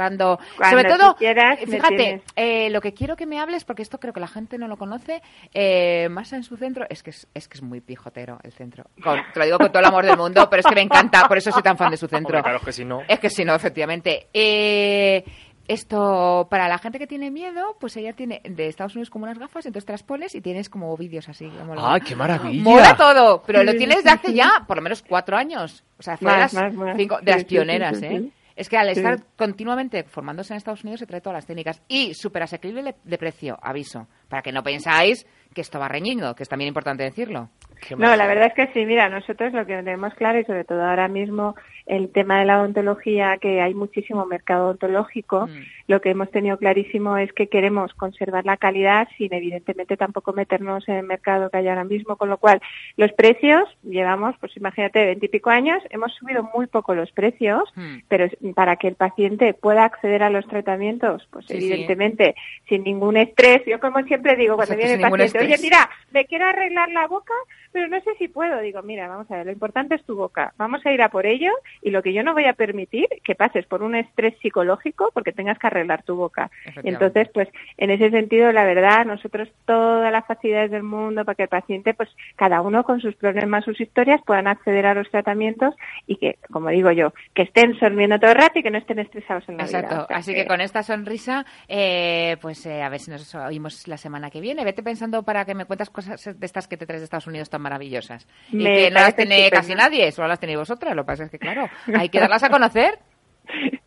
Cuando 0.55 0.77
Sobre 0.77 0.89
todo, 0.89 1.15
quieras, 1.15 1.59
fíjate, 1.59 2.21
eh, 2.35 2.69
lo 2.69 2.81
que 2.81 2.93
quiero 2.93 3.15
que 3.15 3.25
me 3.25 3.39
hables, 3.39 3.63
porque 3.65 3.81
esto 3.81 3.99
creo 3.99 4.13
que 4.13 4.19
la 4.19 4.27
gente 4.27 4.57
no 4.57 4.67
lo 4.67 4.77
conoce, 4.77 5.21
eh, 5.53 6.07
Masa 6.09 6.35
en 6.35 6.43
su 6.43 6.57
centro, 6.57 6.85
es 6.89 7.03
que 7.03 7.09
es, 7.09 7.27
es 7.33 7.47
que 7.47 7.57
es 7.57 7.61
muy 7.63 7.81
pijotero 7.81 8.39
el 8.43 8.51
centro. 8.53 8.85
Con- 9.03 9.19
te 9.33 9.39
lo 9.39 9.45
digo 9.45 9.57
con 9.57 9.67
todo 9.69 9.79
el 9.79 9.85
amor 9.85 10.05
del 10.05 10.17
mundo, 10.17 10.49
pero 10.49 10.61
es 10.61 10.65
que 10.65 10.75
me 10.75 10.81
encanta, 10.81 11.27
por 11.27 11.37
eso 11.37 11.51
soy 11.51 11.63
tan 11.63 11.77
fan 11.77 11.91
de 11.91 11.97
su 11.97 12.07
centro. 12.07 12.37
Hombre, 12.37 12.43
claro 12.43 12.59
que 12.63 12.71
si 12.71 12.85
no. 12.85 13.01
Es 13.07 13.19
que 13.19 13.29
si 13.29 13.43
no, 13.45 13.53
efectivamente. 13.55 14.27
Eh, 14.33 15.23
Esto, 15.69 16.47
para 16.49 16.69
la 16.69 16.77
gente 16.77 16.97
que 16.97 17.07
tiene 17.07 17.29
miedo, 17.29 17.75
pues 17.77 17.97
ella 17.97 18.13
tiene 18.13 18.39
de 18.45 18.67
Estados 18.69 18.95
Unidos 18.95 19.09
como 19.09 19.25
unas 19.25 19.37
gafas, 19.37 19.65
entonces 19.65 19.85
te 19.85 19.91
las 19.91 20.01
pones 20.01 20.33
y 20.33 20.39
tienes 20.39 20.69
como 20.69 20.95
vídeos 20.95 21.27
así. 21.27 21.49
como 21.49 21.75
lo- 21.75 21.85
¡Ay, 21.85 21.99
qué 21.99 22.15
maravilla! 22.15 22.63
Mola 22.63 22.95
todo, 22.95 23.43
pero 23.45 23.61
lo 23.65 23.75
tienes 23.75 24.01
de 24.05 24.09
hace 24.11 24.33
ya 24.33 24.63
por 24.65 24.77
lo 24.77 24.83
menos 24.83 25.03
cuatro 25.05 25.35
años. 25.35 25.83
O 25.99 26.03
sea, 26.03 26.15
fue 26.15 26.31
de 26.31 26.37
las, 26.37 26.53
más, 26.53 26.73
más. 26.73 26.95
cinco- 26.95 27.17
de 27.21 27.33
Sí, 27.33 27.37
las 27.39 27.43
pioneras, 27.43 27.97
sí, 27.97 28.07
sí, 28.07 28.15
¿eh? 28.15 28.29
Es 28.57 28.67
que 28.69 28.77
al 28.77 28.87
Sí. 28.93 28.99
estar 28.99 29.23
continuamente 29.37 30.03
formándose 30.03 30.51
en 30.51 30.57
Estados 30.57 30.83
Unidos 30.83 30.99
se 30.99 31.05
trae 31.05 31.21
todas 31.21 31.37
las 31.37 31.45
técnicas. 31.45 31.81
Y 31.87 32.13
súper 32.15 32.43
asequible 32.43 32.95
de 33.03 33.17
precio, 33.17 33.57
aviso. 33.61 34.07
Para 34.27 34.41
que 34.41 34.51
no 34.51 34.63
pensáis 34.63 35.25
que 35.53 35.61
esto 35.61 35.79
va 35.79 35.87
reñido, 35.87 36.35
que 36.35 36.43
es 36.43 36.49
también 36.49 36.67
importante 36.69 37.03
decirlo. 37.03 37.49
No, 37.95 38.15
la 38.15 38.25
verdad 38.27 38.47
es 38.47 38.53
que 38.55 38.73
sí, 38.73 38.85
mira, 38.85 39.07
nosotros 39.07 39.53
lo 39.53 39.65
que 39.65 39.75
tenemos 39.75 40.13
claro 40.15 40.39
y 40.39 40.45
sobre 40.45 40.63
todo 40.63 40.83
ahora 40.83 41.07
mismo 41.07 41.55
el 41.85 42.09
tema 42.11 42.39
de 42.39 42.45
la 42.45 42.59
odontología, 42.59 43.37
que 43.39 43.61
hay 43.61 43.73
muchísimo 43.73 44.25
mercado 44.25 44.65
odontológico, 44.65 45.45
Mm. 45.47 45.61
lo 45.87 46.01
que 46.01 46.09
hemos 46.09 46.29
tenido 46.31 46.57
clarísimo 46.57 47.17
es 47.17 47.31
que 47.31 47.47
queremos 47.47 47.93
conservar 47.93 48.45
la 48.45 48.57
calidad 48.57 49.07
sin 49.17 49.33
evidentemente 49.33 49.95
tampoco 49.95 50.33
meternos 50.33 50.89
en 50.89 50.95
el 50.95 51.05
mercado 51.05 51.49
que 51.49 51.57
hay 51.59 51.67
ahora 51.69 51.85
mismo, 51.85 52.17
con 52.17 52.29
lo 52.29 52.37
cual 52.39 52.61
los 52.97 53.13
precios, 53.13 53.63
llevamos, 53.83 54.35
pues 54.39 54.57
imagínate, 54.57 55.05
veintipico 55.05 55.49
años, 55.49 55.81
hemos 55.91 56.13
subido 56.15 56.49
muy 56.53 56.67
poco 56.67 56.93
los 56.95 57.11
precios, 57.11 57.63
Mm. 57.75 57.99
pero 58.09 58.27
para 58.55 58.75
que 58.75 58.87
el 58.89 58.95
paciente 58.95 59.53
pueda 59.53 59.85
acceder 59.85 60.23
a 60.23 60.29
los 60.29 60.45
tratamientos, 60.47 61.25
pues 61.31 61.45
Sí, 61.45 61.61
sí. 61.61 61.71
evidentemente 61.71 62.35
sin 62.67 62.83
ningún 62.83 63.15
estrés, 63.15 63.61
yo 63.65 63.79
como 63.79 64.01
siempre 64.03 64.35
digo 64.35 64.55
cuando 64.57 64.75
viene 64.75 64.95
el 64.95 65.01
paciente, 65.01 65.36
oye 65.39 65.57
mira, 65.59 65.89
me 66.11 66.25
quiero 66.25 66.45
arreglar 66.45 66.89
la 66.89 67.07
boca, 67.07 67.33
pero 67.77 67.89
no 67.89 68.01
sé 68.01 68.15
si 68.17 68.27
puedo, 68.27 68.59
digo 68.59 68.81
mira, 68.81 69.07
vamos 69.07 69.29
a 69.29 69.35
ver, 69.35 69.45
lo 69.45 69.51
importante 69.51 69.93
es 69.93 70.03
tu 70.03 70.15
boca, 70.15 70.51
vamos 70.57 70.83
a 70.83 70.91
ir 70.91 70.99
a 71.03 71.09
por 71.09 71.27
ello 71.27 71.51
y 71.83 71.91
lo 71.91 72.01
que 72.01 72.11
yo 72.11 72.23
no 72.23 72.33
voy 72.33 72.45
a 72.45 72.53
permitir 72.53 73.07
que 73.23 73.35
pases 73.35 73.67
por 73.67 73.83
un 73.83 73.93
estrés 73.93 74.33
psicológico 74.41 75.11
porque 75.13 75.31
tengas 75.31 75.59
que 75.59 75.67
arreglar 75.67 76.01
tu 76.01 76.15
boca. 76.15 76.49
Entonces, 76.83 77.29
pues 77.31 77.47
en 77.77 77.91
ese 77.91 78.09
sentido, 78.09 78.51
la 78.51 78.63
verdad, 78.63 79.05
nosotros 79.05 79.47
todas 79.65 80.11
las 80.11 80.25
facilidades 80.25 80.71
del 80.71 80.81
mundo 80.81 81.23
para 81.23 81.35
que 81.35 81.43
el 81.43 81.49
paciente, 81.49 81.93
pues 81.93 82.09
cada 82.35 82.61
uno 82.61 82.83
con 82.83 82.99
sus 82.99 83.13
problemas, 83.13 83.63
sus 83.63 83.79
historias, 83.79 84.21
puedan 84.25 84.47
acceder 84.47 84.87
a 84.87 84.95
los 84.95 85.07
tratamientos 85.11 85.75
y 86.07 86.15
que, 86.15 86.39
como 86.49 86.69
digo 86.69 86.89
yo, 86.89 87.13
que 87.35 87.43
estén 87.43 87.77
sonriendo 87.77 88.17
todo 88.17 88.31
el 88.31 88.37
rato 88.37 88.57
y 88.57 88.63
que 88.63 88.71
no 88.71 88.79
estén 88.79 88.97
estresados 88.97 89.47
en 89.49 89.57
la 89.57 89.65
vida. 89.65 89.79
Exacto, 89.81 90.03
O 90.05 90.07
sea 90.07 90.17
así 90.17 90.33
que 90.33 90.47
con 90.47 90.61
esta 90.61 90.81
sonrisa, 90.81 91.45
eh, 91.67 92.37
pues 92.41 92.65
eh, 92.65 92.81
a 92.81 92.89
ver 92.89 93.01
si 93.01 93.11
nos 93.11 93.35
oímos 93.35 93.87
la 93.87 93.97
semana 93.97 94.31
que 94.31 94.41
viene. 94.41 94.65
Vete 94.65 94.81
pensando 94.81 95.21
para 95.21 95.45
que 95.45 95.53
me 95.53 95.65
cuentas 95.65 95.91
cosas 95.91 96.23
de 96.23 96.45
estas 96.45 96.67
que 96.67 96.75
te 96.75 96.87
traes 96.87 97.01
de 97.01 97.05
Estados 97.05 97.27
Unidos 97.27 97.51
tan 97.51 97.66
maravillosas. 97.67 98.27
Y 98.51 98.57
Me 98.57 98.75
que 98.75 98.89
no 98.89 98.95
las 98.95 99.03
parece 99.13 99.17
tiene 99.17 99.35
estupendo. 99.45 99.61
casi 99.61 99.75
nadie, 99.75 100.11
solo 100.11 100.27
las 100.27 100.39
tenéis 100.39 100.57
vosotras. 100.59 100.95
Lo 100.95 101.03
que 101.03 101.07
pasa 101.07 101.23
es 101.25 101.31
que, 101.31 101.39
claro, 101.39 101.69
hay 101.95 102.09
que 102.09 102.19
darlas 102.19 102.43
a 102.43 102.49
conocer. 102.49 102.99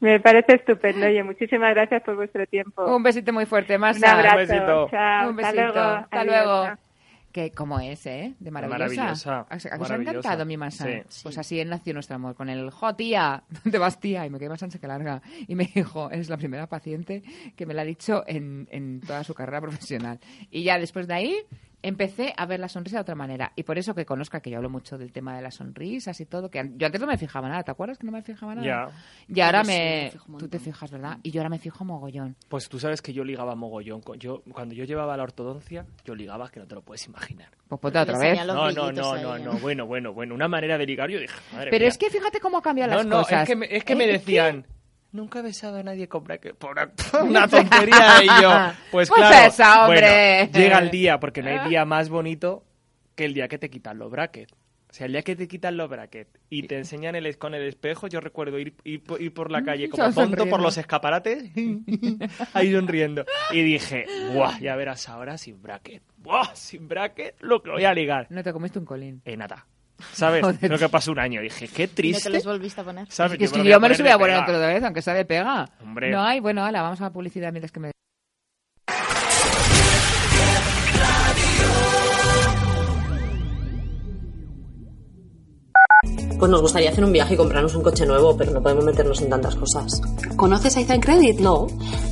Me 0.00 0.20
parece 0.20 0.54
estupendo. 0.54 1.06
Oye, 1.06 1.22
muchísimas 1.22 1.74
gracias 1.74 2.02
por 2.02 2.16
vuestro 2.16 2.46
tiempo. 2.46 2.84
Un 2.84 3.02
besito 3.02 3.32
muy 3.32 3.44
fuerte, 3.46 3.74
Un 3.74 3.80
Marta. 3.82 4.12
abrazo. 4.12 4.36
besito. 4.38 4.88
Chao. 4.90 5.30
Un 5.30 5.40
Hasta 5.44 5.52
besito. 5.52 5.72
luego. 5.74 5.80
Hasta 5.80 6.20
Adiós. 6.20 6.34
luego. 6.34 6.64
Chao. 6.66 6.76
Que 7.32 7.52
como 7.52 7.78
es, 7.78 8.04
¿eh? 8.06 8.32
De 8.40 8.50
maravillosa. 8.50 8.80
Maravillosa, 9.02 9.46
¿A- 9.48 9.54
¿A 9.76 9.78
os 9.80 9.90
ha 9.90 9.94
encantado 9.94 10.44
mi 10.44 10.56
masa? 10.56 10.84
Sí. 10.84 11.20
Pues 11.22 11.38
así 11.38 11.64
nació 11.64 11.94
nuestro 11.94 12.16
amor, 12.16 12.34
con 12.34 12.48
el 12.48 12.70
jo 12.70 12.96
tía 12.96 13.44
de 13.64 13.78
Bastía, 13.78 14.26
y 14.26 14.30
me 14.30 14.38
quedé 14.40 14.48
más 14.48 14.62
ancha 14.64 14.80
que 14.80 14.88
larga. 14.88 15.22
Y 15.46 15.54
me 15.54 15.70
dijo, 15.72 16.10
eres 16.10 16.28
la 16.28 16.38
primera 16.38 16.66
paciente 16.66 17.22
que 17.54 17.66
me 17.66 17.74
la 17.74 17.82
ha 17.82 17.84
dicho 17.84 18.24
en, 18.26 18.66
en 18.72 19.00
toda 19.00 19.22
su 19.22 19.34
carrera 19.34 19.60
profesional. 19.60 20.18
Y 20.50 20.64
ya 20.64 20.76
después 20.80 21.06
de 21.06 21.14
ahí 21.14 21.36
empecé 21.82 22.34
a 22.36 22.46
ver 22.46 22.60
la 22.60 22.68
sonrisa 22.68 22.98
de 22.98 23.02
otra 23.02 23.14
manera. 23.14 23.52
Y 23.56 23.62
por 23.62 23.78
eso 23.78 23.94
que 23.94 24.04
conozca 24.04 24.40
que 24.40 24.50
yo 24.50 24.56
hablo 24.58 24.70
mucho 24.70 24.98
del 24.98 25.12
tema 25.12 25.36
de 25.36 25.42
las 25.42 25.54
sonrisas 25.56 26.20
y 26.20 26.26
todo, 26.26 26.50
que 26.50 26.70
yo 26.76 26.86
antes 26.86 27.00
no 27.00 27.06
me 27.06 27.16
fijaba 27.18 27.48
nada, 27.48 27.62
¿te 27.62 27.70
acuerdas 27.70 27.98
que 27.98 28.06
no 28.06 28.12
me 28.12 28.22
fijaba 28.22 28.54
nada? 28.54 28.66
Ya. 28.66 28.88
Y 29.34 29.40
ahora 29.40 29.64
sí, 29.64 29.70
me... 29.72 30.12
Tú 30.38 30.48
te 30.48 30.58
fijas, 30.58 30.90
¿verdad? 30.90 31.18
Y 31.22 31.30
yo 31.30 31.40
ahora 31.40 31.50
me 31.50 31.58
fijo 31.58 31.84
mogollón. 31.84 32.36
Pues 32.48 32.68
tú 32.68 32.78
sabes 32.78 33.02
que 33.02 33.12
yo 33.12 33.24
ligaba 33.24 33.54
mogollón. 33.54 34.02
Yo, 34.18 34.42
cuando 34.52 34.74
yo 34.74 34.84
llevaba 34.84 35.16
la 35.16 35.22
ortodoncia, 35.22 35.86
yo 36.04 36.14
ligaba 36.14 36.48
que 36.50 36.60
no 36.60 36.66
te 36.66 36.74
lo 36.74 36.82
puedes 36.82 37.06
imaginar. 37.06 37.48
Pues 37.68 37.80
ponte 37.80 37.98
otra 37.98 38.18
vez. 38.18 38.38
No, 38.46 38.70
no, 38.70 38.92
no, 38.92 38.92
no, 38.92 39.36
¿eh? 39.36 39.40
no, 39.40 39.52
bueno, 39.58 39.86
bueno, 39.86 40.12
bueno. 40.12 40.34
Una 40.34 40.48
manera 40.48 40.76
de 40.78 40.86
ligar, 40.86 41.10
yo 41.10 41.18
dije, 41.18 41.34
madre 41.52 41.70
Pero 41.70 41.82
mía. 41.82 41.88
es 41.88 41.98
que 41.98 42.10
fíjate 42.10 42.40
cómo 42.40 42.60
cambian 42.62 42.90
No, 42.90 42.96
las 42.96 43.06
no, 43.06 43.16
cosas. 43.18 43.42
es 43.42 43.48
que 43.48 43.56
me, 43.56 43.66
es 43.74 43.84
que 43.84 43.92
¿Eh? 43.92 43.96
me 43.96 44.04
¿Es 44.14 44.22
que? 44.22 44.64
Nunca 45.12 45.40
he 45.40 45.42
besado 45.42 45.78
a 45.78 45.82
nadie 45.82 46.08
con 46.08 46.24
bracket. 46.24 46.56
Por 46.56 46.72
una, 46.72 46.90
una 47.22 47.48
tontería 47.48 48.22
y 48.22 48.42
yo, 48.42 48.50
pues 48.90 49.08
Pues 49.08 49.10
claro. 49.10 49.46
esa, 49.48 49.84
hombre. 49.84 50.00
Bueno, 50.50 50.58
llega 50.58 50.78
el 50.78 50.90
día, 50.90 51.20
porque 51.20 51.42
no 51.42 51.50
hay 51.50 51.68
día 51.68 51.84
más 51.84 52.08
bonito 52.08 52.64
que 53.14 53.24
el 53.24 53.34
día 53.34 53.48
que 53.48 53.58
te 53.58 53.70
quitan 53.70 53.98
los 53.98 54.10
brackets. 54.10 54.52
O 54.52 54.92
sea, 54.92 55.06
el 55.06 55.12
día 55.12 55.22
que 55.22 55.36
te 55.36 55.46
quitan 55.46 55.76
los 55.76 55.88
brackets 55.88 56.30
y 56.48 56.64
te 56.64 56.76
enseñan 56.76 57.14
el, 57.14 57.38
con 57.38 57.54
el 57.54 57.62
espejo, 57.62 58.08
yo 58.08 58.20
recuerdo 58.20 58.58
ir, 58.58 58.74
ir, 58.82 59.04
por- 59.04 59.22
ir 59.22 59.32
por 59.32 59.52
la 59.52 59.62
calle 59.64 59.88
como 59.88 60.12
tonto 60.12 60.46
por 60.48 60.60
los 60.60 60.76
escaparates, 60.78 61.44
ahí 62.54 62.72
sonriendo. 62.72 63.24
Y 63.52 63.62
dije, 63.62 64.06
¡buah! 64.34 64.58
Ya 64.58 64.74
verás 64.74 65.08
ahora 65.08 65.38
sin 65.38 65.62
bracket. 65.62 66.02
¡Buah! 66.16 66.54
Sin 66.54 66.88
bracket, 66.88 67.36
lo 67.40 67.62
que 67.62 67.70
voy 67.70 67.84
a 67.84 67.94
ligar. 67.94 68.26
No 68.30 68.42
te 68.42 68.52
comiste 68.52 68.80
un 68.80 68.84
colín. 68.84 69.22
Eh, 69.24 69.36
nada. 69.36 69.64
¿Sabes? 70.12 70.42
Joder. 70.42 70.70
Lo 70.70 70.78
que 70.78 70.88
pasó 70.88 71.12
un 71.12 71.18
año. 71.18 71.40
Dije, 71.40 71.68
qué 71.68 71.84
¿Y 71.84 71.86
no 71.86 71.94
triste. 71.94 72.22
te 72.24 72.30
los 72.30 72.44
volviste 72.44 72.80
a 72.80 72.84
poner? 72.84 73.06
¿Sabes? 73.10 73.40
Es 73.40 73.52
que, 73.52 73.64
yo 73.64 73.80
me 73.80 73.88
los 73.88 73.98
voy 74.00 74.08
a 74.08 74.18
poner 74.18 74.36
otra 74.38 74.66
vez, 74.66 74.82
aunque 74.82 75.02
sea 75.02 75.14
de 75.14 75.24
pega. 75.24 75.68
Hombre. 75.82 76.10
No 76.10 76.22
hay, 76.22 76.40
bueno, 76.40 76.64
hala, 76.64 76.82
vamos 76.82 77.00
a 77.00 77.04
la 77.04 77.10
publicidad 77.10 77.52
mientras 77.52 77.72
que 77.72 77.80
me... 77.80 77.90
Pues 86.40 86.50
nos 86.50 86.60
gustaría 86.62 86.90
hacer 86.90 87.04
un 87.04 87.12
viaje 87.12 87.34
y 87.34 87.36
comprarnos 87.36 87.74
un 87.74 87.82
coche 87.82 88.06
nuevo, 88.06 88.34
pero 88.34 88.50
no 88.50 88.62
podemos 88.62 88.86
meternos 88.86 89.20
en 89.20 89.28
tantas 89.28 89.56
cosas. 89.56 90.00
¿Conoces 90.36 90.74
Aizan 90.78 91.00
Credit? 91.00 91.38
No. 91.38 91.66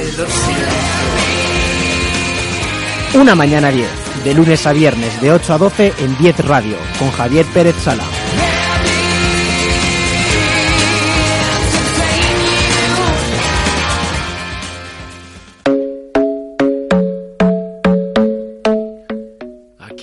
Una 3.13 3.35
mañana 3.35 3.71
10, 3.71 3.87
de 4.25 4.35
lunes 4.35 4.67
a 4.67 4.73
viernes 4.73 5.21
de 5.21 5.33
8 5.33 5.53
a 5.53 5.59
12 5.59 5.93
en 5.99 6.17
10 6.17 6.47
Radio, 6.47 6.77
con 6.99 7.11
Javier 7.11 7.45
Pérez 7.53 7.77
Sala. 7.77 8.05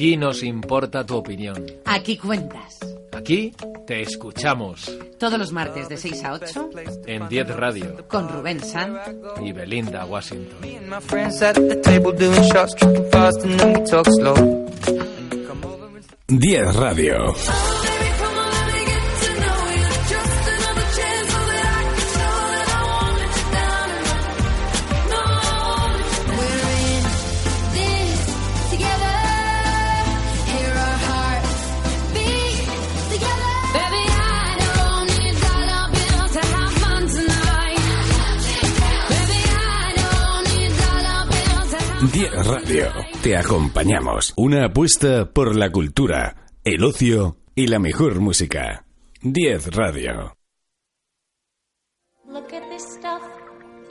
Aquí 0.02 0.18
nos 0.18 0.42
importa 0.42 1.06
tu 1.06 1.16
opinión. 1.16 1.64
Aquí 1.86 2.18
cuentas. 2.18 2.80
Aquí 3.12 3.54
te 3.86 4.02
escuchamos. 4.02 4.92
Todos 5.20 5.38
los 5.38 5.52
martes 5.52 5.90
de 5.90 5.98
6 5.98 6.24
a 6.24 6.34
8 6.34 6.70
En 7.06 7.30
10 7.30 7.56
Radio. 7.56 8.08
con 8.08 8.28
Rubén 8.28 8.60
San. 8.62 8.98
Y 9.46 9.52
Belinda 9.52 10.04
Washington. 10.08 10.58
My 10.90 11.00
friends 11.02 11.44
10 42.02 42.32
Radio. 42.32 42.32
Diez 42.32 42.48
Radio. 42.48 42.92
Te 43.22 43.38
acompañamos. 43.38 44.34
Una 44.36 44.66
apuesta 44.66 45.32
por 45.32 45.56
la 45.56 45.70
cultura, 45.70 46.48
el 46.64 46.84
ocio 46.84 47.38
y 47.54 47.68
la 47.68 47.78
mejor 47.78 48.20
música. 48.20 48.86
10 49.22 49.76
Radio. 49.76 50.34
Look 52.28 52.52
at 52.54 52.68
this 52.72 52.82
stuff, 52.82 53.22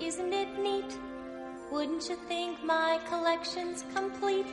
isn't 0.01 0.33
it 0.33 0.49
neat? 0.61 0.92
Wouldn't 1.70 2.03
you 2.09 2.16
think 2.27 2.59
my 2.64 2.99
collection's 3.09 3.85
complete? 3.94 4.46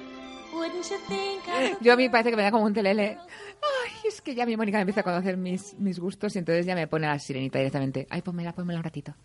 Wouldn't 0.54 0.86
you 0.92 0.98
think 1.08 1.42
I... 1.48 1.78
Yo 1.82 1.94
a 1.94 1.96
mí 1.96 2.10
parece 2.10 2.30
que 2.30 2.38
me 2.38 2.44
da 2.44 2.52
como 2.52 2.66
un 2.66 2.76
telele. 2.76 3.18
Ay, 3.18 3.92
es 4.08 4.22
que 4.22 4.36
ya 4.36 4.46
mi 4.46 4.56
Mónica 4.56 4.78
me 4.78 4.82
empieza 4.84 5.02
a 5.02 5.04
conocer 5.04 5.36
mis, 5.36 5.74
mis 5.80 5.98
gustos 5.98 6.36
y 6.36 6.40
entonces 6.40 6.68
ya 6.68 6.76
me 6.76 6.86
pone 6.86 7.08
a 7.08 7.14
la 7.14 7.20
sirenita 7.20 7.58
directamente. 7.58 8.06
Ay, 8.12 8.22
pónmela, 8.22 8.54
pónmela 8.54 8.78
un 8.78 8.84
ratito. 8.84 9.16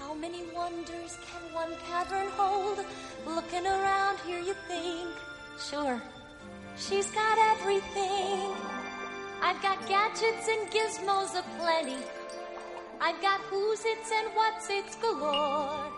How 0.00 0.14
many 0.14 0.42
wonders 0.54 0.95
Looking 3.56 3.72
around 3.72 4.18
here, 4.26 4.38
you 4.40 4.54
think, 4.68 5.08
sure, 5.58 6.02
she's 6.76 7.10
got 7.10 7.38
everything. 7.56 8.52
I've 9.40 9.62
got 9.62 9.88
gadgets 9.88 10.46
and 10.46 10.70
gizmos 10.70 11.38
aplenty. 11.38 12.04
I've 13.00 13.22
got 13.22 13.40
who's 13.48 13.80
its 13.86 14.12
and 14.12 14.28
what's 14.34 14.68
its 14.68 14.96
galore. 14.96 15.95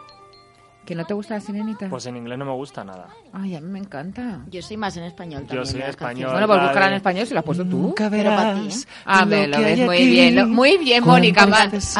¿Que 0.84 0.94
no 0.94 1.04
te 1.04 1.12
gusta 1.12 1.34
la 1.34 1.40
sirenita? 1.40 1.86
Pues 1.90 2.06
en 2.06 2.16
inglés 2.16 2.38
no 2.38 2.46
me 2.46 2.52
gusta 2.52 2.82
nada. 2.82 3.08
Ay, 3.34 3.54
a 3.54 3.60
mí 3.60 3.68
me 3.68 3.78
encanta. 3.78 4.40
Yo 4.50 4.62
soy 4.62 4.78
más 4.78 4.96
en 4.96 5.04
español 5.04 5.42
Yo 5.42 5.48
también. 5.48 5.66
soy 5.66 5.74
de 5.74 5.80
las 5.80 5.90
español. 5.90 6.30
Bueno, 6.32 6.46
pues 6.46 6.56
la 6.56 6.64
búscala 6.64 6.86
de- 6.86 6.92
en 6.92 6.96
español 6.96 7.26
si 7.26 7.34
la 7.34 7.40
has 7.40 7.44
puesto 7.46 7.64
tú. 7.66 7.94
Pero 7.94 8.30
para 8.30 8.54
ti, 8.54 8.68
¿eh? 8.68 8.72
Ah, 9.04 9.26
me 9.26 9.46
lo 9.48 9.58
ves 9.58 9.80
muy 9.80 10.06
bien. 10.06 10.50
Muy 10.50 10.78
bien, 10.78 11.04
Mónica. 11.04 11.42
Antes- 11.42 11.94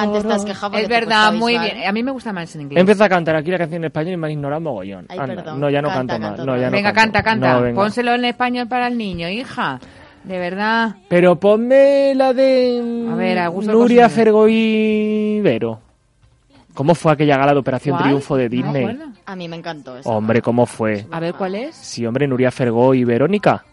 quejado 0.47 0.71
porque 0.73 0.83
Es 0.85 0.89
verdad, 0.89 1.35
muy 1.35 1.59
bien. 1.59 1.87
A 1.87 1.93
mí 1.93 2.03
me 2.03 2.13
gusta 2.13 2.33
más 2.33 2.55
en 2.55 2.63
inglés. 2.63 2.81
empezado 2.81 3.05
a 3.05 3.09
cantar 3.11 3.37
aquí 3.37 3.51
la 3.51 3.59
canción 3.59 3.83
en 3.83 3.87
español 3.89 4.15
y 4.15 4.17
me 4.17 4.27
han 4.29 4.33
ignorado 4.33 4.61
mogollón. 4.63 5.05
Ay, 5.11 5.19
Anda, 5.19 5.35
perdón. 5.35 5.61
No, 5.61 5.69
ya 5.69 5.83
no 5.83 5.89
Canta, 5.89 5.99
canto 5.99 6.13
más. 6.23 6.29
canta 6.31 6.45
No, 6.47 6.53
otra 6.53 6.61
ya 6.63 6.67
no 6.71 6.77
venga, 6.77 6.93
canto. 6.95 7.13
canta, 7.13 7.23
canta. 7.23 7.53
No, 7.55 7.61
venga. 7.63 7.83
Pónselo 7.83 8.15
en 8.15 8.25
español 8.25 8.69
para 8.69 8.87
el 8.87 8.97
niño, 8.97 9.29
hija. 9.29 9.81
De 10.25 10.39
verdad. 10.39 10.97
Pero 11.09 11.39
ponme 11.39 12.15
la 12.15 12.33
de 12.33 13.07
A 13.13 13.15
ver, 13.17 13.39
a 13.39 13.49
gusto 13.49 13.71
Nuria. 13.73 14.09
Fergoy 14.09 15.41
Vero. 15.43 15.81
¿Cómo 16.79 16.95
fue 16.95 17.11
aquella 17.11 17.37
gala 17.37 17.55
de 17.55 17.59
Operación 17.59 17.97
¿Cuál? 17.97 18.05
Triunfo 18.05 18.37
de 18.37 18.49
Disney? 18.49 18.97
A 19.27 19.35
mí 19.35 19.49
me 19.49 19.57
encantó 19.57 19.97
eso. 19.97 20.09
hombre, 20.09 20.41
¿cómo 20.41 20.65
fue? 20.65 21.07
A 21.11 21.19
ver, 21.19 21.35
¿cuál 21.35 21.57
es? 21.57 21.75
Sí, 21.75 22.07
hombre, 22.07 22.29
Nuria 22.29 22.53
Fergoy 22.53 23.01
y 23.01 23.05
Verónica. 23.05 23.65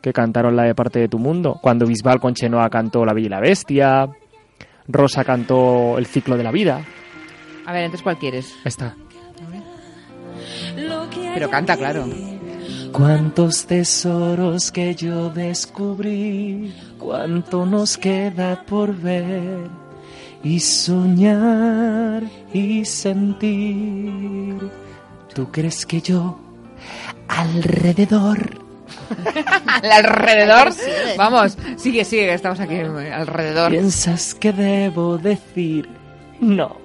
Que 0.00 0.10
cantaron 0.10 0.56
la 0.56 0.62
de 0.62 0.74
Parte 0.74 1.00
de 1.00 1.08
tu 1.08 1.18
Mundo. 1.18 1.58
Cuando 1.60 1.84
Bisbal 1.84 2.20
con 2.20 2.32
Chenoa 2.32 2.70
cantó 2.70 3.04
La 3.04 3.12
Bella 3.12 3.26
y 3.26 3.28
la 3.28 3.40
Bestia. 3.40 4.08
Rosa 4.88 5.22
cantó 5.22 5.98
El 5.98 6.06
ciclo 6.06 6.38
de 6.38 6.44
la 6.44 6.50
vida. 6.50 6.82
A 7.66 7.72
ver, 7.74 7.82
entonces, 7.82 8.02
¿cuál 8.02 8.16
quieres? 8.16 8.54
Ahí 8.60 8.68
está. 8.68 8.96
Pero 11.34 11.50
canta, 11.50 11.76
claro. 11.76 12.06
Cuántos 12.90 13.66
tesoros 13.66 14.72
que 14.72 14.94
yo 14.94 15.28
descubrí, 15.28 16.74
cuánto 16.98 17.66
nos 17.66 17.98
queda 17.98 18.64
por 18.64 18.96
ver 18.96 19.83
y 20.44 20.60
soñar 20.60 22.22
y 22.52 22.84
sentir. 22.84 24.70
¿Tú 25.34 25.50
crees 25.50 25.84
que 25.86 26.00
yo 26.00 26.38
alrededor 27.26 28.60
Al 29.66 29.90
alrededor. 30.04 30.72
Vamos, 31.16 31.56
sigue, 31.76 32.04
sigue, 32.04 32.26
que 32.26 32.34
estamos 32.34 32.60
aquí 32.60 32.76
alrededor. 32.76 33.70
piensas 33.70 34.34
que 34.34 34.52
debo 34.52 35.18
decir 35.18 35.88
no? 36.40 36.76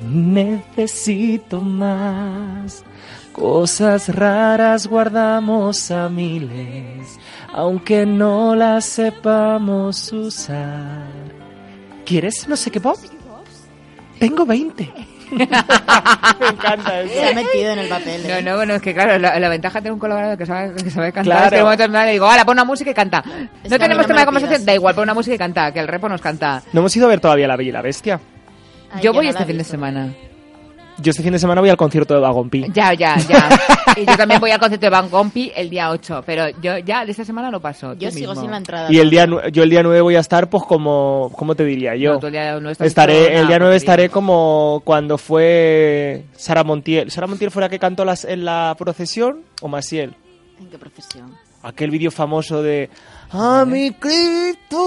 Necesito 0.00 1.60
más. 1.60 2.84
Cosas 3.32 4.14
raras 4.14 4.86
guardamos 4.86 5.90
a 5.90 6.08
miles, 6.08 7.18
aunque 7.52 8.04
no 8.04 8.54
las 8.54 8.84
sepamos 8.84 10.12
usar. 10.12 11.37
¿Quieres 12.08 12.48
no 12.48 12.56
sé 12.56 12.70
qué 12.70 12.80
pop? 12.80 12.96
Tengo 14.18 14.46
20. 14.46 14.90
Me 15.30 15.42
encanta 15.44 17.06
Se 17.06 17.28
ha 17.28 17.34
metido 17.34 17.72
en 17.72 17.80
el 17.80 17.88
papel. 17.90 18.22
No, 18.26 18.34
¿eh? 18.34 18.42
no, 18.42 18.56
bueno, 18.56 18.74
es 18.76 18.80
que 18.82 18.94
claro, 18.94 19.18
la, 19.18 19.38
la 19.38 19.48
ventaja 19.50 19.74
de 19.78 19.82
tener 19.82 19.92
un 19.92 19.98
colaborador 19.98 20.38
que 20.38 20.46
sabe, 20.46 20.74
que 20.82 20.90
sabe 20.90 21.12
cantar 21.12 21.24
Claro. 21.24 21.44
es 21.44 21.50
que 21.50 21.56
de 21.56 21.62
momento 21.64 21.84
en 21.84 21.90
plan 21.90 22.06
le 22.06 22.12
digo, 22.12 22.24
ahora 22.26 22.46
pon 22.46 22.54
una 22.54 22.64
música 22.64 22.90
y 22.90 22.94
canta. 22.94 23.22
No 23.22 23.78
tenemos 23.78 23.96
no 23.96 23.98
me 23.98 24.04
tema 24.06 24.20
de 24.20 24.24
conversación, 24.24 24.64
da 24.64 24.72
igual, 24.74 24.94
pon 24.94 25.02
una 25.02 25.12
música 25.12 25.34
y 25.34 25.38
canta, 25.38 25.70
que 25.70 25.80
el 25.80 25.86
repo 25.88 26.08
nos 26.08 26.22
canta. 26.22 26.62
No 26.72 26.80
hemos 26.80 26.96
ido 26.96 27.04
a 27.04 27.10
ver 27.10 27.20
todavía 27.20 27.46
La 27.46 27.56
Bella 27.56 27.68
y 27.68 27.72
la 27.72 27.82
Bestia. 27.82 28.20
Ay, 28.90 29.02
Yo 29.02 29.12
yo 29.12 29.12
voy 29.12 29.26
no 29.26 29.30
este 29.32 29.44
fin 29.44 29.58
de 29.58 29.64
semana. 29.64 30.14
Yo 31.00 31.10
este 31.10 31.22
fin 31.22 31.32
de 31.32 31.38
semana 31.38 31.60
voy 31.60 31.70
al 31.70 31.76
concierto 31.76 32.14
de 32.14 32.20
Vagon 32.20 32.50
Pi. 32.50 32.66
Ya, 32.72 32.92
ya, 32.92 33.16
ya. 33.18 33.48
y 33.96 34.04
yo 34.04 34.16
también 34.16 34.40
voy 34.40 34.50
al 34.50 34.58
concierto 34.58 34.86
de 34.86 34.90
Van 34.90 35.08
Gompi 35.08 35.52
el 35.54 35.70
día 35.70 35.90
8, 35.90 36.24
pero 36.26 36.48
yo 36.60 36.78
ya 36.78 37.04
de 37.04 37.12
esta 37.12 37.24
semana 37.24 37.50
no 37.52 37.60
paso. 37.60 37.94
Yo 37.94 38.10
sigo 38.10 38.32
mismo. 38.32 38.42
sin 38.42 38.50
la 38.50 38.56
entrada. 38.56 38.92
Y 38.92 38.98
el 38.98 39.08
día 39.08 39.26
yo 39.52 39.62
el 39.62 39.70
día 39.70 39.82
9 39.84 40.00
voy 40.00 40.16
a 40.16 40.20
estar 40.20 40.50
pues 40.50 40.64
como 40.64 41.30
¿cómo 41.36 41.54
te 41.54 41.64
diría 41.64 41.94
yo? 41.94 42.14
No, 42.14 42.18
tú 42.18 42.26
el 42.26 42.32
día 42.32 42.58
no 42.58 42.68
estás 42.70 42.88
estaré 42.88 43.12
diciendo 43.14 43.40
el 43.42 43.46
día 43.46 43.58
nada, 43.58 43.66
9 43.66 43.70
porque- 43.74 43.76
estaré 43.76 44.08
como 44.10 44.82
cuando 44.84 45.18
fue 45.18 46.24
Sara 46.36 46.64
Montiel. 46.64 47.10
¿Sara 47.12 47.28
Montiel 47.28 47.50
fue 47.52 47.62
la 47.62 47.68
que 47.68 47.78
cantó 47.78 48.04
las, 48.04 48.24
en 48.24 48.44
la 48.44 48.74
procesión 48.76 49.42
o 49.62 49.68
Maciel? 49.68 50.14
¿En 50.60 50.66
qué 50.68 50.78
profesión? 50.78 51.32
Aquel 51.62 51.90
vídeo 51.90 52.10
famoso 52.10 52.60
de 52.62 52.90
A 53.30 53.64
mi 53.66 53.90
Cristo. 53.92 54.78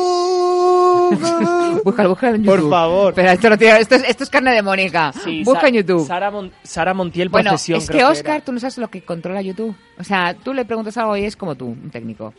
Búscalo, 1.83 2.09
búscalo 2.09 2.35
en 2.35 2.43
Por 2.43 2.55
YouTube. 2.57 2.69
favor. 2.71 3.13
Pero 3.13 3.29
esto, 3.31 3.49
no 3.49 3.57
tiene- 3.57 3.79
esto, 3.79 3.95
es, 3.95 4.03
esto 4.09 4.23
es 4.23 4.29
carne 4.29 4.51
de 4.51 4.61
Mónica. 4.61 5.11
Sí, 5.13 5.43
Busca 5.43 5.61
Sa- 5.61 5.67
en 5.67 5.73
YouTube. 5.75 6.07
Sara, 6.07 6.31
Mon- 6.31 6.51
Sara 6.63 6.93
Montiel 6.93 7.29
Bueno, 7.29 7.51
procesión 7.51 7.77
es 7.79 7.87
creo 7.87 7.97
que 7.97 8.01
era. 8.01 8.11
Oscar, 8.11 8.41
tú 8.41 8.51
no 8.51 8.59
sabes 8.59 8.77
lo 8.77 8.89
que 8.89 9.03
controla 9.03 9.41
YouTube. 9.41 9.75
O 9.99 10.03
sea, 10.03 10.33
tú 10.33 10.53
le 10.53 10.65
preguntas 10.65 10.97
algo 10.97 11.15
y 11.17 11.25
es 11.25 11.35
como 11.35 11.55
tú, 11.55 11.67
un 11.67 11.89
técnico. 11.91 12.33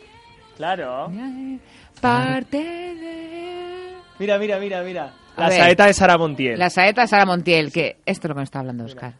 Claro. 0.56 1.10
Parte 2.00 2.58
de... 2.58 3.94
Mira, 4.18 4.38
mira, 4.38 4.58
mira, 4.58 4.82
mira. 4.82 5.14
La 5.36 5.48
ver. 5.48 5.58
saeta 5.58 5.86
de 5.86 5.94
Sara 5.94 6.18
Montiel. 6.18 6.58
La 6.58 6.68
saeta 6.70 7.02
de 7.02 7.08
Sara 7.08 7.24
Montiel, 7.26 7.72
que 7.72 7.98
esto 8.06 8.26
es 8.26 8.28
lo 8.28 8.34
que 8.34 8.40
nos 8.40 8.46
está 8.48 8.58
hablando 8.60 8.84
Oscar. 8.84 9.14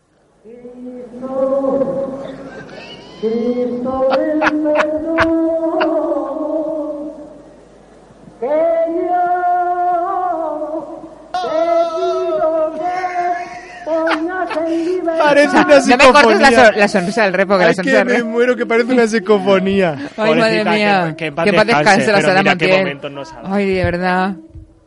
Parece 15.18 15.56
una 15.56 15.62
no 15.62 15.96
me 15.96 16.12
cortes 16.12 16.40
la, 16.40 16.48
psicofonía. 16.48 16.66
so- 16.66 16.72
la 16.78 16.88
sonrisa 16.88 17.22
del 17.24 17.32
repo, 17.32 17.52
que 17.58 17.64
la 17.64 17.68
Ay, 17.68 17.74
sonrisa 17.74 18.04
que 18.04 18.12
del 18.12 18.24
me 18.24 18.30
muero, 18.30 18.56
que 18.56 18.66
parece 18.66 18.92
una 18.92 19.06
psicofonía. 19.06 19.96
Ay, 20.16 20.34
madre 20.34 20.64
mía. 20.64 21.06
Que, 21.10 21.16
que 21.16 21.26
en 21.26 21.34
paz 21.34 21.44
Que 21.44 21.52
descanse, 21.52 21.82
descanse 21.82 22.12
la 22.12 22.20
Sara 22.20 22.42
qué 22.42 22.48
Montiel. 22.50 23.00
Ay, 23.44 23.74
de 23.74 23.84
verdad. 23.84 24.36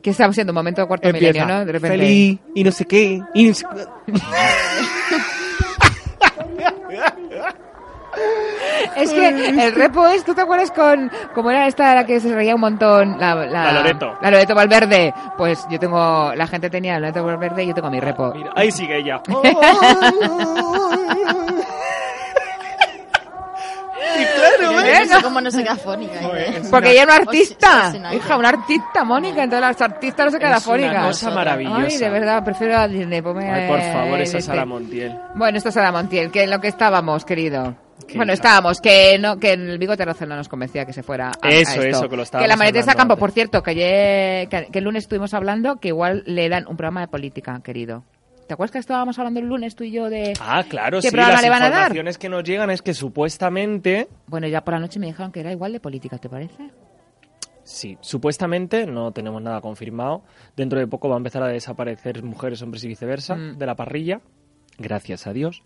Que 0.02 0.10
estamos 0.12 0.36
siendo 0.36 0.52
un 0.52 0.56
momento 0.56 0.82
de 0.82 0.88
cuarto 0.88 1.08
Empieza. 1.08 1.34
milenio, 1.34 1.56
¿no? 1.56 1.66
De 1.66 1.72
repente. 1.72 1.98
Feliz 1.98 2.40
y 2.54 2.64
no 2.64 2.72
sé 2.72 2.86
qué. 2.86 3.22
Y 3.34 3.48
no 3.48 3.54
sé 3.54 3.66
qué. 3.74 4.14
Es 8.96 9.12
que 9.12 9.28
el 9.28 9.74
repo 9.76 10.08
es, 10.08 10.24
¿tú 10.24 10.34
te 10.34 10.42
acuerdas 10.42 10.72
con 10.72 11.12
cómo 11.34 11.52
era 11.52 11.68
esta 11.68 11.94
la 11.96 12.06
que 12.06 12.20
se 12.20 12.34
reía 12.34 12.56
un 12.56 12.62
montón? 12.62 13.18
La, 13.20 13.36
la, 13.36 13.46
La 13.46 13.72
Loreto. 13.74 14.14
La 14.22 14.32
Loreto 14.32 14.56
Valverde. 14.56 15.14
Pues 15.38 15.66
yo 15.70 15.80
tengo, 15.80 16.34
la 16.36 16.48
gente 16.48 16.70
tenía 16.70 16.94
la 16.94 17.00
Loreto 17.12 17.24
Valverde 17.26 17.64
y 17.64 17.68
yo 17.68 17.74
tengo 17.74 17.90
mi 17.90 18.00
repo. 18.00 18.32
Mira, 18.34 18.52
ahí 18.56 18.72
sigue 18.72 18.98
ella. 19.00 19.22
Yo 19.28 19.42
¿Eh? 24.82 25.00
no 25.00 25.06
sé 25.06 25.14
No. 25.16 25.22
cómo 25.24 25.42
no 25.42 25.52
se 25.52 25.64
queda 25.64 25.76
fónica. 25.76 26.20
¿eh? 26.38 26.62
Porque 26.70 26.92
ella 26.92 27.02
es 27.02 27.06
una 27.08 27.16
artista. 27.16 27.94
o 28.12 28.14
Hija, 28.14 28.38
una 28.38 28.50
artista, 28.50 29.04
Mónica. 29.04 29.44
Entonces 29.44 29.62
las 29.68 29.82
artistas 29.82 30.26
no 30.26 30.32
se 30.32 30.40
queda 30.40 30.58
Es 30.58 30.68
una 30.68 30.76
fónica. 30.78 31.02
cosa 31.08 31.32
maravillosa. 31.32 31.82
Ay, 31.88 31.98
de 31.98 32.10
verdad, 32.10 32.44
prefiero 32.44 32.78
a 32.78 32.88
Disney. 32.88 33.22
ponme 33.22 33.50
Ay, 33.52 33.68
por 33.68 33.82
favor, 33.82 34.22
esa 34.22 34.38
este. 34.38 34.42
Sara 34.52 34.66
Montiel. 34.66 35.20
Bueno, 35.36 35.58
esto 35.58 35.70
es 35.70 35.76
Sara 35.76 35.92
Montiel, 35.92 36.32
que 36.32 36.44
en 36.44 36.50
lo 36.52 36.60
que 36.62 36.68
estábamos, 36.68 37.26
querido. 37.26 37.76
Bueno, 38.16 38.34
estábamos, 38.34 38.82
que 38.82 39.18
no 39.20 39.38
que 39.38 39.54
el 39.54 39.78
bigote 39.78 40.04
roce 40.06 40.26
no 40.26 40.36
nos 40.36 40.48
convencía 40.50 40.86
que 40.86 40.94
se 40.94 41.02
fuera 41.04 41.30
a, 41.42 41.48
a 41.48 41.50
Eso, 41.50 41.82
esto. 41.82 41.82
eso, 41.84 42.10
que 42.10 42.18
lo 42.18 42.24
estábamos 42.24 42.46
Que 42.46 42.50
la 42.50 42.58
maletesa 42.58 42.92
hablando 42.92 42.98
Campo, 43.00 43.14
antes. 43.14 43.20
por 43.22 43.32
cierto, 43.32 43.64
que, 43.64 43.72
ayer- 43.72 44.50
que, 44.50 44.68
que 44.72 44.80
el 44.80 44.86
lunes 44.86 45.04
estuvimos 45.06 45.34
hablando, 45.34 45.78
que 45.78 45.88
igual 45.90 46.24
le 46.26 46.50
dan 46.50 46.68
un 46.68 46.76
programa 46.78 47.02
de 47.02 47.08
política, 47.08 47.60
querido. 47.64 48.04
¿Te 48.48 48.54
acuerdas 48.54 48.74
que 48.74 48.80
estábamos 48.80 49.18
hablando 49.18 49.40
el 49.40 49.48
lunes 49.48 49.76
tú 49.76 49.84
y 49.86 49.92
yo 49.92 50.10
de... 50.10 50.34
Ah, 50.40 50.64
claro, 50.70 50.98
¿Qué 51.00 51.08
sí, 51.08 51.12
programa 51.12 51.34
las 51.34 51.42
le 51.42 51.50
van 51.50 51.64
a 51.64 51.70
dar? 51.70 51.72
informaciones 51.80 52.18
que 52.20 52.30
nos 52.30 52.44
llegan 52.44 52.70
es 52.70 52.82
que 52.84 52.94
supuestamente, 52.94 54.08
Bueno, 54.28 54.48
ya 54.48 54.62
por 54.64 54.76
la 54.76 54.80
noche 54.82 55.00
me 55.00 55.08
dijeron 55.08 55.32
que 55.32 55.40
era 55.40 55.52
igual 55.52 55.72
de 55.74 55.80
política, 55.80 56.18
¿te 56.20 56.30
parece? 56.30 56.70
sí, 57.64 57.98
supuestamente, 58.02 58.86
no 58.86 59.12
tenemos 59.12 59.42
nada 59.42 59.60
confirmado, 59.62 60.22
dentro 60.56 60.78
de 60.80 60.86
poco 60.86 61.10
va 61.10 61.16
a 61.16 61.18
empezar 61.18 61.42
a 61.42 61.48
desaparecer 61.48 62.22
mujeres, 62.22 62.62
hombres 62.62 62.84
y 62.84 62.88
viceversa 62.88 63.36
Mm. 63.36 63.58
de 63.58 63.66
la 63.66 63.76
parrilla, 63.76 64.22
gracias 64.78 65.28
a 65.28 65.34
Dios. 65.34 65.64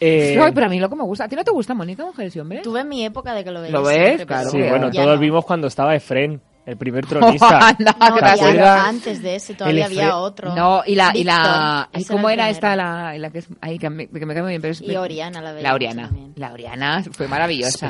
Eh, 0.00 0.38
Ay, 0.40 0.52
pero 0.52 0.66
a 0.66 0.68
mí 0.68 0.78
lo 0.78 0.88
que 0.88 0.96
me 0.96 1.02
gusta... 1.02 1.24
¿A 1.24 1.28
ti 1.28 1.36
no 1.36 1.44
te 1.44 1.50
gusta, 1.50 1.74
Mónica, 1.74 2.04
mujeres 2.04 2.34
y 2.36 2.40
hombres? 2.40 2.62
Tuve 2.62 2.84
mi 2.84 3.04
época 3.04 3.34
de 3.34 3.44
que 3.44 3.50
lo 3.50 3.60
veía. 3.60 3.72
¿Lo 3.72 3.82
ves? 3.82 4.24
Claro. 4.26 4.50
sí, 4.50 4.58
bueno, 4.58 4.90
todos 4.90 5.16
no. 5.16 5.18
vimos 5.18 5.44
cuando 5.44 5.66
estaba 5.66 5.94
Efren, 5.94 6.40
el 6.68 6.76
primer 6.76 7.06
tronista. 7.06 7.74
No, 7.78 7.86
No, 8.10 8.16
¿te 8.16 8.24
había- 8.24 8.32
acuerdas? 8.34 8.80
antes 8.88 9.22
de 9.22 9.36
ese 9.36 9.54
todavía 9.54 9.86
El 9.86 9.92
había 9.98 10.16
otro. 10.18 10.54
No, 10.54 10.82
y 10.86 10.94
la... 10.94 11.12
Y, 11.14 11.24
la, 11.24 11.88
¿y 11.94 12.04
cómo 12.04 12.28
era 12.28 12.44
primero. 12.44 12.50
esta, 12.52 12.76
la, 12.76 13.16
la 13.18 13.30
que 13.30 13.38
es... 13.38 13.48
Ahí, 13.60 13.78
que 13.78 13.88
me, 13.90 14.06
que 14.08 14.26
me 14.26 14.34
cae 14.34 14.42
muy 14.42 14.50
bien, 14.50 14.60
pero 14.60 14.72
es... 14.72 14.82
Y 14.82 14.94
Oriana 14.96 15.40
la 15.40 15.52
veía 15.52 15.62
La 15.68 15.74
Oriana. 15.74 16.02
también. 16.08 16.32
La 16.36 16.52
Oriana 16.52 17.02
fue 17.10 17.26
maravillosa. 17.28 17.88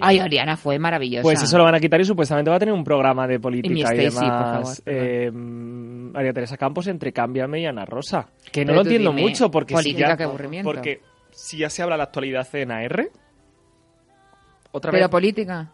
Ay, 0.00 0.20
Oriana 0.20 0.56
fue 0.56 0.78
maravillosa. 0.78 1.22
Pues 1.22 1.42
eso 1.42 1.56
lo 1.58 1.64
van 1.64 1.74
a 1.74 1.80
quitar 1.80 2.00
y 2.00 2.04
supuestamente 2.04 2.50
va 2.50 2.56
a 2.56 2.58
tener 2.60 2.74
un 2.74 2.84
programa 2.84 3.26
de 3.26 3.40
política 3.40 3.72
mi 3.72 3.80
y, 3.80 3.84
Stacy, 3.84 4.16
por 4.16 4.24
demás. 4.24 4.62
favor, 4.62 4.76
eh, 4.86 5.30
mm, 5.32 6.12
María 6.12 6.32
Teresa 6.32 6.56
Campos 6.56 6.86
entre 6.88 7.12
Cámbiame 7.12 7.60
y 7.60 7.66
Ana 7.66 7.84
Rosa. 7.84 8.26
Que 8.52 8.64
no 8.64 8.68
Pero 8.72 8.74
lo 8.74 8.80
entiendo 8.82 9.10
dime, 9.10 9.22
mucho 9.22 9.50
porque 9.50 9.74
si 9.76 9.82
política, 9.82 10.08
ya, 10.10 10.16
qué 10.16 10.22
aburrimiento. 10.24 10.68
porque 10.70 11.00
si 11.30 11.58
ya 11.58 11.70
se 11.70 11.82
habla 11.82 11.96
la 11.96 12.04
actualidad 12.04 12.46
en 12.54 12.70
AR. 12.72 13.08
Otra 14.72 14.90
Pero 14.92 15.04
vez. 15.04 15.10
política. 15.10 15.68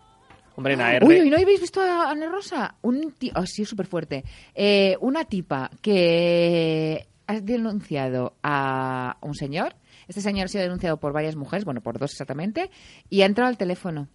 Hombre, 0.57 0.75
en 0.75 0.81
AR. 0.81 1.05
Uy, 1.05 1.21
uy, 1.21 1.31
¿no 1.31 1.37
habéis 1.37 1.61
visto 1.61 1.81
a 1.81 2.11
Ana 2.11 2.29
Rosa? 2.29 2.75
Un 2.83 3.13
ti- 3.13 3.31
oh, 3.35 3.47
sí, 3.47 3.65
súper 3.65 3.87
fuerte. 3.87 4.25
Eh, 4.55 4.97
una 5.01 5.25
tipa 5.25 5.71
que 5.83 7.07
ha 7.27 7.41
denunciado 7.41 8.35
a 8.43 9.17
un 9.21 9.35
señor. 9.35 9.77
Este 10.09 10.21
señor 10.21 10.45
ha 10.47 10.49
sido 10.49 10.63
denunciado 10.63 10.99
por 10.99 11.13
varias 11.13 11.37
mujeres, 11.37 11.65
bueno, 11.65 11.81
por 11.81 11.99
dos 11.99 12.13
exactamente, 12.13 12.71
y 13.11 13.23
ha 13.23 13.27
entrado 13.27 13.49
al 13.49 13.59
teléfono. 13.59 14.09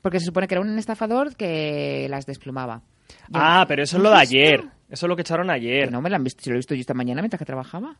Porque 0.00 0.18
se 0.20 0.26
supone 0.26 0.48
que 0.48 0.54
era 0.54 0.60
un 0.62 0.78
estafador 0.78 1.36
que 1.36 2.06
las 2.08 2.26
desplumaba. 2.26 2.82
Y 3.28 3.32
Ah, 3.34 3.64
pero 3.68 3.82
eso 3.82 3.96
es 3.96 4.02
¿No 4.02 4.08
lo 4.08 4.14
de 4.16 4.22
ayer. 4.22 4.60
Eso 4.88 5.06
es 5.06 5.08
lo 5.08 5.16
que 5.16 5.22
echaron 5.22 5.50
ayer. 5.50 5.84
Que 5.86 5.90
no 5.90 6.00
me 6.02 6.10
lo 6.10 6.16
han 6.16 6.24
visto, 6.24 6.42
si 6.42 6.50
lo 6.50 6.56
he 6.56 6.58
visto 6.58 6.74
yo 6.74 6.80
esta 6.80 6.94
mañana 6.94 7.22
mientras 7.22 7.38
que 7.38 7.44
trabajaba. 7.44 7.98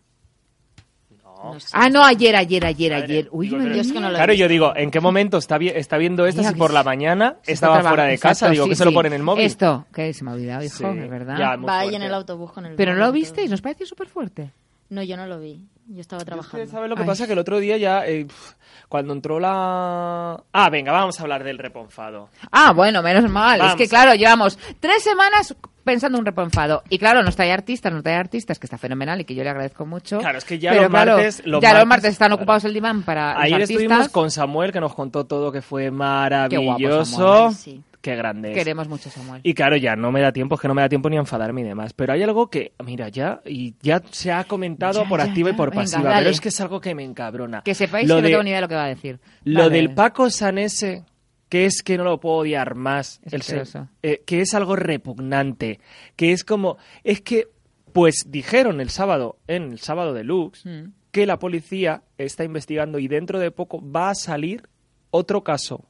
No. 1.42 1.56
Ah, 1.72 1.88
no, 1.88 2.04
ayer, 2.04 2.36
ayer, 2.36 2.64
ayer, 2.64 2.92
ayer. 2.94 3.28
Uy, 3.32 3.48
Digo, 3.48 3.62
pero- 3.62 3.74
es 3.74 3.92
que 3.92 4.00
no 4.00 4.08
lo 4.10 4.14
claro, 4.16 4.32
yo 4.32 4.48
digo, 4.48 4.72
¿en 4.76 4.90
qué 4.90 5.00
momento 5.00 5.38
está, 5.38 5.58
vi- 5.58 5.68
está 5.70 5.96
viendo 5.98 6.26
esto 6.26 6.42
si 6.42 6.54
por 6.54 6.72
la 6.72 6.82
mañana 6.84 7.36
estaba 7.46 7.82
fuera 7.82 8.04
de 8.04 8.18
casa? 8.18 8.46
exacto, 8.46 8.52
digo, 8.52 8.64
sí, 8.64 8.70
que 8.70 8.76
se 8.76 8.84
lo 8.84 8.92
pone 8.92 9.08
en 9.08 9.14
el 9.14 9.22
móvil. 9.22 9.44
Esto, 9.44 9.86
que 9.94 10.12
se 10.14 10.24
me 10.24 10.30
ha 10.30 10.34
olvidado, 10.34 10.62
hijo, 10.64 10.76
Sí, 10.76 10.84
es 10.98 11.10
verdad. 11.10 11.36
ya, 11.38 11.56
Va 11.56 11.80
ahí 11.80 11.94
en 11.94 12.02
el 12.02 12.14
autobús 12.14 12.52
con 12.52 12.66
el 12.66 12.74
Pero 12.76 12.94
no 12.94 13.00
lo 13.00 13.08
y 13.10 13.12
visteis. 13.20 13.50
¿nos 13.50 13.60
pareció 13.60 13.86
súper 13.86 14.08
fuerte? 14.08 14.50
No, 14.90 15.02
yo 15.02 15.16
no 15.16 15.26
lo 15.26 15.40
vi. 15.40 15.66
Yo 15.88 16.00
estaba 16.00 16.24
trabajando. 16.24 16.66
¿Sabes 16.70 16.88
lo 16.88 16.96
que 16.96 17.02
Ay. 17.02 17.08
pasa? 17.08 17.26
Que 17.26 17.32
el 17.32 17.38
otro 17.38 17.58
día 17.58 17.76
ya, 17.76 18.06
eh, 18.06 18.24
pf, 18.26 18.54
cuando 18.88 19.12
entró 19.14 19.40
la... 19.40 20.40
Ah, 20.52 20.70
venga, 20.70 20.92
vamos 20.92 21.18
a 21.18 21.22
hablar 21.22 21.42
del 21.44 21.58
reponfado. 21.58 22.28
Ah, 22.50 22.72
bueno, 22.72 23.02
menos 23.02 23.28
mal. 23.30 23.58
Vamos 23.58 23.74
es 23.74 23.78
que, 23.78 23.88
claro, 23.88 24.14
llevamos 24.14 24.58
tres 24.80 25.02
semanas 25.02 25.54
pensando 25.84 26.16
en 26.18 26.20
un 26.20 26.26
reponfado. 26.26 26.82
Y 26.88 26.98
claro, 26.98 27.22
nos 27.22 27.36
trae 27.36 27.52
artistas, 27.52 27.92
nos 27.92 28.02
trae 28.02 28.16
artistas, 28.16 28.58
que 28.58 28.66
está 28.66 28.78
fenomenal 28.78 29.20
y 29.20 29.24
que 29.24 29.34
yo 29.34 29.42
le 29.44 29.50
agradezco 29.50 29.86
mucho. 29.86 30.18
Claro, 30.18 30.38
es 30.38 30.44
que 30.44 30.58
ya 30.58 30.70
Pero 30.70 30.82
los 30.82 30.90
claro, 30.90 31.16
martes- 31.16 31.42
los 31.46 31.60
ya 31.62 31.68
los 31.70 31.78
martes- 31.78 31.88
martes 31.88 32.10
están 32.12 32.26
claro. 32.28 32.34
ocupados 32.36 32.64
el 32.64 32.74
diván 32.74 33.02
para 33.02 33.40
Ayer 33.40 33.60
los 33.60 33.70
estuvimos 33.70 34.08
con 34.08 34.30
Samuel, 34.30 34.72
que 34.72 34.80
nos 34.80 34.94
contó 34.94 35.24
todo, 35.26 35.52
que 35.52 35.62
fue 35.62 35.88
guapo, 35.90 35.96
maravilloso. 35.98 37.04
Samuel, 37.04 37.54
sí. 37.54 37.82
Qué 38.00 38.16
grande 38.16 38.50
es. 38.50 38.56
Queremos 38.58 38.88
mucho 38.88 39.08
Samuel. 39.10 39.40
Y 39.44 39.54
claro, 39.54 39.76
ya 39.76 39.94
no 39.94 40.10
me 40.10 40.20
da 40.20 40.32
tiempo, 40.32 40.56
es 40.56 40.60
que 40.60 40.66
no 40.66 40.74
me 40.74 40.82
da 40.82 40.88
tiempo 40.88 41.08
ni 41.08 41.16
a 41.16 41.20
enfadarme 41.20 41.60
y 41.60 41.64
demás. 41.64 41.92
Pero 41.92 42.12
hay 42.12 42.22
algo 42.24 42.50
que, 42.50 42.72
mira, 42.84 43.08
ya, 43.10 43.40
y 43.46 43.74
ya 43.80 44.02
se 44.10 44.32
ha 44.32 44.42
comentado 44.42 45.04
Ya, 45.04 45.08
por 45.08 45.20
ya, 45.20 45.26
activa 45.26 45.50
y 45.50 45.52
por 45.52 45.70
Venga, 45.70 45.82
pasiva, 45.82 46.02
dale. 46.02 46.16
pero 46.18 46.30
es 46.30 46.40
que 46.40 46.48
es 46.48 46.60
algo 46.60 46.80
que 46.80 46.96
me 46.96 47.04
encabrona. 47.04 47.62
Que 47.62 47.76
sepáis 47.76 48.08
Lo 48.08 48.16
que 48.16 48.22
de- 48.22 48.28
no 48.30 48.32
tengo 48.32 48.42
ni 48.42 48.50
idea 48.50 48.56
de 48.56 48.62
lo 48.62 48.68
que 48.68 48.74
va 48.74 48.84
a 48.86 48.88
decir. 48.88 49.20
Lo 49.44 49.60
Vale. 49.60 49.76
del 49.76 49.94
Paco 49.94 50.30
Sanese, 50.30 51.04
que 51.52 51.66
es 51.66 51.82
que 51.82 51.98
no 51.98 52.04
lo 52.04 52.18
puedo 52.18 52.36
odiar 52.36 52.74
más, 52.76 53.20
Es 53.24 53.34
el 53.34 53.42
ser- 53.42 53.60
asqueroso. 53.60 53.90
eh, 54.02 54.22
que 54.24 54.40
es 54.40 54.54
algo 54.54 54.74
repugnante, 54.74 55.80
que 56.16 56.32
es 56.32 56.44
como, 56.44 56.78
es 57.04 57.20
que, 57.20 57.48
pues 57.92 58.24
dijeron 58.28 58.80
el 58.80 58.88
sábado, 58.88 59.36
en 59.48 59.72
el 59.72 59.78
sábado 59.78 60.14
de 60.14 60.24
Lux, 60.24 60.64
Mm. 60.64 60.92
que 61.10 61.26
la 61.26 61.38
policía 61.38 62.04
está 62.16 62.44
investigando 62.44 62.98
y 62.98 63.06
dentro 63.06 63.38
de 63.38 63.50
poco 63.50 63.82
va 63.86 64.08
a 64.08 64.14
salir 64.14 64.66
otro 65.10 65.44
caso 65.44 65.84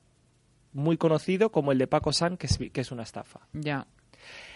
muy 0.72 0.96
conocido 0.96 1.52
como 1.52 1.70
el 1.70 1.78
de 1.78 1.86
Paco 1.86 2.12
San, 2.12 2.36
que 2.36 2.48
es, 2.48 2.58
que 2.72 2.80
es 2.80 2.90
una 2.90 3.04
estafa. 3.04 3.40
Ya. 3.52 3.86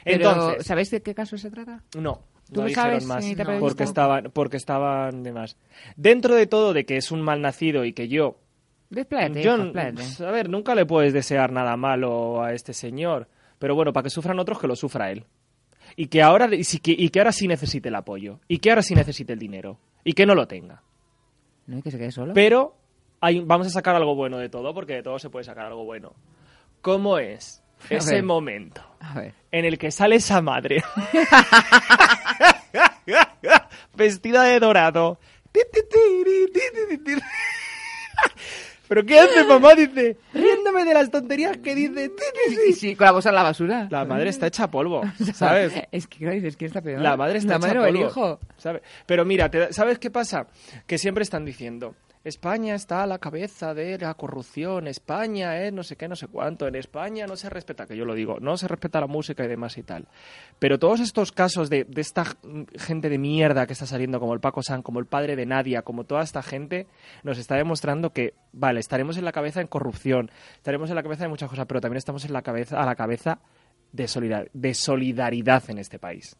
Pero, 0.02 0.30
Entonces, 0.30 0.66
¿sabéis 0.66 0.90
de 0.90 1.02
qué 1.02 1.14
caso 1.14 1.38
se 1.38 1.50
trata? 1.52 1.84
no, 1.96 2.22
¿Tú 2.52 2.62
no 2.62 2.66
dijeron 2.66 3.00
sabes, 3.00 3.06
más, 3.06 3.24
porque 3.60 3.84
estaban, 3.84 4.30
porque 4.32 4.56
estaban 4.56 5.22
de 5.22 5.32
más. 5.32 5.56
Dentro 5.96 6.34
de 6.34 6.46
todo 6.48 6.72
de 6.72 6.84
que 6.84 6.96
es 6.96 7.12
un 7.12 7.22
malnacido 7.22 7.84
y 7.84 7.92
que 7.92 8.08
yo 8.08 8.40
Despláyate, 8.88 9.42
yo, 9.42 9.54
a 9.54 10.30
ver, 10.30 10.48
nunca 10.48 10.74
le 10.74 10.86
puedes 10.86 11.12
desear 11.12 11.50
nada 11.52 11.76
malo 11.76 12.42
a 12.42 12.52
este 12.52 12.72
señor. 12.72 13.28
Pero 13.58 13.74
bueno, 13.74 13.92
para 13.92 14.04
que 14.04 14.10
sufran 14.10 14.38
otros, 14.38 14.60
que 14.60 14.68
lo 14.68 14.76
sufra 14.76 15.10
él. 15.10 15.24
Y 15.96 16.06
que 16.06 16.22
ahora, 16.22 16.48
y, 16.52 16.62
que, 16.78 16.92
y 16.92 17.08
que 17.08 17.18
ahora 17.20 17.32
sí 17.32 17.48
necesite 17.48 17.88
el 17.88 17.94
apoyo. 17.94 18.40
Y 18.48 18.58
que 18.58 18.70
ahora 18.70 18.82
sí 18.82 18.94
necesite 18.94 19.32
el 19.32 19.38
dinero. 19.38 19.78
Y 20.04 20.12
que 20.12 20.26
no 20.26 20.34
lo 20.34 20.46
tenga. 20.46 20.82
No, 21.66 21.78
y 21.78 21.82
que 21.82 21.90
se 21.90 21.98
quede 21.98 22.12
solo. 22.12 22.34
Pero 22.34 22.76
hay, 23.20 23.40
vamos 23.40 23.66
a 23.66 23.70
sacar 23.70 23.96
algo 23.96 24.14
bueno 24.14 24.38
de 24.38 24.48
todo, 24.48 24.74
porque 24.74 24.94
de 24.94 25.02
todo 25.02 25.18
se 25.18 25.30
puede 25.30 25.44
sacar 25.44 25.66
algo 25.66 25.84
bueno. 25.84 26.14
¿Cómo 26.80 27.18
es 27.18 27.62
ese 27.90 28.22
momento 28.22 28.82
en 29.50 29.64
el 29.64 29.78
que 29.78 29.90
sale 29.90 30.16
esa 30.16 30.40
madre 30.40 30.82
vestida 33.94 34.44
de 34.44 34.60
dorado? 34.60 35.18
Ti, 35.50 35.60
ti, 35.72 35.80
tiri, 35.90 36.52
ti, 36.52 36.60
ti, 36.72 36.96
ti, 36.96 37.16
ti. 37.16 37.22
¿Pero 38.88 39.04
qué 39.04 39.18
hace 39.18 39.44
mamá? 39.44 39.74
Dice, 39.74 40.16
riéndome 40.32 40.84
de 40.84 40.94
las 40.94 41.10
tonterías 41.10 41.56
que 41.58 41.74
dice. 41.74 42.12
Sí, 42.48 42.72
sí, 42.72 42.96
con 42.96 43.06
la 43.06 43.12
bolsa 43.12 43.28
en 43.30 43.34
la 43.34 43.42
basura. 43.42 43.88
La 43.90 44.04
madre 44.04 44.28
está 44.30 44.46
hecha 44.46 44.70
polvo, 44.70 45.02
¿sabes? 45.34 45.72
Es 45.90 46.06
que, 46.06 46.18
¿qué 46.18 46.30
dices? 46.30 46.56
¿Quién 46.56 46.68
está 46.68 46.80
peor? 46.80 47.00
La 47.00 47.16
madre 47.16 47.38
está 47.38 47.52
La 47.52 47.56
hecha 47.58 47.66
madre 47.66 47.78
o 47.80 47.86
el 47.86 47.94
polvo, 47.94 48.08
hijo. 48.08 48.40
¿sabe? 48.56 48.82
Pero 49.06 49.24
mira, 49.24 49.50
te 49.50 49.72
¿sabes 49.72 49.98
qué 49.98 50.10
pasa? 50.10 50.46
Que 50.86 50.98
siempre 50.98 51.22
están 51.22 51.44
diciendo, 51.44 51.94
España 52.26 52.74
está 52.74 53.04
a 53.04 53.06
la 53.06 53.20
cabeza 53.20 53.72
de 53.72 53.96
la 53.98 54.12
corrupción, 54.14 54.88
España 54.88 55.62
es 55.62 55.72
no 55.72 55.84
sé 55.84 55.94
qué, 55.94 56.08
no 56.08 56.16
sé 56.16 56.26
cuánto, 56.26 56.66
en 56.66 56.74
España 56.74 57.24
no 57.24 57.36
se 57.36 57.48
respeta, 57.48 57.86
que 57.86 57.96
yo 57.96 58.04
lo 58.04 58.14
digo, 58.14 58.40
no 58.40 58.56
se 58.56 58.66
respeta 58.66 59.00
la 59.00 59.06
música 59.06 59.44
y 59.44 59.46
demás 59.46 59.78
y 59.78 59.84
tal. 59.84 60.08
Pero 60.58 60.80
todos 60.80 60.98
estos 60.98 61.30
casos 61.30 61.70
de, 61.70 61.86
esta 61.94 62.24
gente 62.74 63.08
de 63.10 63.18
mierda 63.18 63.64
que 63.68 63.74
está 63.74 63.86
saliendo, 63.86 64.18
como 64.18 64.34
el 64.34 64.40
Paco 64.40 64.60
San, 64.60 64.82
como 64.82 64.98
el 64.98 65.06
padre 65.06 65.36
de 65.36 65.46
Nadia, 65.46 65.82
como 65.82 66.02
toda 66.02 66.22
esta 66.22 66.42
gente, 66.42 66.88
nos 67.22 67.38
está 67.38 67.54
demostrando 67.54 68.12
que, 68.12 68.34
vale, 68.52 68.80
estaremos 68.80 69.16
en 69.18 69.24
la 69.24 69.30
cabeza 69.30 69.60
en 69.60 69.68
corrupción, 69.68 70.28
estaremos 70.56 70.90
en 70.90 70.96
la 70.96 71.04
cabeza 71.04 71.22
de 71.22 71.28
muchas 71.28 71.48
cosas, 71.48 71.66
pero 71.68 71.80
también 71.80 71.98
estamos 71.98 72.24
en 72.24 72.32
la 72.32 72.42
cabeza, 72.42 72.82
a 72.82 72.86
la 72.86 72.96
cabeza 72.96 73.38
de 73.92 74.74
solidaridad 74.74 75.70
en 75.70 75.78
este 75.78 76.00
país. 76.00 76.36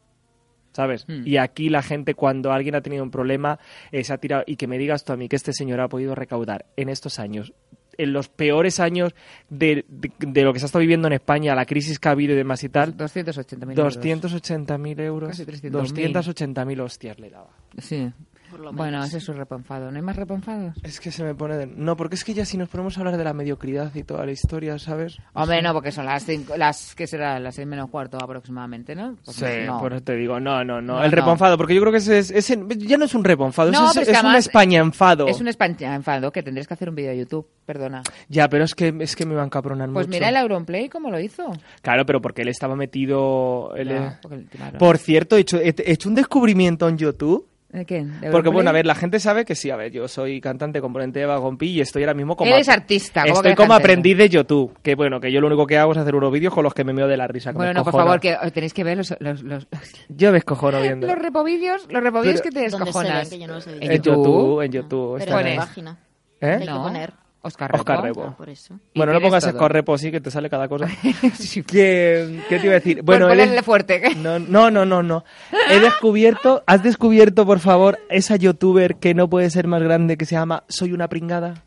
¿Sabes? 0.76 1.06
Hmm. 1.08 1.22
Y 1.26 1.38
aquí 1.38 1.70
la 1.70 1.82
gente, 1.82 2.12
cuando 2.14 2.52
alguien 2.52 2.74
ha 2.74 2.82
tenido 2.82 3.02
un 3.02 3.10
problema, 3.10 3.58
eh, 3.92 4.04
se 4.04 4.12
ha 4.12 4.18
tirado. 4.18 4.44
Y 4.46 4.56
que 4.56 4.66
me 4.66 4.76
digas 4.76 5.04
tú 5.04 5.14
a 5.14 5.16
mí 5.16 5.26
que 5.28 5.36
este 5.36 5.52
señor 5.54 5.80
ha 5.80 5.88
podido 5.88 6.14
recaudar 6.14 6.66
en 6.76 6.90
estos 6.90 7.18
años, 7.18 7.54
en 7.96 8.12
los 8.12 8.28
peores 8.28 8.78
años 8.78 9.14
de, 9.48 9.86
de- 9.88 10.12
de 10.18 10.42
lo 10.42 10.52
que 10.52 10.58
se 10.58 10.66
ha 10.66 10.68
estado 10.68 10.80
viviendo 10.80 11.06
en 11.08 11.14
España, 11.14 11.54
la 11.54 11.64
crisis 11.64 11.98
que 11.98 12.08
ha 12.08 12.12
habido 12.12 12.34
y 12.34 12.36
demás 12.36 12.62
y 12.62 12.68
tal, 12.68 12.94
280.000 12.94 13.70
euros. 13.78 13.98
280.000 13.98 15.00
euros. 15.00 15.30
Casi 15.30 15.44
300.000. 15.46 16.12
280.000 16.12 16.80
hostias 16.82 17.18
le 17.18 17.30
daba. 17.30 17.48
Sí. 17.78 18.12
Por 18.50 18.60
lo 18.60 18.72
Bueno, 18.72 18.92
menos. 18.98 19.08
ese 19.08 19.18
es 19.18 19.24
su 19.24 19.32
reponfado. 19.32 19.90
¿No 19.90 19.96
hay 19.96 20.02
más 20.02 20.16
reponfados? 20.16 20.74
Es 20.82 21.00
que 21.00 21.10
se 21.10 21.24
me 21.24 21.34
pone 21.34 21.56
de... 21.56 21.66
No, 21.66 21.96
porque 21.96 22.14
es 22.14 22.24
que 22.24 22.32
ya 22.34 22.44
si 22.44 22.56
nos 22.56 22.68
ponemos 22.68 22.96
a 22.96 23.00
hablar 23.00 23.16
de 23.16 23.24
la 23.24 23.32
mediocridad 23.32 23.94
y 23.94 24.02
toda 24.04 24.24
la 24.24 24.32
historia, 24.32 24.78
¿sabes? 24.78 25.18
Hombre, 25.34 25.60
no, 25.62 25.72
porque 25.72 25.90
son 25.92 26.06
las 26.06 26.24
cinco, 26.24 26.56
las 26.56 26.94
que 26.94 27.06
será 27.06 27.38
las 27.40 27.54
seis 27.56 27.66
menos 27.66 27.90
cuarto 27.90 28.18
aproximadamente, 28.22 28.94
¿no? 28.94 29.16
Pues 29.24 29.36
Sí, 29.36 29.44
no. 29.66 29.80
por 29.80 29.92
eso 29.92 30.02
te 30.04 30.14
digo, 30.16 30.38
no, 30.40 30.64
no, 30.64 30.80
no, 30.80 30.94
No, 30.98 31.04
el 31.04 31.10
no. 31.10 31.16
reponfado, 31.16 31.56
porque 31.56 31.74
yo 31.74 31.80
creo 31.80 31.92
que 31.92 31.98
ese 31.98 32.18
es, 32.18 32.30
ese 32.30 32.58
ya 32.78 32.96
no 32.98 33.04
es 33.06 33.14
un 33.14 33.24
reponfado, 33.24 33.70
es, 33.70 33.96
es 33.96 34.06
que 34.08 34.12
es 34.12 34.22
un 34.22 34.34
España 34.36 34.80
enfado. 34.80 35.26
Es 35.28 35.40
un 35.40 35.48
España 35.48 35.94
enfado 35.94 36.30
que 36.32 36.42
tendréis 36.42 36.68
que 36.68 36.74
hacer 36.74 36.88
un 36.88 36.94
vídeo 36.94 37.10
de 37.10 37.18
YouTube, 37.18 37.46
perdona. 37.64 38.02
Ya, 38.28 38.48
pero 38.48 38.64
es 38.64 38.74
que, 38.74 38.94
es 39.00 39.16
que 39.16 39.26
me 39.26 39.34
van 39.34 39.46
a 39.46 39.50
cabronar 39.50 39.90
Pues 39.92 40.06
mucho. 40.06 40.16
mira 40.16 40.28
el 40.28 40.36
Auronplay 40.36 40.88
cómo 40.88 41.10
lo 41.10 41.18
hizo. 41.20 41.50
Claro, 41.82 42.06
pero 42.06 42.20
porque 42.20 42.42
él 42.42 42.48
estaba 42.48 42.76
metido... 42.76 43.74
él 43.76 43.88
Ya, 43.88 44.06
es- 44.08 44.18
porque, 44.22 44.44
claro. 44.46 44.78
Por 44.78 44.98
cierto, 44.98 45.36
he 45.36 45.40
hecho, 45.40 45.58
he 45.60 45.74
he 45.76 45.92
hecho 45.92 46.08
un 46.08 46.14
descubrimiento 46.14 46.88
en 46.88 46.96
YouTube. 46.98 47.46
¿De 47.76 47.84
qué? 47.84 48.02
¿De 48.04 48.30
Porque, 48.30 48.48
bueno, 48.48 48.70
a 48.70 48.72
ver, 48.72 48.86
la 48.86 48.94
gente 48.94 49.20
sabe 49.20 49.44
que 49.44 49.54
sí, 49.54 49.68
a 49.68 49.76
ver, 49.76 49.92
yo 49.92 50.08
soy 50.08 50.40
cantante, 50.40 50.80
componente 50.80 51.18
de 51.18 51.26
Vagon 51.26 51.58
Pi 51.58 51.72
y 51.72 51.80
estoy 51.82 52.04
ahora 52.04 52.14
mismo 52.14 52.34
como... 52.34 52.50
Eres 52.50 52.70
artista, 52.70 53.20
¿cómo 53.24 53.42
que 53.42 53.50
Estoy 53.50 53.54
como 53.54 53.74
aprendiz 53.74 54.16
de 54.16 54.30
YouTube. 54.30 54.78
Que, 54.82 54.94
bueno, 54.94 55.20
que 55.20 55.30
yo 55.30 55.42
lo 55.42 55.46
único 55.48 55.66
que 55.66 55.76
hago 55.76 55.92
es 55.92 55.98
hacer 55.98 56.14
unos 56.14 56.32
vídeos 56.32 56.54
con 56.54 56.64
los 56.64 56.72
que 56.72 56.84
me 56.84 56.94
meo 56.94 57.06
de 57.06 57.18
la 57.18 57.26
risa. 57.28 57.50
que 57.52 57.58
Bueno, 57.58 57.74
no, 57.74 57.84
por 57.84 57.92
favor, 57.92 58.18
que 58.18 58.30
eh, 58.30 58.50
tenéis 58.50 58.72
que 58.72 58.82
ver 58.82 58.96
los, 58.96 59.14
los, 59.20 59.42
los, 59.42 59.66
Yo 60.08 60.32
me 60.32 60.38
escojono 60.38 60.80
viendo. 60.80 61.06
los 61.06 61.18
repovídeos, 61.18 61.86
los 61.90 62.02
repovídeos 62.02 62.40
Pero- 62.40 62.50
que 62.54 62.60
te 62.60 62.70
¿Dónde 62.70 62.70
se 62.70 62.98
descojonas. 62.98 63.30
ven? 63.30 63.38
Que 63.38 63.44
yo 63.44 63.46
no 63.48 63.54
los 63.56 63.66
he 63.66 63.70
En 63.72 63.78
visto. 63.80 63.94
En 63.94 64.02
YouTube, 64.02 64.60
en 64.62 64.72
YouTube. 64.72 65.18
Pero 65.18 65.30
está 65.36 65.40
en 65.50 65.56
la 65.56 65.62
página. 65.66 65.98
¿Eh? 66.40 66.46
Hay 66.60 66.66
No. 66.66 66.72
que 66.76 66.80
poner. 66.80 67.12
Oscar 67.46 67.70
Repo. 67.70 67.80
Oscar 67.80 68.02
Repo. 68.02 68.24
Ah, 68.28 68.36
por 68.36 68.48
eso. 68.48 68.74
Y 68.94 68.98
Bueno, 68.98 69.12
no 69.12 69.20
pongas 69.20 69.42
todo. 69.44 69.52
Oscar 69.54 69.72
Repo, 69.72 69.96
sí, 69.98 70.10
que 70.10 70.20
te 70.20 70.30
sale 70.30 70.50
cada 70.50 70.68
cosa. 70.68 70.86
¿Qué, 71.66 72.42
¿Qué 72.48 72.58
te 72.58 72.64
iba 72.64 72.72
a 72.72 72.74
decir? 72.74 73.02
Bueno, 73.02 73.28
Pues 73.28 73.62
fuerte. 73.64 74.00
¿qué? 74.00 74.14
No, 74.14 74.38
no, 74.38 74.70
no, 74.70 74.84
no, 74.84 75.02
no. 75.02 75.24
He 75.70 75.80
descubierto, 75.80 76.62
has 76.66 76.82
descubierto, 76.82 77.46
por 77.46 77.58
favor, 77.60 77.98
esa 78.08 78.36
youtuber 78.36 78.96
que 78.96 79.14
no 79.14 79.28
puede 79.30 79.50
ser 79.50 79.66
más 79.66 79.82
grande 79.82 80.16
que 80.16 80.24
se 80.26 80.34
llama 80.34 80.64
Soy 80.68 80.92
una 80.92 81.08
pringada. 81.08 81.64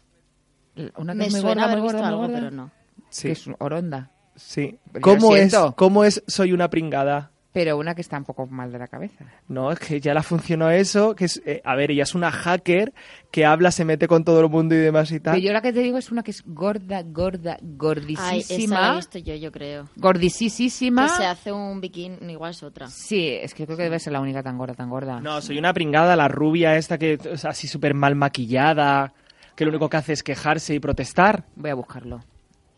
Una 0.96 1.14
que 1.14 1.20
Me 1.20 1.30
muy 1.30 1.42
suena 1.42 1.50
gorda, 1.50 1.64
haber 1.66 1.82
visto 1.82 1.98
gorda, 1.98 2.00
muy 2.00 2.08
algo, 2.08 2.22
gorda. 2.22 2.34
pero 2.40 2.52
no. 2.52 2.72
Sí. 3.10 3.28
Que 3.28 3.32
es 3.34 3.50
Oronda. 3.60 4.12
Sí. 4.36 4.78
¿Cómo 5.02 5.36
es. 5.36 5.56
¿Cómo 5.76 6.06
es 6.06 6.24
Soy 6.28 6.54
una 6.54 6.70
pringada? 6.70 7.32
Pero 7.52 7.78
una 7.78 7.96
que 7.96 8.02
está 8.02 8.16
un 8.16 8.26
poco 8.26 8.46
mal 8.46 8.72
de 8.72 8.78
la 8.78 8.88
cabeza. 8.88 9.26
No, 9.48 9.72
es 9.72 9.80
que 9.80 10.00
ya 10.00 10.14
la 10.14 10.22
funcionó 10.22 10.70
eso, 10.70 11.16
que 11.16 11.26
es, 11.26 11.42
eh, 11.48 11.62
a 11.66 11.76
ver, 11.76 11.90
ella 11.90 12.04
es 12.04 12.14
una 12.14 12.30
hacker 12.32 12.94
que 13.32 13.44
habla, 13.44 13.72
se 13.72 13.86
mete 13.86 14.08
con 14.08 14.24
todo 14.24 14.40
el 14.42 14.50
mundo 14.50 14.76
y 14.76 14.78
demás 14.78 15.12
y 15.12 15.20
tal. 15.20 15.34
Pero 15.34 15.48
yo 15.48 15.54
la 15.54 15.62
que 15.62 15.74
te 15.74 15.80
digo 15.80 15.98
es 15.98 16.12
una 16.12 16.22
que 16.22 16.30
es 16.30 16.44
gorda, 16.46 17.02
gorda, 17.04 17.58
Ay, 17.60 17.60
esa 17.60 17.64
la 17.64 17.74
he 17.74 17.78
gordisísima. 17.78 18.96
visto 18.98 19.18
yo, 19.18 19.34
yo 19.34 19.52
creo. 19.52 19.90
Gordisísima. 19.96 21.08
Que 21.08 21.10
se 21.10 21.26
hace 21.26 21.52
un 21.52 21.82
bikini, 21.82 22.32
igual 22.32 22.52
es 22.52 22.62
otra. 22.62 22.88
Sí, 22.88 23.28
es 23.30 23.56
que 23.56 23.66
creo 23.66 23.78
que 23.78 23.84
debe 23.84 23.98
ser 24.00 24.14
la 24.14 24.22
única 24.22 24.44
tan 24.44 24.58
gorda, 24.58 24.76
tan 24.76 24.90
gorda. 24.90 25.20
No, 25.20 25.42
soy 25.42 25.58
una 25.58 25.74
pringada, 25.74 26.16
la 26.16 26.28
rubia 26.28 26.78
esta 26.78 27.00
que 27.00 27.18
es 27.32 27.46
así 27.46 27.68
súper 27.68 27.96
mal 27.96 28.16
maquillada, 28.16 29.12
que 29.56 29.66
lo 29.66 29.72
único 29.72 29.90
que 29.90 29.98
hace 29.98 30.14
es 30.14 30.22
quejarse 30.22 30.76
y 30.76 30.80
protestar. 30.80 31.46
Voy 31.56 31.72
a 31.72 31.76
buscarlo. 31.76 32.24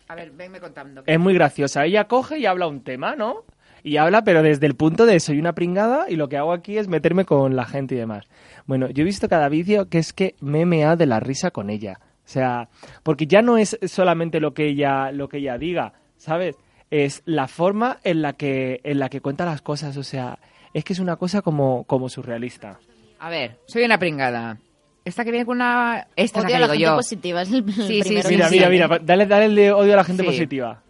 A 0.08 0.16
ver, 0.16 0.32
venme 0.32 0.60
contando. 0.62 1.04
Es 1.06 1.20
muy 1.20 1.34
graciosa. 1.34 1.84
Ella 1.86 2.06
coge 2.08 2.40
y 2.40 2.46
habla 2.46 2.68
un 2.68 2.84
tema, 2.84 3.16
¿no? 3.18 3.44
Y 3.84 3.98
habla, 3.98 4.24
pero 4.24 4.44
desde 4.44 4.66
el 4.68 4.76
punto 4.76 5.06
de 5.06 5.20
soy 5.20 5.40
una 5.40 5.54
pringada 5.54 6.06
y 6.10 6.16
lo 6.16 6.30
que 6.30 6.38
hago 6.38 6.54
aquí 6.54 6.78
es 6.78 6.88
meterme 6.88 7.26
con 7.26 7.56
la 7.56 7.66
gente 7.66 7.96
y 7.96 7.98
demás. 7.98 8.26
Bueno, 8.66 8.90
yo 8.90 9.02
he 9.02 9.06
visto 9.06 9.28
cada 9.28 9.50
vídeo 9.50 9.90
que 9.90 9.98
es 9.98 10.14
que 10.14 10.36
me 10.40 10.62
he 10.62 10.66
meado 10.66 10.96
de 10.98 11.06
la 11.08 11.20
risa 11.20 11.52
con 11.52 11.70
ella. 11.70 12.00
O 12.24 12.30
sea, 12.32 12.70
porque 13.04 13.28
ya 13.28 13.42
no 13.42 13.58
es 13.58 13.78
solamente 13.88 14.40
lo 14.40 14.54
que 14.54 14.68
ella, 14.68 15.12
lo 15.12 15.28
que 15.28 15.38
ella 15.40 15.58
diga, 15.58 15.94
¿sabes? 16.18 16.56
Es 16.90 17.24
la 17.26 17.48
forma 17.48 17.98
en 18.04 18.22
la 18.22 18.34
que, 18.34 18.80
en 18.84 19.00
la 19.00 19.10
que 19.10 19.22
cuenta 19.22 19.46
las 19.46 19.62
cosas. 19.62 19.98
O 19.98 20.04
sea, 20.04 20.38
es 20.74 20.84
que 20.84 20.94
es 20.94 21.00
una 21.00 21.16
cosa 21.16 21.42
como, 21.42 21.84
como 21.86 22.08
surrealista. 22.10 22.80
A 23.20 23.30
ver, 23.30 23.58
soy 23.66 23.84
una 23.84 23.98
pringada. 23.98 24.58
Esta 25.04 25.24
que 25.26 25.32
viene 25.32 25.46
con 25.48 25.56
una... 25.58 26.08
Esta 26.16 26.40
es 26.40 26.46
Odio 26.46 26.60
la 26.60 26.66
a 26.66 26.68
que 26.68 26.68
la 26.68 26.74
digo 26.74 26.74
gente 26.78 26.84
yo. 26.92 26.96
positiva, 26.96 27.42
es 27.42 27.50
el, 27.52 27.56
el 27.68 27.74
Sí, 27.74 28.02
sí, 28.04 28.04
sí, 28.04 28.30
Mira, 28.30 28.46
que 28.50 28.52
mira, 28.52 28.70
mira, 28.70 29.00
dale, 29.02 29.26
dale 29.26 29.46
el 29.46 29.56
de 29.56 29.72
odio 29.72 29.94
a 29.94 29.96
la 29.96 30.04
gente 30.04 30.22
Sí. 30.24 30.30
positiva. 30.30 30.84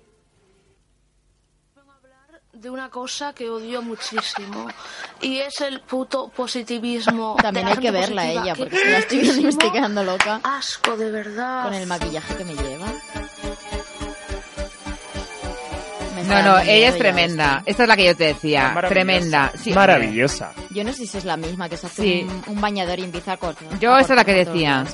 De 2.61 2.69
una 2.69 2.89
cosa 2.89 3.33
que 3.33 3.49
odio 3.49 3.81
muchísimo 3.81 4.67
y 5.19 5.39
es 5.39 5.61
el 5.61 5.81
puto 5.81 6.29
positivismo. 6.29 7.35
También 7.41 7.67
hay 7.67 7.77
que 7.77 7.89
verla 7.89 8.21
positiva, 8.21 8.43
ella, 8.43 8.53
que 8.53 8.63
porque 8.65 8.91
la 8.91 8.97
estoy 8.99 9.41
me 9.41 9.49
estoy 9.49 9.71
quedando 9.71 10.03
loca. 10.03 10.39
Asco, 10.43 10.95
de 10.95 11.09
verdad. 11.09 11.63
Con 11.63 11.73
el 11.73 11.87
maquillaje 11.87 12.35
que 12.35 12.45
me 12.45 12.53
lleva. 12.53 12.85
No, 16.27 16.43
no, 16.43 16.59
ella 16.59 16.89
es 16.89 16.97
tremenda. 16.99 17.63
Esta 17.65 17.81
es 17.83 17.89
la 17.89 17.95
que 17.95 18.05
yo 18.05 18.15
te 18.15 18.25
decía. 18.25 18.71
Maravillosa. 18.73 18.87
Tremenda. 18.93 19.51
Sí, 19.55 19.73
Maravillosa. 19.73 20.53
Yo 20.69 20.83
no 20.83 20.93
sé 20.93 21.07
si 21.07 21.17
es 21.17 21.25
la 21.25 21.35
misma 21.37 21.67
que 21.67 21.77
se 21.77 21.87
hace 21.87 22.01
Sí. 22.03 22.27
un, 22.29 22.43
un 22.55 22.61
bañador 22.61 22.99
y 22.99 23.03
empieza 23.03 23.33
a 23.33 23.37
cortar. 23.37 23.79
Yo 23.79 23.95
a 23.95 24.01
esa 24.01 24.13
es 24.13 24.17
la 24.17 24.23
que 24.23 24.33
decía. 24.45 24.85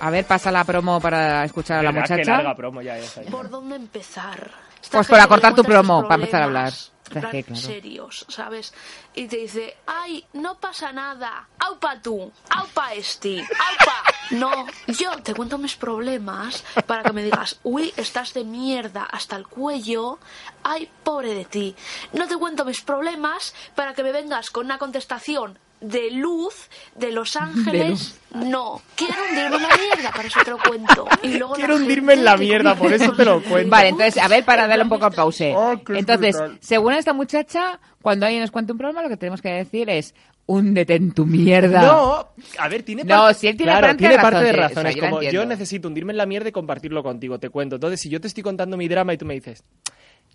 A 0.00 0.10
ver, 0.10 0.24
pasa 0.24 0.50
la 0.50 0.64
promo 0.64 0.98
para 0.98 1.44
escuchar 1.44 1.80
a 1.80 1.82
la 1.82 1.92
muchacha. 1.92 2.36
larga 2.36 2.54
promo 2.54 2.80
ya 2.80 2.96
es 2.96 3.18
ahí. 3.18 3.26
¿Por 3.26 3.50
dónde 3.50 3.76
empezar? 3.76 4.50
Esta 4.82 4.98
Pues 4.98 5.08
para 5.08 5.26
cortar 5.26 5.54
tu 5.54 5.62
promo, 5.64 6.02
para 6.02 6.16
empezar 6.16 6.42
a 6.42 6.44
hablar. 6.46 6.72
plan 7.08 7.30
que, 7.30 7.42
claro. 7.42 7.60
serios, 7.60 8.26
¿sabes? 8.28 8.74
Y 9.14 9.28
te 9.28 9.38
dice, 9.38 9.78
ay, 9.86 10.24
no 10.34 10.58
pasa 10.58 10.92
nada, 10.92 11.48
aupa 11.58 12.00
tú, 12.02 12.30
aupa 12.50 12.92
esti, 12.94 13.38
aupa. 13.40 14.02
No, 14.30 14.66
yo 14.88 15.12
te 15.22 15.32
cuento 15.32 15.56
mis 15.56 15.74
problemas 15.74 16.62
para 16.86 17.02
que 17.02 17.14
me 17.14 17.22
digas, 17.22 17.60
uy, 17.62 17.94
estás 17.96 18.34
de 18.34 18.44
mierda 18.44 19.04
hasta 19.04 19.36
el 19.36 19.48
cuello, 19.48 20.18
ay, 20.62 20.90
pobre 21.02 21.32
de 21.32 21.46
ti. 21.46 21.74
No 22.12 22.28
te 22.28 22.36
cuento 22.36 22.66
mis 22.66 22.82
problemas 22.82 23.54
para 23.74 23.94
que 23.94 24.02
me 24.02 24.12
vengas 24.12 24.50
con 24.50 24.66
una 24.66 24.76
contestación 24.76 25.58
de 25.80 26.10
luz 26.10 26.68
de 26.96 27.12
Los 27.12 27.36
Ángeles. 27.36 28.18
No, 28.34 28.82
quiero 28.94 29.14
hundirme 29.22 29.54
en 29.54 29.62
la 29.62 29.76
mierda, 29.76 30.10
para 30.10 30.28
eso 30.28 30.40
te 30.44 30.50
lo 30.50 30.58
cuento. 30.58 31.06
Y 31.22 31.28
luego 31.38 31.54
Quiero 31.54 31.76
hundirme 31.76 32.12
en 32.14 32.24
la 32.24 32.36
mierda, 32.36 32.74
por 32.74 32.92
eso 32.92 33.12
te 33.12 33.24
lo 33.24 33.42
cuento. 33.48 33.70
Vale, 33.70 33.88
entonces, 33.88 34.22
a 34.22 34.28
ver, 34.28 34.44
para 34.44 34.66
darle 34.66 34.84
un 34.84 34.90
poco 34.90 35.06
al 35.06 35.12
pause. 35.12 35.52
Oh, 35.56 35.80
qué 35.84 35.98
Entonces, 35.98 36.36
brutal. 36.36 36.58
según 36.60 36.92
esta 36.94 37.12
muchacha, 37.12 37.80
cuando 38.02 38.26
alguien 38.26 38.42
nos 38.42 38.50
cuenta 38.50 38.72
un 38.72 38.78
problema, 38.78 39.02
lo 39.02 39.08
que 39.08 39.16
tenemos 39.16 39.40
que 39.40 39.48
decir 39.50 39.88
es, 39.88 40.14
húndete 40.46 40.94
en 40.94 41.12
tu 41.12 41.26
mierda. 41.26 41.82
No, 41.82 42.28
a 42.58 42.68
ver, 42.68 42.82
tiene 42.82 43.04
No, 43.04 43.16
parte, 43.22 43.34
si 43.40 43.48
él 43.48 43.56
tiene 43.56 43.72
claro, 43.72 43.86
parte 43.88 43.98
tiene 43.98 44.14
de 44.16 44.20
parte 44.22 44.44
de 44.44 44.50
sí, 44.50 44.56
razón. 44.56 44.78
o 44.78 44.80
sea, 44.82 44.90
es 44.90 44.96
yo 44.96 45.02
la 45.02 45.10
como 45.10 45.22
yo 45.22 45.46
necesito 45.46 45.88
hundirme 45.88 46.12
en 46.12 46.16
la 46.18 46.26
mierda 46.26 46.48
y 46.48 46.52
compartirlo 46.52 47.02
contigo, 47.02 47.38
te 47.38 47.50
cuento. 47.50 47.76
Entonces, 47.76 48.00
si 48.00 48.08
yo 48.08 48.20
te 48.20 48.26
estoy 48.28 48.42
contando 48.42 48.76
mi 48.76 48.88
drama 48.88 49.14
y 49.14 49.18
tú 49.18 49.24
me 49.26 49.34
dices, 49.34 49.62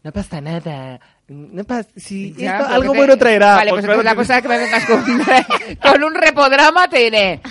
no 0.03 0.11
pasa 0.11 0.41
nada, 0.41 0.99
no 1.29 1.63
pasa, 1.63 1.89
si 1.95 2.33
Ya, 2.33 2.51
esto 2.57 2.63
pero 2.65 2.75
algo 2.75 2.91
te- 2.91 2.97
bueno 2.97 3.17
traerá. 3.17 3.55
Vale, 3.55 3.69
pues, 3.71 3.85
claro 3.85 4.01
entonces 4.01 4.05
la 4.05 4.11
que- 4.11 4.17
cosa 4.17 4.35
es 4.37 4.41
que 4.41 4.47
me 4.49 4.57
vengas 4.57 4.85
con, 4.85 5.03
con 5.93 6.03
un 6.03 6.13
repodrama, 6.15 6.87
te 6.89 6.99
diré, 6.99 7.41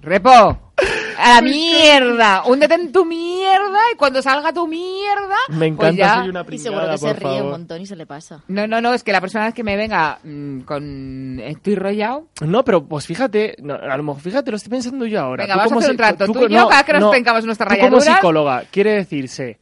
repo, 0.00 0.30
a 0.30 1.34
la 1.34 1.42
mierda, 1.42 2.42
húndete 2.46 2.72
en 2.74 2.90
tu 2.90 3.04
mierda 3.04 3.78
y 3.92 3.96
cuando 3.98 4.22
salga 4.22 4.50
tu 4.50 4.66
mierda, 4.66 5.36
Me 5.50 5.58
pues 5.58 5.90
encanta, 5.90 5.92
ya... 5.94 6.14
soy 6.20 6.28
una 6.30 6.44
Y 6.48 6.58
seguro 6.58 6.80
pringada, 6.80 6.92
que 6.92 6.98
se 6.98 7.12
ríe 7.12 7.42
un 7.42 7.50
montón 7.50 7.80
y 7.82 7.86
se 7.86 7.96
le 7.96 8.06
pasa. 8.06 8.42
No, 8.48 8.66
no, 8.66 8.80
no, 8.80 8.94
es 8.94 9.02
que 9.02 9.12
la 9.12 9.20
próxima 9.20 9.44
vez 9.44 9.52
que 9.52 9.62
me 9.62 9.76
venga 9.76 10.18
mm, 10.24 10.60
con 10.60 11.38
estoy 11.44 11.74
rollado, 11.74 12.28
No, 12.40 12.64
pero 12.64 12.82
pues 12.82 13.06
fíjate, 13.06 13.56
no, 13.60 13.74
a 13.74 13.94
lo 13.98 14.02
mejor 14.04 14.22
fíjate, 14.22 14.50
lo 14.50 14.56
estoy 14.56 14.70
pensando 14.70 15.04
yo 15.04 15.20
ahora. 15.20 15.44
Venga, 15.44 15.52
Tú 15.54 15.58
vamos 15.58 15.70
a 15.72 15.74
como 15.74 15.80
hacer 15.80 15.90
un 15.90 15.96
trato. 15.98 16.24
Tú 16.32 16.46
y 16.46 16.54
yo, 16.54 16.66
cada 16.68 16.82
vez 16.82 16.86
que 16.86 16.92
nos 16.98 17.10
tengamos 17.10 17.44
nuestras 17.44 17.74
tú 17.74 17.78
como 17.84 18.00
psicóloga, 18.00 18.64
quiere 18.70 18.92
decirse, 18.94 19.58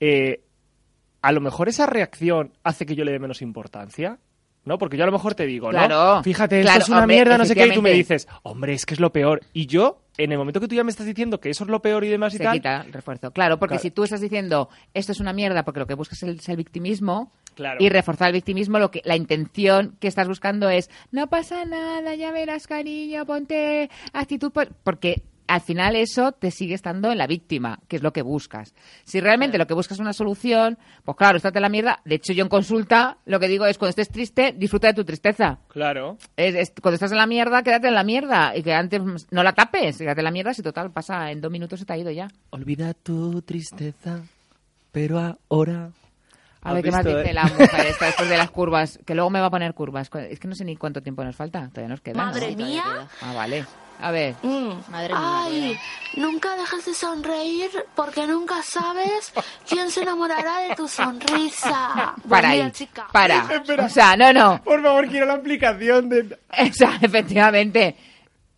eh, 0.00 0.40
a 1.22 1.32
lo 1.32 1.40
mejor 1.40 1.68
esa 1.68 1.86
reacción 1.86 2.52
hace 2.62 2.86
que 2.86 2.94
yo 2.94 3.04
le 3.04 3.12
dé 3.12 3.18
menos 3.18 3.42
importancia. 3.42 4.18
¿No? 4.62 4.76
Porque 4.76 4.98
yo 4.98 5.04
a 5.04 5.06
lo 5.06 5.12
mejor 5.12 5.34
te 5.34 5.46
digo, 5.46 5.70
Claro, 5.70 6.16
¿no? 6.16 6.22
Fíjate, 6.22 6.60
claro, 6.60 6.80
esto 6.80 6.82
es 6.84 6.88
una 6.90 7.00
hombre, 7.04 7.16
mierda, 7.16 7.38
no 7.38 7.46
sé 7.46 7.54
qué, 7.54 7.66
y 7.68 7.72
tú 7.72 7.80
me 7.80 7.92
dices, 7.92 8.28
hombre, 8.42 8.74
es 8.74 8.84
que 8.84 8.92
es 8.92 9.00
lo 9.00 9.10
peor. 9.10 9.40
Y 9.54 9.64
yo, 9.66 10.02
en 10.18 10.32
el 10.32 10.38
momento 10.38 10.60
que 10.60 10.68
tú 10.68 10.74
ya 10.74 10.84
me 10.84 10.90
estás 10.90 11.06
diciendo 11.06 11.40
que 11.40 11.48
eso 11.48 11.64
es 11.64 11.70
lo 11.70 11.80
peor 11.80 12.04
y 12.04 12.08
demás 12.08 12.34
y 12.34 12.36
se 12.36 12.44
tal, 12.44 12.52
quita 12.58 12.82
el 12.82 12.92
refuerzo. 12.92 13.30
Claro, 13.30 13.58
porque 13.58 13.76
Claro. 13.76 13.82
si 13.82 13.90
tú 13.90 14.04
estás 14.04 14.20
diciendo 14.20 14.68
esto 14.92 15.12
es 15.12 15.20
una 15.20 15.32
mierda 15.32 15.64
porque 15.64 15.80
lo 15.80 15.86
que 15.86 15.94
buscas 15.94 16.22
es 16.22 16.46
el, 16.50 16.56
victimismo 16.58 17.32
Claro. 17.54 17.78
y 17.82 17.88
reforzar 17.88 18.28
el 18.28 18.34
victimismo, 18.34 18.78
lo 18.78 18.90
que 18.90 19.00
la 19.06 19.16
intención 19.16 19.96
que 19.98 20.08
estás 20.08 20.28
buscando 20.28 20.68
es 20.68 20.90
no 21.10 21.28
pasa 21.28 21.64
nada, 21.64 22.14
ya 22.14 22.30
verás 22.30 22.66
cariño, 22.66 23.24
ponte 23.24 23.88
actitud 24.12 24.52
po-". 24.52 24.68
porque 24.84 25.22
al 25.50 25.60
final 25.60 25.96
eso 25.96 26.32
te 26.32 26.50
sigue 26.50 26.74
estando 26.74 27.10
en 27.12 27.18
la 27.18 27.26
víctima, 27.26 27.80
que 27.88 27.96
es 27.96 28.02
lo 28.02 28.12
que 28.12 28.22
buscas. 28.22 28.74
Si 29.04 29.20
realmente 29.20 29.58
lo 29.58 29.66
que 29.66 29.74
buscas 29.74 29.96
es 29.96 30.00
una 30.00 30.12
solución, 30.12 30.78
pues 31.04 31.16
claro, 31.16 31.36
estate 31.36 31.58
en 31.58 31.62
la 31.62 31.68
mierda. 31.68 32.00
De 32.04 32.14
hecho, 32.14 32.32
yo 32.32 32.42
en 32.42 32.48
consulta 32.48 33.18
lo 33.26 33.38
que 33.40 33.48
digo 33.48 33.66
es 33.66 33.76
cuando 33.78 33.90
estés 33.90 34.08
triste, 34.08 34.54
disfruta 34.56 34.86
de 34.88 34.94
tu 34.94 35.04
tristeza. 35.04 35.58
claro. 35.68 36.16
Es- 36.36 36.54
es- 36.54 36.72
cuando 36.80 36.94
estás 36.94 37.10
en 37.12 37.18
la 37.18 37.26
mierda, 37.26 37.62
quédate 37.62 37.88
en 37.88 37.94
la 37.94 38.04
mierda. 38.04 38.56
Y 38.56 38.62
que 38.62 38.72
antes 38.72 39.02
mm, 39.02 39.16
no 39.32 39.42
la 39.42 39.52
tapes, 39.54 39.98
quédate 39.98 40.20
en 40.20 40.24
la 40.24 40.30
mierda 40.30 40.54
si 40.54 40.62
total 40.62 40.90
pasa 40.92 41.30
en 41.30 41.40
dos 41.40 41.50
minutos 41.50 41.78
se 41.80 41.84
te 41.86 41.92
ha 41.92 41.98
ido 41.98 42.10
ya. 42.10 42.28
Olvida 42.50 42.94
tu 42.94 43.42
tristeza, 43.42 44.20
pero 44.92 45.36
ahora... 45.48 45.90
A 46.62 46.74
ver 46.74 46.78
¿Has 46.78 46.84
qué 46.84 46.90
más 46.90 47.04
dice 47.06 47.30
eh? 47.30 47.32
la 47.34 47.44
mujer 47.44 47.86
esta 47.86 48.04
después 48.06 48.28
de 48.28 48.36
las 48.36 48.50
curvas, 48.50 48.98
que 49.06 49.14
luego 49.14 49.30
me 49.30 49.40
va 49.40 49.46
a 49.46 49.50
poner 49.50 49.72
curvas. 49.74 50.10
Es 50.28 50.38
que 50.38 50.48
no 50.48 50.54
sé 50.54 50.64
ni 50.64 50.76
cuánto 50.76 51.00
tiempo 51.02 51.24
nos 51.24 51.34
falta, 51.36 51.68
todavía 51.68 51.88
nos 51.88 52.00
queda. 52.02 52.18
¿no? 52.18 52.26
Madre 52.26 52.54
mía. 52.54 52.84
Ah, 53.22 53.32
vale. 53.34 53.64
A 54.02 54.10
ver. 54.10 54.34
Madre 54.90 55.08
mía. 55.14 55.42
Ay, 55.44 55.78
nunca 56.16 56.56
dejes 56.56 56.84
de 56.86 56.94
sonreír 56.94 57.70
porque 57.94 58.26
nunca 58.26 58.62
sabes 58.62 59.32
quién 59.68 59.90
se 59.90 60.02
enamorará 60.02 60.60
de 60.68 60.74
tu 60.74 60.86
sonrisa. 60.88 62.14
Pues 62.16 62.28
Para 62.28 62.50
mira, 62.50 62.64
ahí. 62.66 62.70
chica. 62.72 63.06
Para. 63.12 63.46
Espera. 63.54 63.84
O 63.84 63.88
sea, 63.88 64.16
no, 64.16 64.32
no. 64.32 64.62
Por 64.62 64.82
favor, 64.82 65.06
quiero 65.08 65.26
la 65.26 65.34
aplicación 65.34 66.08
de... 66.08 66.38
O 66.58 66.72
sea, 66.72 66.98
efectivamente. 67.00 67.96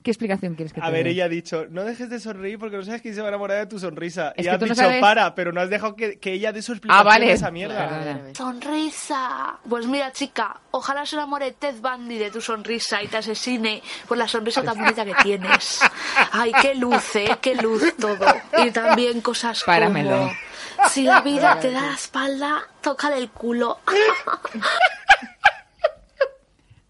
¿Qué 0.03 0.11
explicación 0.11 0.55
quieres 0.57 0.73
que 0.73 0.81
te 0.81 0.87
A 0.87 0.91
ver, 0.91 1.05
dé? 1.05 1.11
ella 1.11 1.27
ha 1.27 1.29
dicho, 1.29 1.67
no 1.71 1.85
dejes 1.85 2.11
de 2.11 2.19
sonreír 2.19 2.59
porque 2.59 2.77
no 2.77 2.83
sabes 2.83 3.03
quién 3.03 3.15
se 3.15 3.21
va 3.21 3.29
a 3.29 3.31
enamorar 3.31 3.59
de 3.59 3.67
tu 3.67 3.79
sonrisa. 3.79 4.33
Es 4.37 4.47
y 4.47 4.49
has 4.49 4.59
no 4.61 4.65
dicho, 4.67 4.75
sabes- 4.75 5.01
para, 5.01 5.35
pero 5.35 5.53
no 5.53 5.61
has 5.61 5.71
dejado 5.71 5.95
que, 5.95 6.19
que 6.19 6.33
ella 6.33 6.53
dé 6.53 6.61
su 6.63 6.73
explicación 6.73 7.01
Ah, 7.07 7.09
vale. 7.09 7.27
de 7.27 7.33
esa 7.33 7.51
mierda. 7.51 8.21
Sonrisa. 8.37 9.59
Pues 9.69 9.87
mira, 9.87 10.11
chica, 10.13 10.61
ojalá 10.73 11.07
se 11.07 11.17
enamore 11.17 11.53
Ted 11.53 11.77
Bundy 11.81 12.19
de 12.19 12.31
tu 12.31 12.41
sonrisa 12.41 13.03
y 13.03 13.07
te 13.09 13.19
asesine 13.19 13.83
por 14.09 14.19
la 14.19 14.27
sonrisa 14.27 14.63
tan 14.63 14.77
bonita 14.79 15.05
que 15.05 15.15
tienes. 15.23 15.81
Ay, 16.33 16.53
qué 16.61 16.75
luz, 16.75 17.15
¿eh? 17.17 17.37
Qué 17.41 17.55
luz 17.55 17.95
todo. 17.97 18.27
Y 18.65 18.71
también 18.73 19.21
cosas 19.21 19.63
Páramelo. 19.65 20.11
como... 20.19 20.33
Si 20.89 21.05
la 21.05 21.21
vida 21.21 21.61
te 21.61 21.71
da 21.71 21.83
la 21.83 21.95
espalda, 21.95 22.63
tócale 22.81 23.19
el 23.19 23.31
culo. 23.31 23.79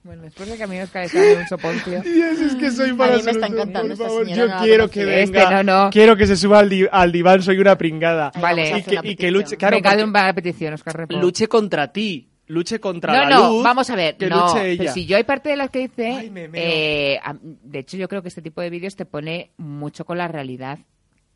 Bueno, 0.04 0.22
después 0.22 0.48
de 0.50 0.56
que 0.56 0.64
a 0.64 0.66
mí 0.66 0.76
cae 0.92 1.08
sangre 1.08 1.36
un 1.36 1.46
soponcio. 1.46 2.02
Dios, 2.04 2.40
es 2.40 2.54
que 2.56 2.70
soy 2.72 2.92
para 2.94 3.14
A 3.14 3.16
mí 3.18 3.22
me 3.22 3.30
está 3.30 3.46
encantando 3.46 3.82
por 3.82 3.92
esta 3.92 4.04
favor. 4.06 4.24
señora, 4.26 4.46
Yo 4.46 4.54
no 4.58 4.62
quiero 4.64 4.90
que. 4.90 5.22
Este, 5.22 5.38
venga, 5.38 5.62
no, 5.62 5.84
no. 5.84 5.90
quiero 5.90 6.16
que 6.16 6.26
se 6.26 6.36
suba 6.36 6.58
al, 6.58 6.68
di- 6.68 6.88
al 6.90 7.12
diván, 7.12 7.40
soy 7.42 7.58
una 7.58 7.78
pringada. 7.78 8.32
Vale. 8.40 8.78
Y 8.78 8.82
que, 8.82 8.98
y 9.04 9.16
que 9.16 9.30
luche, 9.30 9.56
claro, 9.56 9.76
de 9.76 9.82
porque 9.82 10.02
una 10.02 10.34
petición, 10.34 10.74
Oscar 10.74 10.96
Repo. 10.96 11.16
luche 11.20 11.46
contra 11.46 11.92
ti, 11.92 12.28
luche 12.48 12.80
contra 12.80 13.12
No, 13.12 13.20
la 13.20 13.30
no, 13.30 13.48
luz. 13.52 13.62
vamos 13.62 13.88
a 13.90 13.94
ver. 13.96 14.16
que 14.16 14.26
no, 14.28 14.40
luche 14.48 14.52
pero 14.60 14.66
ella. 14.82 14.92
si 14.92 15.06
yo 15.06 15.16
hay 15.16 15.22
parte 15.24 15.50
de 15.50 15.56
las 15.56 15.70
que 15.70 15.78
dice, 15.78 16.06
Ay, 16.18 16.30
me 16.30 16.48
eh, 16.54 17.20
de 17.40 17.78
hecho 17.78 17.96
yo 17.96 18.08
creo 18.08 18.22
que 18.22 18.28
este 18.28 18.42
tipo 18.42 18.60
de 18.60 18.70
vídeos 18.70 18.96
te 18.96 19.04
pone 19.06 19.52
mucho 19.56 20.04
con 20.04 20.18
la 20.18 20.26
realidad 20.26 20.80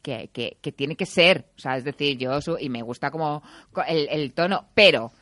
que, 0.03 0.29
que, 0.33 0.57
que 0.61 0.73
tiene 0.73 0.97
que 0.97 1.07
ser. 1.07 1.47
O 1.57 1.61
sea, 1.61 1.77
es 1.77 1.85
decir, 1.85 2.19
yo 2.19 2.41
su- 2.41 2.59
y 2.59 2.69
me 2.69 2.83
gusta 2.83 3.13
como 3.13 3.45
co- 3.73 3.85
el, 3.87 4.09
el 4.11 4.33
tono, 4.33 4.67
pero 4.75 5.13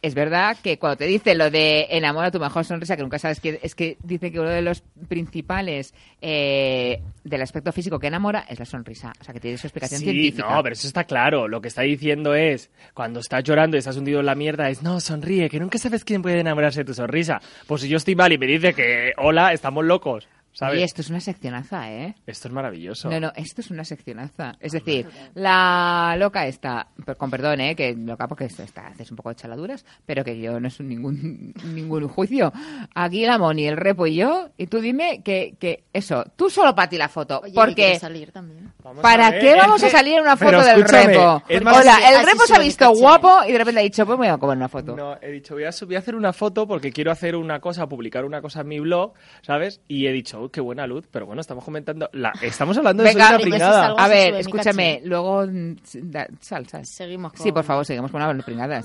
es 0.00 0.14
verdad 0.14 0.56
que 0.62 0.78
cuando 0.78 0.96
te 0.98 1.06
dice 1.06 1.34
lo 1.34 1.50
de 1.50 1.86
enamora 1.90 2.30
tu 2.30 2.38
mejor 2.38 2.64
sonrisa, 2.64 2.96
que 2.96 3.02
nunca 3.02 3.18
sabes 3.18 3.40
que 3.40 3.58
es 3.62 3.74
que 3.74 3.96
dice 4.04 4.30
que 4.30 4.38
uno 4.38 4.48
de 4.50 4.62
los 4.62 4.82
principales 5.08 5.92
eh, 6.20 7.02
del 7.24 7.42
aspecto 7.42 7.72
físico 7.72 7.98
que 7.98 8.06
enamora 8.06 8.44
es 8.48 8.58
la 8.58 8.64
sonrisa. 8.64 9.12
O 9.20 9.24
sea, 9.24 9.34
que 9.34 9.40
tiene 9.40 9.58
su 9.58 9.66
explicación 9.66 10.00
Sí, 10.00 10.04
científica. 10.06 10.48
no, 10.54 10.62
pero 10.62 10.72
eso 10.74 10.86
está 10.86 11.04
claro. 11.04 11.48
Lo 11.48 11.60
que 11.60 11.68
está 11.68 11.82
diciendo 11.82 12.34
es, 12.34 12.70
cuando 12.94 13.20
estás 13.20 13.42
llorando 13.44 13.76
y 13.76 13.80
estás 13.80 13.96
hundido 13.96 14.20
en 14.20 14.26
la 14.26 14.34
mierda, 14.34 14.70
es, 14.70 14.82
no, 14.82 15.00
sonríe, 15.00 15.48
que 15.48 15.58
nunca 15.58 15.78
sabes 15.78 16.04
quién 16.04 16.22
puede 16.22 16.40
enamorarse 16.40 16.80
de 16.80 16.84
tu 16.84 16.94
sonrisa. 16.94 17.40
Pues 17.66 17.82
si 17.82 17.88
yo 17.88 17.96
estoy 17.96 18.14
mal 18.14 18.32
y 18.32 18.38
me 18.38 18.46
dice 18.46 18.74
que, 18.74 19.12
hola, 19.16 19.52
estamos 19.52 19.84
locos, 19.84 20.28
¿sabes? 20.58 20.80
Y 20.80 20.82
esto 20.82 21.02
es 21.02 21.10
una 21.10 21.20
seccionaza, 21.20 21.92
¿eh? 21.92 22.16
Esto 22.26 22.48
es 22.48 22.54
maravilloso. 22.54 23.08
No, 23.08 23.20
no, 23.20 23.32
esto 23.36 23.60
es 23.60 23.70
una 23.70 23.84
seccionaza. 23.84 24.56
Es 24.58 24.72
decir, 24.72 25.06
la 25.34 26.16
loca 26.18 26.46
está, 26.46 26.88
con 27.16 27.30
perdón, 27.30 27.60
¿eh? 27.60 27.76
que 27.76 27.94
loca 27.94 28.26
porque 28.26 28.46
esto 28.46 28.64
está, 28.64 28.88
haces 28.88 29.08
un 29.12 29.16
poco 29.16 29.28
de 29.28 29.36
chaladuras, 29.36 29.86
pero 30.04 30.24
que 30.24 30.38
yo 30.40 30.58
no 30.58 30.66
es 30.66 30.80
ningún, 30.80 31.54
ningún 31.64 32.08
juicio. 32.08 32.52
Aquí 32.92 33.24
la 33.24 33.38
Moni, 33.38 33.68
el 33.68 33.76
repo 33.76 34.06
y 34.08 34.16
yo, 34.16 34.50
y 34.56 34.66
tú 34.66 34.80
dime 34.80 35.22
que, 35.22 35.54
que 35.60 35.84
eso, 35.92 36.24
tú 36.34 36.50
solo 36.50 36.74
para 36.74 36.88
ti 36.88 36.98
la 36.98 37.08
foto, 37.08 37.40
Oye, 37.40 37.52
¿y 37.52 37.54
porque... 37.54 37.98
salir 37.98 38.32
también? 38.32 38.72
¿Para 39.02 39.38
qué 39.38 39.54
vamos 39.54 39.82
a 39.84 39.90
salir 39.90 40.14
en 40.14 40.22
una 40.22 40.36
pero 40.36 40.60
foto 40.60 40.70
del 40.70 40.84
repo? 40.84 41.42
Hola, 41.48 41.98
el 42.10 42.26
repo 42.26 42.46
se 42.46 42.56
ha 42.56 42.58
visto 42.58 42.86
caché. 42.86 43.00
guapo 43.00 43.44
y 43.46 43.52
de 43.52 43.58
repente 43.58 43.80
ha 43.80 43.84
dicho, 43.84 44.06
pues 44.06 44.18
me 44.18 44.26
voy 44.26 44.34
a 44.34 44.38
comer 44.38 44.56
una 44.56 44.68
foto. 44.68 44.96
No, 44.96 45.16
he 45.20 45.30
dicho, 45.30 45.54
voy 45.54 45.64
a, 45.64 45.70
voy 45.84 45.94
a 45.94 45.98
hacer 45.98 46.16
una 46.16 46.32
foto 46.32 46.66
porque 46.66 46.90
quiero 46.90 47.12
hacer 47.12 47.36
una 47.36 47.60
cosa, 47.60 47.86
publicar 47.86 48.24
una 48.24 48.40
cosa 48.40 48.62
en 48.62 48.68
mi 48.68 48.80
blog, 48.80 49.12
¿sabes? 49.42 49.82
Y 49.88 50.06
he 50.06 50.12
dicho, 50.12 50.47
"Uy, 50.48 50.52
qué 50.52 50.60
buena 50.60 50.86
luz, 50.86 51.06
pero 51.10 51.26
bueno, 51.26 51.40
estamos 51.40 51.64
comentando, 51.64 52.08
la, 52.12 52.32
estamos 52.42 52.76
hablando 52.76 53.02
de 53.02 53.10
Venga, 53.10 53.26
soy 53.28 53.34
una 53.36 53.42
pringada. 53.42 53.94
a 53.96 54.08
ver, 54.08 54.34
escúchame, 54.34 55.00
luego 55.04 55.46
mm, 55.46 55.74
da- 56.02 56.28
sal, 56.40 56.66
sal. 56.66 56.84
Seguimos 56.84 57.32
con... 57.32 57.42
Sí, 57.42 57.52
por 57.52 57.64
favor, 57.64 57.84
seguimos 57.86 58.10
con 58.10 58.20
una 58.22 58.42
pringada. 58.42 58.82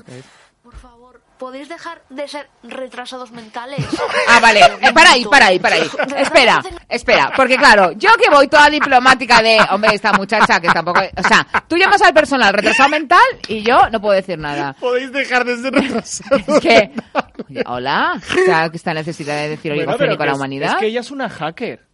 Por 0.61 0.75
favor, 0.75 1.02
¿podéis 1.37 1.69
dejar 1.69 2.01
de 2.09 2.27
ser 2.27 2.49
retrasados 2.63 3.31
mentales? 3.31 3.85
Ah, 4.27 4.39
vale, 4.39 4.61
eh, 4.81 4.93
para 4.93 5.11
ahí, 5.11 5.25
para 5.25 5.47
ahí, 5.47 5.59
para 5.59 5.75
ahí. 5.75 5.89
Espera, 6.17 6.61
espera, 6.89 7.31
porque 7.35 7.57
claro, 7.57 7.91
yo 7.93 8.09
que 8.21 8.29
voy 8.29 8.47
toda 8.47 8.69
diplomática 8.69 9.41
de, 9.41 9.57
hombre, 9.71 9.93
esta 9.93 10.13
muchacha 10.13 10.59
que 10.59 10.69
tampoco, 10.69 11.01
o 11.01 11.23
sea, 11.23 11.45
tú 11.67 11.75
llamas 11.77 12.01
al 12.01 12.13
personal 12.13 12.53
retrasado 12.53 12.89
mental 12.89 13.19
y 13.47 13.61
yo 13.63 13.89
no 13.91 13.99
puedo 14.01 14.13
decir 14.15 14.37
nada. 14.39 14.73
Podéis 14.79 15.11
dejar 15.11 15.43
de 15.45 15.57
ser 15.57 15.73
retrasados. 15.73 16.41
Es 16.47 16.59
que, 16.61 16.91
oye, 17.49 17.63
hola, 17.65 18.13
o 18.17 18.45
sea, 18.45 18.69
que 18.69 18.77
esta 18.77 18.93
necesidad 18.93 19.35
de 19.35 19.49
decir 19.49 19.71
Bueno, 19.73 19.83
oligofrénico 19.91 20.23
a 20.23 20.25
que 20.25 20.27
la 20.27 20.31
es- 20.31 20.37
humanidad. 20.37 20.69
Es 20.71 20.75
que 20.77 20.87
ella 20.87 20.99
es 21.01 21.11
una 21.11 21.29
hacker. 21.29 21.85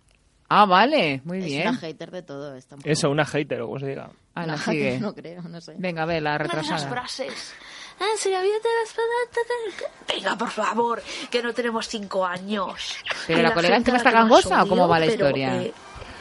Ah, 0.51 0.65
vale, 0.65 1.21
muy 1.25 1.39
Es 1.39 1.45
bien. 1.45 1.67
una 1.69 1.77
hater 1.77 2.11
de 2.11 2.23
todo 2.23 2.55
esto. 2.55 2.75
Eso, 2.83 3.09
una 3.09 3.25
hater 3.25 3.61
o 3.61 3.67
como 3.67 3.79
se 3.79 3.87
diga. 3.87 4.09
Ah, 4.35 4.45
la 4.47 4.53
Una 4.53 4.63
sigue. 4.63 4.99
no 4.99 5.13
creo, 5.13 5.41
no 5.43 5.59
sé. 5.61 5.73
Venga, 5.77 6.03
a 6.03 6.05
ver, 6.05 6.23
la 6.23 6.31
Una 6.35 6.39
de 6.39 6.45
esas 6.45 6.63
retrasada. 6.63 6.89
frases. 6.91 7.53
Ah, 7.99 8.05
si 8.17 8.29
la 8.31 8.41
vida 8.41 8.55
te 8.61 8.69
la 8.69 10.15
Venga, 10.15 10.37
por 10.37 10.49
favor, 10.49 11.01
que 11.29 11.43
no 11.43 11.53
tenemos 11.53 11.87
cinco 11.87 12.25
años. 12.25 12.95
Pero 13.27 13.39
Y 13.39 13.41
la 13.43 13.53
colega 13.53 13.75
encima 13.75 13.93
la 13.93 13.97
está 13.97 14.11
gangosa, 14.11 14.63
¿o 14.63 14.67
cómo 14.67 14.87
va 14.87 14.99
la 14.99 15.05
pero, 15.05 15.25
historia? 15.25 15.61
eh, 15.61 15.73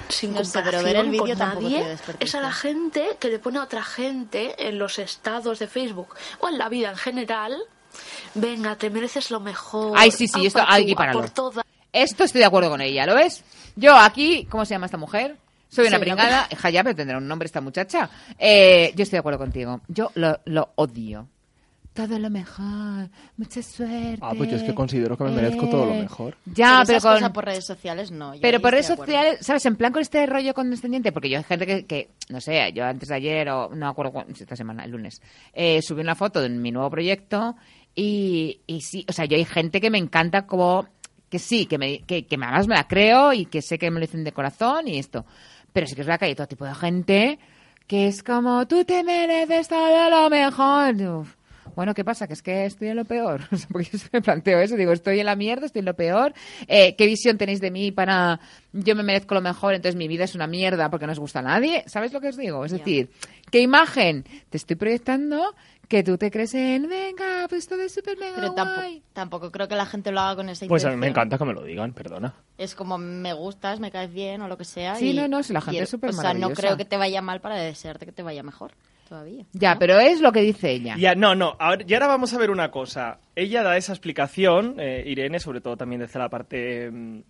sin 0.09 0.35
No 0.35 0.45
sé, 0.45 0.61
pero 0.63 0.83
ver 0.83 0.97
el 0.97 1.11
vídeo 1.11 1.27
con 1.27 1.39
tampoco 1.39 1.69
nadie, 1.69 1.97
es 2.21 2.35
a 2.35 2.41
la 2.41 2.53
gente 2.53 3.17
que 3.21 3.29
le 3.29 3.39
pone 3.39 3.59
a 3.59 3.63
otra 3.63 3.83
gente 3.85 4.67
en 4.69 4.79
los 4.79 4.99
estados 4.99 5.59
de 5.59 5.69
Facebook 5.69 6.15
o 6.41 6.49
en 6.49 6.59
la 6.59 6.69
vida 6.69 6.91
en 6.91 6.97
general. 6.97 7.57
Venga, 8.35 8.77
te 8.77 8.91
mereces 8.91 9.31
lo 9.31 9.41
mejor. 9.41 9.93
Ay, 9.97 10.11
sí, 10.11 10.27
sí, 10.29 10.47
esto 10.47 10.63
hay 10.67 10.87
que 10.87 10.95
pararlo. 10.95 11.25
Esto 11.93 12.25
estoy 12.25 12.41
de 12.41 12.45
acuerdo 12.45 12.71
con 12.71 12.81
ella, 12.81 13.07
¿lo 13.07 13.15
ves? 13.15 13.43
Yo 13.77 13.97
aquí, 13.97 14.47
¿cómo 14.51 14.65
se 14.65 14.75
llama 14.75 14.87
esta 14.87 14.99
mujer? 14.99 15.37
Soy 15.71 15.87
una 15.87 15.99
Sí, 15.99 16.03
pringada, 16.05 16.49
pero 16.83 16.95
tendrá 16.95 17.19
un 17.19 17.29
nombre 17.29 17.47
esta 17.47 17.61
muchacha. 17.61 18.09
Eh, 18.39 18.93
yo 18.95 19.03
estoy 19.03 19.17
de 19.17 19.21
acuerdo 19.21 19.39
contigo. 19.39 19.81
Yo 19.89 20.11
lo, 20.15 20.41
lo 20.47 20.71
odio. 20.77 21.29
Todo 21.99 22.17
lo 22.21 22.31
mejor, 22.31 23.09
mucha 23.37 23.61
suerte. 23.61 24.21
Ah, 24.21 24.33
pues 24.37 24.49
yo 24.49 24.57
es 24.57 24.63
que 24.63 24.73
considero 24.73 25.17
que 25.19 25.25
me 25.25 25.33
merezco 25.33 25.69
todo 25.69 25.87
lo 25.87 25.95
Eh, 25.95 26.03
mejor. 26.03 26.37
Ya, 26.45 26.85
pero 26.87 26.99
esas 26.99 27.03
con... 27.03 27.15
cosas 27.15 27.31
por 27.33 27.45
redes 27.45 27.67
sociales 27.67 28.13
no. 28.13 28.37
yo 28.37 28.41
Pero 28.41 28.61
por 28.61 28.71
redes 28.71 28.87
sociales, 28.87 29.39
¿sabes? 29.41 29.67
En 29.67 29.75
plan 29.75 29.93
con 29.93 30.01
este 30.01 30.25
rollo 30.27 30.55
condescendiente, 30.55 31.11
porque 31.11 31.29
yo 31.29 31.39
hay 31.39 31.43
gente 31.43 31.67
que, 31.67 31.87
que, 31.87 32.11
no 32.29 32.41
sé, 32.41 32.73
yo 32.73 32.85
antes 32.85 33.09
de 33.09 33.17
ayer, 33.17 33.49
o 33.49 33.71
no 33.71 33.87
me 33.87 33.91
acuerdo 33.91 34.13
cuándo, 34.13 34.33
esta 34.33 34.55
semana, 34.55 34.85
el 34.85 34.93
lunes, 34.93 35.21
eh, 35.53 35.83
subí 35.83 36.01
una 36.01 36.15
foto 36.15 36.41
de 36.41 36.49
mi 36.51 36.71
nuevo 36.71 36.89
proyecto 36.89 37.57
y, 37.97 38.61
y 38.69 38.81
sí, 38.83 39.05
o 39.09 39.13
sea, 39.13 39.25
yo 39.25 39.37
hay 39.37 39.45
gente 39.45 39.81
que 39.81 39.91
me 39.91 39.99
encanta 39.99 40.47
como, 40.47 40.87
que 41.29 41.41
sí, 41.41 41.67
que, 41.67 41.79
me, 41.79 42.03
que, 42.03 42.27
que 42.27 42.37
además 42.37 42.69
me 42.69 42.77
la 42.77 42.87
creo 42.87 43.33
y 43.33 43.47
que 43.47 43.61
sé 43.61 43.77
que 43.77 43.91
me 43.91 43.99
lo 43.99 44.07
dicen 44.07 44.23
de 44.23 44.31
corazón 44.31 44.87
y 44.87 45.01
esto. 45.01 45.27
Pero 45.73 45.89
sí 45.89 45.97
que 45.97 46.03
es 46.03 46.07
verdad 46.07 46.21
que 46.21 46.27
hay 46.27 46.37
todo 46.37 46.47
tipo 46.47 46.65
de 46.65 46.77
gente 46.77 47.41
que 47.89 48.07
es 48.07 48.23
como, 48.23 48.69
tú 48.69 48.85
te 48.85 49.03
mereces 49.03 49.67
todo 49.67 50.11
lo 50.11 50.31
mejor. 50.31 50.95
Uf. 50.95 51.38
Bueno, 51.79 51.95
¿qué 51.95 52.05
pasa? 52.05 52.27
Que 52.27 52.33
es 52.33 52.43
que 52.43 52.67
estoy 52.67 52.89
en 52.89 52.97
lo 52.97 53.05
peor. 53.05 53.41
Porque 53.71 53.89
yo 53.97 53.99
me 54.13 54.21
planteo 54.21 54.59
eso. 54.59 54.75
Digo, 54.75 54.91
estoy 54.91 55.21
en 55.21 55.27
la 55.27 55.37
mierda, 55.37 55.65
estoy 55.67 55.79
en 55.79 55.85
lo 55.85 55.95
peor. 55.95 56.35
Eh, 56.67 56.97
¿Qué 56.97 57.07
visión 57.07 57.39
tenéis 57.39 57.61
de 57.61 57.71
mí 57.71 57.93
para 57.93 58.41
yo 58.73 58.97
me 58.97 59.05
merezco 59.05 59.37
lo 59.37 59.41
mejor, 59.41 59.75
entonces 59.75 59.95
mi 59.95 60.09
vida 60.09 60.25
es 60.25 60.35
una 60.35 60.49
mierda 60.49 60.91
porque 60.91 61.07
no 61.07 61.13
os 61.13 61.21
gusta 61.21 61.39
a 61.39 61.43
nadie? 61.43 61.85
¿Sabes 61.87 62.13
lo 62.13 62.21
que 62.21 62.31
os 62.31 62.37
digo? 62.37 62.65
Es 62.65 62.73
decir, 62.73 63.11
¿qué 63.53 63.61
imagen 63.61 64.25
te 64.51 64.57
estoy 64.57 64.75
proyectando 64.75 65.55
que 65.87 66.03
tú 66.03 66.19
te 66.19 66.33
crees 66.33 66.53
en, 66.55 66.89
venga, 66.89 67.47
pues 67.49 67.69
todo 67.69 67.81
es 67.83 67.95
súper 67.95 68.19
mega 68.19 68.35
Pero 68.35 68.53
tampoco, 68.55 68.81
guay? 68.81 69.03
tampoco 69.13 69.51
creo 69.53 69.69
que 69.69 69.77
la 69.77 69.87
gente 69.87 70.11
lo 70.11 70.19
haga 70.21 70.35
con 70.35 70.49
esa 70.49 70.67
Pues 70.67 70.85
a 70.85 70.89
mí 70.89 70.95
intención. 70.95 71.01
me 71.01 71.07
encanta 71.07 71.39
que 71.39 71.45
me 71.45 71.55
lo 71.55 71.63
digan, 71.63 71.93
perdona. 71.93 72.35
Es 72.59 72.75
como 72.75 72.99
me 72.99 73.33
gustas, 73.35 73.79
me 73.79 73.93
caes 73.93 74.13
bien 74.13 74.43
o 74.43 74.49
lo 74.49 74.59
que 74.59 74.65
sea. 74.65 74.97
Sí, 74.97 75.11
y- 75.13 75.15
no, 75.15 75.29
no, 75.29 75.45
si 75.45 75.53
la 75.53 75.61
gente 75.61 75.79
y- 75.79 75.83
es 75.85 75.89
súper 75.89 76.11
O 76.11 76.13
sea, 76.13 76.35
no 76.35 76.51
creo 76.51 76.77
que 76.77 76.85
te 76.85 76.97
vaya 76.97 77.23
mal 77.23 77.41
para 77.41 77.55
desearte 77.57 78.05
que 78.05 78.13
te 78.13 78.25
vaya 78.25 78.43
mejor 78.43 78.73
todavía. 79.09 79.45
Ya, 79.53 79.77
pero 79.79 79.99
es 79.99 80.21
lo 80.21 80.31
que 80.33 80.41
dice 80.41 80.71
ella. 80.71 80.95
Ya, 80.99 81.15
no, 81.15 81.35
no. 81.35 81.57
ahora- 81.59 81.85
y 81.87 81.95
ahora 81.95 82.07
vamos 82.09 82.33
a 82.35 82.39
ver 82.39 82.51
una 82.51 82.71
cosa. 82.71 83.19
Ella 83.35 83.63
da 83.63 83.77
esa 83.77 83.93
explicación, 83.93 84.77
eh, 84.79 85.03
Irene, 85.07 85.41
sobre 85.41 85.61
todo 85.61 85.77
también 85.77 86.01
desde 86.01 86.19
la 86.19 86.29
parte 86.29 86.91
mm, 86.91 87.21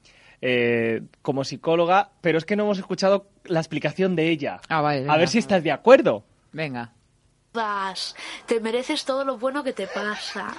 eh, 0.42 1.02
como 1.22 1.44
psicóloga, 1.44 2.10
pero 2.20 2.38
es 2.38 2.44
que 2.44 2.56
no 2.56 2.64
hemos 2.64 2.78
escuchado 2.78 3.28
la 3.44 3.60
explicación 3.60 4.14
de 4.16 4.28
ella. 4.30 4.60
Ah, 4.68 4.80
vale, 4.80 5.06
a 5.08 5.16
ver 5.16 5.28
si 5.28 5.38
estás 5.38 5.62
de 5.62 5.72
acuerdo. 5.72 6.24
Venga. 6.52 6.92
Te 8.46 8.60
mereces 8.60 9.04
todo 9.04 9.24
lo 9.24 9.36
bueno 9.38 9.64
que 9.64 9.72
te 9.72 9.88
pasa. 9.88 10.54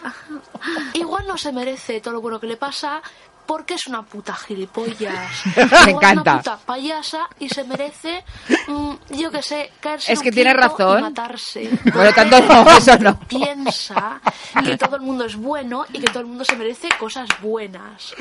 Igual 0.93 1.27
no 1.27 1.37
se 1.37 1.53
merece 1.53 2.01
todo 2.01 2.15
lo 2.15 2.21
bueno 2.21 2.39
que 2.41 2.47
le 2.47 2.57
pasa 2.57 3.01
porque 3.49 3.73
es 3.73 3.87
una 3.87 4.03
puta 4.03 4.35
gilipollas. 4.35 5.43
Me 5.85 5.91
encanta. 5.93 6.33
Una 6.33 6.37
puta 6.37 6.57
payasa 6.57 7.27
y 7.39 7.49
se 7.49 7.63
merece, 7.63 8.23
mm, 8.67 8.91
yo 9.09 9.31
que 9.31 9.41
sé, 9.41 9.71
caerse 9.79 10.13
Es 10.13 10.19
en 10.19 10.23
que 10.23 10.29
un 10.29 10.35
quinto 10.35 10.53
razón. 10.53 10.99
y 10.99 11.01
matarse. 11.01 11.69
Bueno, 11.95 12.13
tanto 12.13 12.39
no, 12.41 12.69
eso 12.77 12.95
no. 12.99 13.19
Piensa 13.21 14.21
que 14.63 14.77
todo 14.77 14.97
el 14.97 15.01
mundo 15.01 15.25
es 15.25 15.35
bueno 15.35 15.83
y 15.91 15.99
que 15.99 16.05
todo 16.05 16.19
el 16.19 16.27
mundo 16.27 16.45
se 16.45 16.55
merece 16.55 16.89
cosas 16.99 17.27
buenas. 17.41 18.13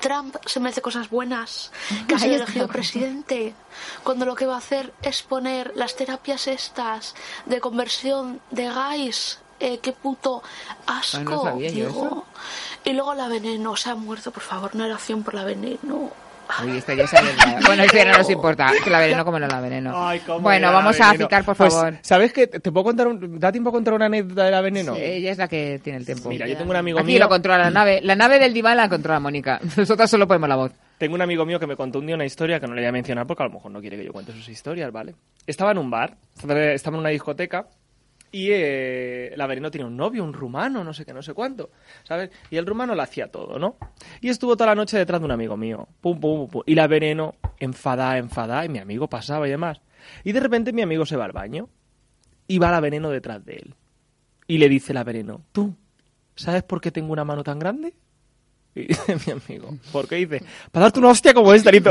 Trump 0.00 0.36
se 0.46 0.60
merece 0.60 0.80
cosas 0.80 1.10
buenas. 1.10 1.70
Que 2.08 2.14
ha 2.14 2.18
sido 2.18 2.36
elegido 2.36 2.66
presidente. 2.66 3.54
Cuando 4.02 4.24
lo 4.24 4.34
que 4.34 4.46
va 4.46 4.54
a 4.54 4.58
hacer 4.58 4.94
es 5.02 5.22
poner 5.22 5.72
las 5.74 5.94
terapias 5.94 6.46
estas 6.46 7.14
de 7.44 7.60
conversión 7.60 8.40
de 8.50 8.64
gays. 8.72 9.40
Eh, 9.60 9.78
qué 9.82 9.92
puto 9.92 10.42
asco, 10.86 11.18
Ah, 11.18 11.24
no 11.24 11.42
sabía 11.42 11.68
yo 11.68 11.74
digo. 11.88 11.90
eso. 11.90 12.24
Y 12.84 12.92
luego 12.94 13.14
la 13.14 13.28
veneno, 13.28 13.76
se 13.76 13.90
ha 13.90 13.94
muerto, 13.94 14.30
por 14.30 14.42
favor, 14.42 14.70
una 14.74 14.86
oración 14.86 15.22
por 15.22 15.34
la 15.34 15.44
veneno. 15.44 16.10
Uy, 16.64 16.78
esta 16.78 16.94
ya 16.94 17.04
Bueno, 17.64 17.84
esto 17.84 17.96
ya 17.96 18.06
no 18.06 18.18
nos 18.18 18.28
importa. 18.30 18.72
Que 18.82 18.90
la 18.90 18.98
veneno 18.98 19.24
como 19.24 19.38
no 19.38 19.46
la 19.46 19.60
veneno. 19.60 19.92
Ay, 19.94 20.18
cómo 20.26 20.40
bueno, 20.40 20.72
vamos 20.72 21.00
a 21.00 21.12
citar, 21.12 21.44
por 21.44 21.54
Pues, 21.56 21.72
favor. 21.72 21.94
¿Sabes 22.02 22.32
qué? 22.32 22.48
¿Te 22.48 22.72
puedo 22.72 22.82
contar 22.82 23.06
un- 23.06 23.38
¿Da 23.38 23.52
tiempo 23.52 23.68
a 23.70 23.72
contar 23.72 23.94
una 23.94 24.06
anécdota 24.06 24.44
de 24.46 24.50
la 24.50 24.60
veneno? 24.60 24.96
Sí, 24.96 25.00
ella 25.00 25.30
es 25.30 25.38
la 25.38 25.46
que 25.46 25.78
tiene 25.84 25.98
el 26.00 26.04
tiempo. 26.06 26.28
Mira, 26.28 26.48
yo 26.48 26.56
tengo 26.56 26.70
un 26.70 26.76
amigo 26.76 26.98
Aquí 26.98 27.06
mío. 27.06 27.20
lo 27.20 27.28
controla 27.28 27.58
la 27.58 27.70
nave. 27.70 28.00
La 28.02 28.16
nave 28.16 28.40
del 28.40 28.52
diván 28.52 28.78
la 28.78 28.88
controla 28.88 29.20
Mónica. 29.20 29.60
Nosotras 29.76 30.10
solo 30.10 30.26
ponemos 30.26 30.48
la 30.48 30.56
voz. 30.56 30.72
Tengo 30.98 31.14
un 31.14 31.22
amigo 31.22 31.46
mío 31.46 31.60
que 31.60 31.68
me 31.68 31.76
contó 31.76 32.00
un 32.00 32.06
día 32.06 32.16
una 32.16 32.24
historia 32.24 32.58
que 32.58 32.66
no 32.66 32.74
le 32.74 32.80
voy 32.80 32.88
a 32.88 32.92
mencionar 32.92 33.26
porque 33.28 33.44
a 33.44 33.46
lo 33.46 33.52
mejor 33.52 33.70
no 33.70 33.80
quiere 33.80 33.96
que 33.96 34.04
yo 34.06 34.12
cuente 34.12 34.32
sus 34.32 34.48
historias, 34.48 34.90
¿vale? 34.90 35.14
Estaba 35.46 35.70
en 35.70 35.78
un 35.78 35.88
bar, 35.88 36.16
estaba 36.36 36.96
en 36.96 37.00
una 37.00 37.08
discoteca 37.10 37.66
y 38.32 38.48
eh, 38.50 39.32
la 39.36 39.46
Veneno 39.46 39.70
tiene 39.70 39.86
un 39.86 39.96
novio, 39.96 40.22
un 40.22 40.32
rumano, 40.32 40.84
no 40.84 40.94
sé 40.94 41.04
qué, 41.04 41.12
no 41.12 41.22
sé 41.22 41.34
cuánto, 41.34 41.70
¿sabes? 42.04 42.30
Y 42.50 42.56
el 42.56 42.66
rumano 42.66 42.94
lo 42.94 43.02
hacía 43.02 43.30
todo, 43.30 43.58
¿no? 43.58 43.76
Y 44.20 44.28
estuvo 44.28 44.56
toda 44.56 44.68
la 44.68 44.74
noche 44.74 44.96
detrás 44.96 45.20
de 45.20 45.24
un 45.24 45.32
amigo 45.32 45.56
mío, 45.56 45.88
pum, 46.00 46.20
pum, 46.20 46.38
pum, 46.38 46.48
pum. 46.48 46.62
Y 46.66 46.74
la 46.74 46.86
Veneno 46.86 47.34
enfadada, 47.58 48.18
enfadada, 48.18 48.64
y 48.64 48.68
mi 48.68 48.78
amigo 48.78 49.08
pasaba 49.08 49.48
y 49.48 49.50
demás. 49.50 49.80
Y 50.24 50.32
de 50.32 50.40
repente 50.40 50.72
mi 50.72 50.82
amigo 50.82 51.06
se 51.06 51.16
va 51.16 51.24
al 51.24 51.32
baño 51.32 51.68
y 52.46 52.58
va 52.58 52.70
la 52.70 52.80
Veneno 52.80 53.10
detrás 53.10 53.44
de 53.44 53.54
él. 53.54 53.74
Y 54.46 54.58
le 54.58 54.68
dice 54.68 54.94
la 54.94 55.04
Veneno, 55.04 55.44
tú, 55.52 55.76
¿sabes 56.34 56.62
por 56.62 56.80
qué 56.80 56.90
tengo 56.90 57.12
una 57.12 57.24
mano 57.24 57.42
tan 57.42 57.58
grande? 57.58 57.94
Y 58.74 58.86
dice 58.86 59.16
mi 59.26 59.32
amigo, 59.32 59.76
¿por 59.90 60.06
qué? 60.06 60.16
dice, 60.16 60.42
para 60.70 60.84
darte 60.84 61.00
una 61.00 61.08
hostia 61.08 61.34
como 61.34 61.52
esta. 61.52 61.74
Y 61.74 61.82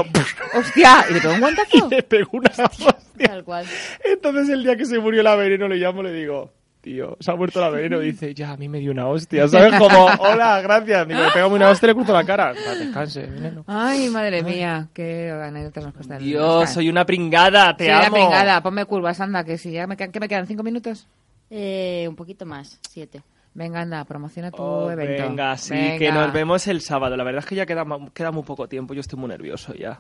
¡Hostia! 0.57 1.05
¿Y 1.09 1.13
le 1.13 1.21
pegó 1.21 1.33
un 1.33 1.39
guantazo? 1.41 1.69
y 1.87 1.89
le 1.95 2.03
pegó 2.03 2.29
una 2.33 2.49
hostia. 2.49 2.95
Tal 3.27 3.43
cual. 3.43 3.65
Entonces 4.03 4.49
el 4.49 4.63
día 4.63 4.77
que 4.77 4.85
se 4.85 4.97
murió 4.99 5.21
la 5.21 5.35
veneno 5.35 5.67
le 5.67 5.75
llamo 5.75 6.01
y 6.01 6.05
le 6.05 6.13
digo, 6.13 6.53
tío, 6.79 7.17
se 7.19 7.31
ha 7.31 7.35
muerto 7.35 7.59
la 7.59 7.69
veneno. 7.69 7.99
Dice, 7.99 8.33
ya, 8.33 8.51
a 8.51 8.57
mí 8.57 8.69
me 8.69 8.79
dio 8.79 8.91
una 8.91 9.07
hostia, 9.07 9.45
¿sabes? 9.49 9.77
Como, 9.77 10.05
hola, 10.05 10.61
gracias. 10.61 11.05
Digo, 11.05 11.19
le 11.21 11.31
pegamos 11.31 11.55
una 11.57 11.69
hostia 11.69 11.87
y 11.87 11.89
le 11.89 11.95
corto 11.95 12.13
la 12.13 12.23
cara. 12.23 12.53
Va, 12.53 12.75
descanse, 12.75 13.23
veneno. 13.23 13.65
Ay, 13.67 14.09
madre 14.09 14.41
mía, 14.41 14.87
qué 14.93 15.31
anécdotas 15.31 15.83
nos. 15.83 16.19
Dios, 16.19 16.69
soy 16.69 16.87
una 16.89 17.05
pringada, 17.05 17.75
te 17.75 17.85
Soy 17.85 17.93
amo. 17.93 18.01
una 18.07 18.11
pringada, 18.13 18.63
ponme 18.63 18.85
curvas, 18.85 19.19
anda, 19.19 19.43
que 19.43 19.57
si 19.57 19.71
ya 19.71 19.85
me 19.85 19.97
quedan, 19.97 20.13
¿qué 20.13 20.19
me 20.21 20.29
quedan? 20.29 20.47
¿Cinco 20.47 20.63
minutos? 20.63 21.07
Eh, 21.49 22.05
un 22.07 22.15
poquito 22.15 22.45
más, 22.45 22.79
siete. 22.89 23.21
Venga, 23.59 23.81
anda, 23.81 24.05
promociona 24.05 24.51
tu 24.51 24.61
Oh, 24.63 24.89
evento. 24.89 25.21
venga, 25.23 25.57
sí, 25.57 25.73
Venga. 25.73 25.97
que 25.97 26.11
nos 26.13 26.31
vemos 26.31 26.65
el 26.67 26.79
sábado. 26.79 27.17
La 27.17 27.25
verdad 27.25 27.39
es 27.39 27.45
que 27.45 27.55
ya 27.55 27.65
queda, 27.65 27.83
queda 28.13 28.31
muy 28.31 28.43
poco 28.43 28.69
tiempo. 28.69 28.93
Yo 28.93 29.01
estoy 29.01 29.19
muy 29.19 29.27
nervioso 29.27 29.73
ya. 29.73 29.99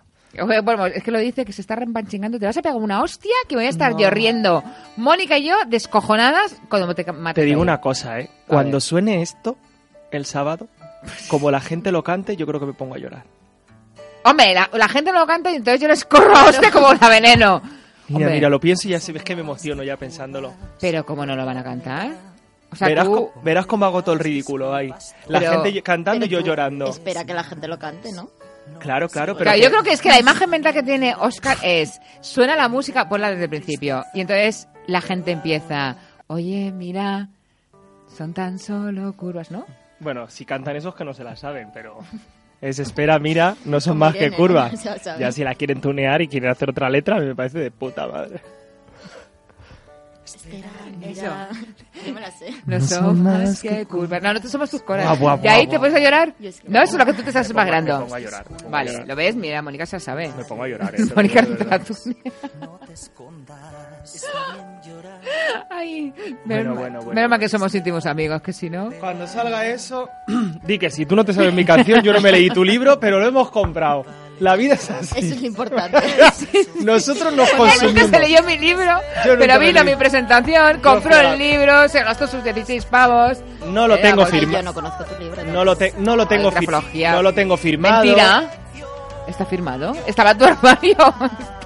Bueno, 0.63 0.85
es 0.85 1.03
que 1.03 1.11
lo 1.11 1.19
dice 1.19 1.43
que 1.43 1.51
se 1.51 1.59
está 1.59 1.75
repanchingando. 1.75 2.39
Te 2.39 2.45
vas 2.45 2.55
a 2.55 2.61
pegar 2.61 2.77
una 2.77 3.01
hostia 3.03 3.33
que 3.49 3.55
voy 3.57 3.65
a 3.65 3.69
estar 3.69 3.97
yo 3.97 4.09
riendo. 4.11 4.63
Mónica 4.95 5.37
y 5.37 5.47
yo 5.49 5.55
descojonadas 5.67 6.55
cuando 6.69 6.95
te 6.95 7.03
mates 7.11 7.35
Te 7.41 7.45
digo 7.45 7.61
una 7.61 7.81
cosa, 7.81 8.21
¿eh? 8.21 8.29
Cuando 8.47 8.73
ver. 8.77 8.81
suene 8.81 9.21
esto, 9.21 9.57
el 10.11 10.25
sábado, 10.25 10.69
como 11.27 11.51
la 11.51 11.59
gente 11.59 11.91
lo 11.91 12.01
cante, 12.01 12.37
yo 12.37 12.47
creo 12.47 12.61
que 12.61 12.65
me 12.67 12.73
pongo 12.73 12.95
a 12.95 12.97
llorar. 12.97 13.23
Hombre, 14.23 14.53
la, 14.53 14.69
la 14.71 14.87
gente 14.87 15.11
no 15.11 15.19
lo 15.19 15.27
canta 15.27 15.51
y 15.51 15.55
entonces 15.55 15.81
yo 15.81 15.89
les 15.89 16.05
corro 16.05 16.33
a 16.33 16.45
hostia 16.45 16.71
como 16.71 16.93
la 16.93 17.09
veneno. 17.09 17.61
Mira, 18.07 18.19
Hombre, 18.25 18.33
mira, 18.35 18.49
lo 18.49 18.59
pienso 18.61 18.87
y 18.87 18.91
ya 18.91 18.99
se 19.01 19.11
ves 19.11 19.23
que 19.23 19.35
me 19.35 19.41
emociono 19.41 19.83
ya 19.83 19.97
pensándolo. 19.97 20.53
Pero 20.79 21.05
¿cómo 21.05 21.25
no 21.25 21.35
lo 21.35 21.45
van 21.45 21.57
a 21.57 21.63
cantar? 21.63 22.28
O 22.71 22.75
sea, 22.75 22.87
verás, 22.87 23.05
tú... 23.05 23.31
verás 23.43 23.65
cómo 23.65 23.85
hago 23.85 24.03
todo 24.03 24.13
el 24.13 24.19
ridículo 24.19 24.73
ahí. 24.73 24.93
La 25.27 25.39
Pero- 25.39 25.63
gente 25.63 25.81
cantando 25.81 26.25
y 26.25 26.29
yo 26.29 26.39
llorando. 26.41 26.87
Espera 26.89 27.25
que 27.25 27.33
la 27.33 27.43
gente 27.43 27.67
lo 27.67 27.79
cante, 27.79 28.11
¿no? 28.11 28.29
Claro, 28.79 29.09
claro, 29.09 29.33
pero... 29.33 29.45
Claro, 29.45 29.57
que- 29.57 29.63
yo 29.63 29.69
creo 29.71 29.83
que 29.83 29.91
es 29.93 30.01
que 30.01 30.09
la 30.09 30.19
imagen 30.19 30.49
mental 30.49 30.73
que 30.73 30.83
tiene 30.83 31.15
Oscar 31.15 31.57
es, 31.63 31.99
suena 32.21 32.55
la 32.55 32.67
música, 32.69 33.09
ponla 33.09 33.31
desde 33.31 33.45
el 33.45 33.49
principio. 33.49 34.05
Y 34.13 34.21
entonces 34.21 34.67
la 34.85 35.01
gente 35.01 35.31
empieza, 35.31 35.95
oye, 36.27 36.71
mira, 36.71 37.29
son 38.15 38.33
tan 38.33 38.59
solo 38.59 39.13
curvas, 39.13 39.49
¿no? 39.49 39.65
Bueno, 39.99 40.29
si 40.29 40.45
cantan 40.45 40.75
esos 40.75 40.93
que 40.95 41.03
no 41.03 41.13
se 41.13 41.23
la 41.23 41.35
saben, 41.35 41.69
pero... 41.73 41.97
Es 42.61 42.77
espera, 42.77 43.17
mira, 43.19 43.55
no 43.65 43.79
son 43.79 43.93
Como 43.93 44.05
más 44.05 44.13
que 44.13 44.19
Irene, 44.25 44.35
curvas. 44.37 44.85
¿no? 45.05 45.17
Ya 45.19 45.31
si 45.31 45.43
la 45.43 45.55
quieren 45.55 45.81
tunear 45.81 46.21
y 46.21 46.27
quieren 46.27 46.49
hacer 46.51 46.69
otra 46.69 46.89
letra, 46.89 47.17
me 47.19 47.33
parece 47.33 47.57
de 47.59 47.71
puta 47.71 48.05
madre. 48.05 48.41
Mira, 50.99 51.49
yo 52.05 52.13
me 52.13 52.21
la 52.21 52.31
sé. 52.31 52.53
No, 52.65 52.79
son 52.81 53.23
más 53.23 53.61
que 53.61 53.85
curvas. 53.85 54.21
No, 54.21 54.29
nosotros 54.29 54.51
somos 54.51 54.69
tus 54.69 54.81
coras. 54.83 55.05
Guau, 55.05 55.17
guau, 55.17 55.39
¿Y 55.43 55.47
ahí 55.47 55.65
guau, 55.65 55.71
te 55.71 55.79
pones 55.79 55.95
a 55.95 55.99
llorar? 55.99 56.33
Yo 56.39 56.49
es 56.49 56.59
que 56.61 56.69
No, 56.69 56.81
eso 56.81 56.93
es 56.93 56.99
lo 56.99 57.05
que 57.05 57.13
tú 57.13 57.21
te 57.23 57.29
estás 57.29 57.47
desmagrando. 57.47 57.93
me 57.97 58.01
pongo 58.03 58.15
a 58.15 58.19
llorar, 58.19 58.45
me 58.49 58.55
pongo 58.57 58.67
a 58.67 58.71
Vale, 58.71 58.91
llorar. 58.91 59.07
¿lo 59.07 59.15
ves? 59.15 59.35
Mira, 59.35 59.61
Mónica 59.61 59.85
se 59.85 59.95
la 59.95 59.99
sabe. 59.99 60.31
Me 60.37 60.43
pongo 60.45 60.63
a 60.63 60.67
llorar, 60.67 60.95
eh, 60.95 61.05
lo 61.09 61.15
Mónica 61.15 61.41
no 61.41 61.49
de 61.49 61.55
te 61.55 61.65
tunea. 61.65 62.15
Ay, 65.69 66.11
Bueno, 66.11 66.39
menos, 66.45 66.65
mal- 66.65 66.75
bueno, 66.77 67.01
bueno. 67.03 67.29
mal 67.29 67.39
que 67.39 67.49
somos 67.49 67.73
íntimos 67.75 68.05
amigos, 68.05 68.41
que 68.41 68.53
si 68.53 68.69
no... 68.69 68.89
Cuando 68.99 69.27
salga 69.27 69.65
eso, 69.67 70.09
di 70.63 70.77
que 70.79 70.89
si 70.89 71.05
tú 71.05 71.15
no 71.15 71.23
te 71.25 71.33
sabes 71.33 71.53
mi 71.53 71.65
canción, 71.65 72.01
yo 72.01 72.13
no 72.13 72.21
me 72.21 72.31
leí 72.31 72.49
tu 72.49 72.63
libro, 72.63 72.99
pero 72.99 73.19
lo 73.19 73.27
hemos 73.27 73.49
comprado. 73.51 74.05
La 74.39 74.55
vida 74.55 74.75
es 74.75 74.89
así. 74.89 75.19
Eso 75.19 75.35
es 75.35 75.41
lo 75.41 75.47
importante. 75.47 75.97
Nosotros 76.83 77.33
nos 77.33 77.49
Él 77.51 77.57
nunca 77.57 77.71
consumimos. 77.73 78.09
se 78.09 78.19
leyó 78.19 78.43
mi 78.43 78.57
libro, 78.57 78.99
Yo 79.25 79.37
pero 79.37 79.59
vino 79.59 79.81
a 79.81 79.83
mi 79.83 79.95
presentación, 79.95 80.79
compró 80.81 81.17
el 81.19 81.37
libro, 81.37 81.87
se 81.89 82.01
gastó 82.03 82.25
sus 82.27 82.43
16 82.43 82.85
pavos. 82.85 83.39
No 83.67 83.87
lo 83.87 83.95
Era 83.95 84.03
tengo 84.09 84.25
firmado. 84.25 84.57
Yo 84.59 84.63
no 84.63 84.73
conozco 84.73 85.03
tu 85.05 85.21
libro. 85.21 85.43
No 85.43 85.65
lo, 85.65 85.75
te- 85.75 85.93
no 85.97 86.15
lo 86.15 86.27
tengo. 86.27 86.51
No 86.51 87.21
lo 87.21 87.33
tengo 87.33 87.57
firmado. 87.57 88.03
Mentira. 88.05 88.49
¿Está 89.27 89.45
firmado? 89.45 89.93
¿Estaba 90.07 90.33
tu 90.35 90.45
armario? 90.45 90.95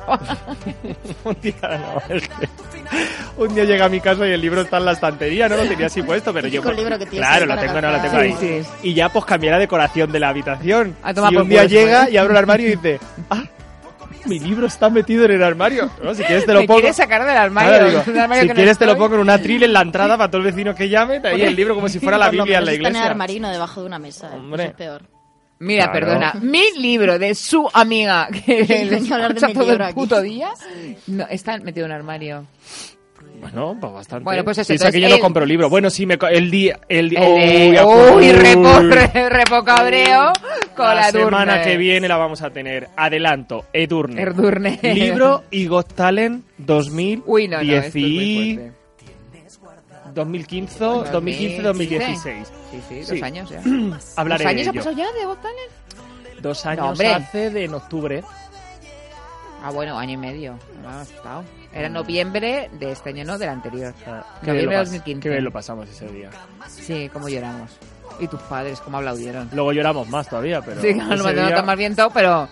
un 1.23 1.37
día 1.41 1.55
no, 1.61 2.15
es 2.15 2.27
que 2.27 2.47
un 3.37 3.55
día 3.55 3.63
llega 3.63 3.85
a 3.85 3.89
mi 3.89 3.99
casa 3.99 4.27
y 4.27 4.31
el 4.31 4.41
libro 4.41 4.61
está 4.61 4.77
en 4.77 4.85
la 4.85 4.91
estantería, 4.91 5.47
no 5.49 5.55
lo 5.57 5.63
tenía 5.63 5.87
así 5.87 6.03
puesto, 6.03 6.33
pero 6.33 6.47
yo 6.47 6.61
Típico 6.61 6.73
libro 6.79 6.99
que 6.99 7.05
tienes 7.05 7.27
claro, 7.27 7.45
lo 7.45 7.57
tengo, 7.57 7.81
no 7.81 7.91
lo 7.91 8.01
tengo 8.01 8.17
ahí. 8.17 8.35
Sí, 8.39 8.61
Y 8.83 8.93
ya 8.93 9.09
pues 9.09 9.25
cambié 9.25 9.51
la 9.51 9.59
decoración 9.59 10.11
de 10.11 10.19
la 10.19 10.29
habitación. 10.29 10.95
A 11.03 11.13
tomar 11.13 11.33
y 11.33 11.37
un 11.37 11.49
día 11.49 11.65
llega 11.65 12.05
¿eh? 12.05 12.11
y 12.11 12.17
abro 12.17 12.31
el 12.31 12.37
armario 12.37 12.67
y 12.67 12.75
dice, 12.75 12.99
"Ah, 13.29 13.43
mi 14.25 14.39
libro 14.39 14.67
está 14.67 14.89
metido 14.89 15.25
en 15.25 15.31
el 15.31 15.43
armario." 15.43 15.89
No, 16.03 16.13
si 16.13 16.23
quieres 16.23 16.45
te 16.45 16.53
lo 16.53 16.61
Me 16.61 16.67
pongo. 16.67 16.79
quieres 16.81 16.95
sacar 16.97 17.25
del 17.25 17.37
armario, 17.37 17.69
Claro, 17.71 17.89
digo, 17.89 18.03
un 18.07 18.19
armario 18.19 18.41
si 18.43 18.47
que 18.47 18.53
no 18.53 18.57
quieres 18.57 18.77
te 18.77 18.85
lo 18.85 18.97
pongo 18.97 19.15
en 19.15 19.21
una 19.21 19.37
tril 19.39 19.63
en 19.63 19.73
la 19.73 19.81
entrada 19.81 20.17
para 20.17 20.29
todos 20.29 20.43
los 20.43 20.53
vecinos 20.53 20.75
que 20.75 20.89
llamen, 20.89 21.25
ahí 21.25 21.41
el 21.41 21.55
libro 21.55 21.73
como 21.75 21.89
si 21.89 21.99
fuera 21.99 22.17
la 22.17 22.29
Biblia 22.29 22.59
en 22.59 22.65
la 22.65 22.71
menos 22.71 22.73
está 22.73 22.73
en 22.73 22.85
el 22.85 22.91
iglesia. 22.91 23.09
armarino 23.11 23.49
debajo 23.49 23.81
de 23.81 23.87
una 23.87 23.99
mesa. 23.99 24.27
¿eh? 24.27 24.35
Hombre. 24.35 24.63
Eso 24.63 24.71
es 24.71 24.77
peor. 24.77 25.01
Mira, 25.63 25.91
Claro. 25.91 26.07
perdona, 26.07 26.33
mi 26.41 26.63
libro 26.77 27.17
de 27.19 27.33
su 27.35 27.69
amiga 27.73 28.27
que 28.45 28.63
le 28.67 28.89
de 28.89 28.95
escucha 28.97 29.47
mi 29.47 29.53
todo 29.53 29.63
libro 29.63 29.73
el 29.75 29.81
aquí. 29.83 29.93
puto 29.93 30.21
día, 30.21 30.49
no, 31.07 31.25
está 31.29 31.57
metido 31.59 31.85
en 31.85 31.91
un 31.91 31.97
armario. 31.97 32.45
Bueno, 33.39 33.75
pues 33.79 33.91
bastante. 33.93 34.23
Bueno, 34.23 34.43
pues 34.45 34.57
eso, 34.59 34.71
Sí, 34.71 34.77
sé 34.77 34.91
que 34.91 35.01
yo 35.01 35.09
no 35.09 35.15
él- 35.15 35.21
compro 35.21 35.45
libro. 35.45 35.69
Bueno, 35.69 35.89
sí, 35.89 36.05
me 36.05 36.17
co- 36.17 36.27
el 36.27 36.49
día... 36.49 36.79
El 36.87 37.09
día 37.09 37.19
El 37.27 37.73
de- 37.73 37.83
uy, 37.83 38.15
uy, 38.15 38.31
repo, 38.31 38.77
uy. 38.79 38.89
re- 38.89 39.29
repo 39.29 39.63
cabreo 39.65 40.31
con 40.75 40.85
la, 40.85 40.95
la 40.95 41.11
semana 41.11 41.61
que 41.61 41.75
viene 41.75 42.07
la 42.07 42.15
vamos 42.17 42.41
a 42.41 42.51
tener. 42.51 42.87
Adelanto, 42.95 43.65
Edurne. 43.73 44.21
Edurne. 44.21 44.79
Libro 44.81 45.43
y 45.51 45.67
Got 45.67 45.93
Talent 45.93 46.45
2010 46.57 47.23
Uy, 47.25 47.47
no, 47.49 47.57
no, 47.57 47.63
esto 47.63 47.87
es 47.87 47.95
muy 47.95 48.55
fuerte. 48.55 48.82
2015, 50.13 50.79
2015, 51.11 51.61
2016. 51.61 52.47
Sí, 52.71 52.81
sí, 52.89 53.03
Sí. 53.03 53.11
dos 53.13 53.21
años 53.23 53.49
ya. 53.49 53.61
Hablaré 54.15 54.43
¿Dos 54.43 54.51
años 54.51 54.63
de 54.65 54.69
ha 54.69 54.73
pasado 54.73 54.95
ya 54.97 55.05
de 55.11 55.19
Talent? 55.41 56.41
Dos 56.41 56.65
años 56.65 56.99
No, 56.99 57.09
hace 57.15 57.49
de 57.49 57.63
en 57.65 57.73
octubre. 57.73 58.23
Ah, 59.63 59.71
bueno, 59.71 59.97
año 59.97 60.13
y 60.13 60.17
medio. 60.17 60.59
Asustado. 60.85 61.43
Era 61.73 61.87
noviembre 61.89 62.69
de 62.73 62.91
este 62.91 63.09
año, 63.11 63.23
no, 63.23 63.37
del 63.37 63.49
anterior. 63.49 63.93
Bien, 64.05 64.21
Noviembre 64.41 64.75
de 64.75 64.81
pas- 64.81 64.85
2015. 64.85 65.21
qué 65.21 65.29
bien 65.29 65.43
lo 65.43 65.51
pasamos 65.51 65.89
ese 65.89 66.07
día. 66.09 66.29
Sí, 66.67 67.09
cómo 67.13 67.29
lloramos. 67.29 67.71
Y 68.19 68.27
tus 68.27 68.41
padres, 68.41 68.79
cómo 68.81 68.97
aplaudieron. 68.97 69.49
Luego 69.53 69.71
lloramos 69.71 70.07
más 70.09 70.27
todavía, 70.29 70.61
pero. 70.61 70.81
sí, 70.81 70.89
ese 70.89 70.97
no 70.97 71.31
día- 71.31 71.61
más 71.63 71.77
viento, 71.77 72.11
pero 72.13 72.47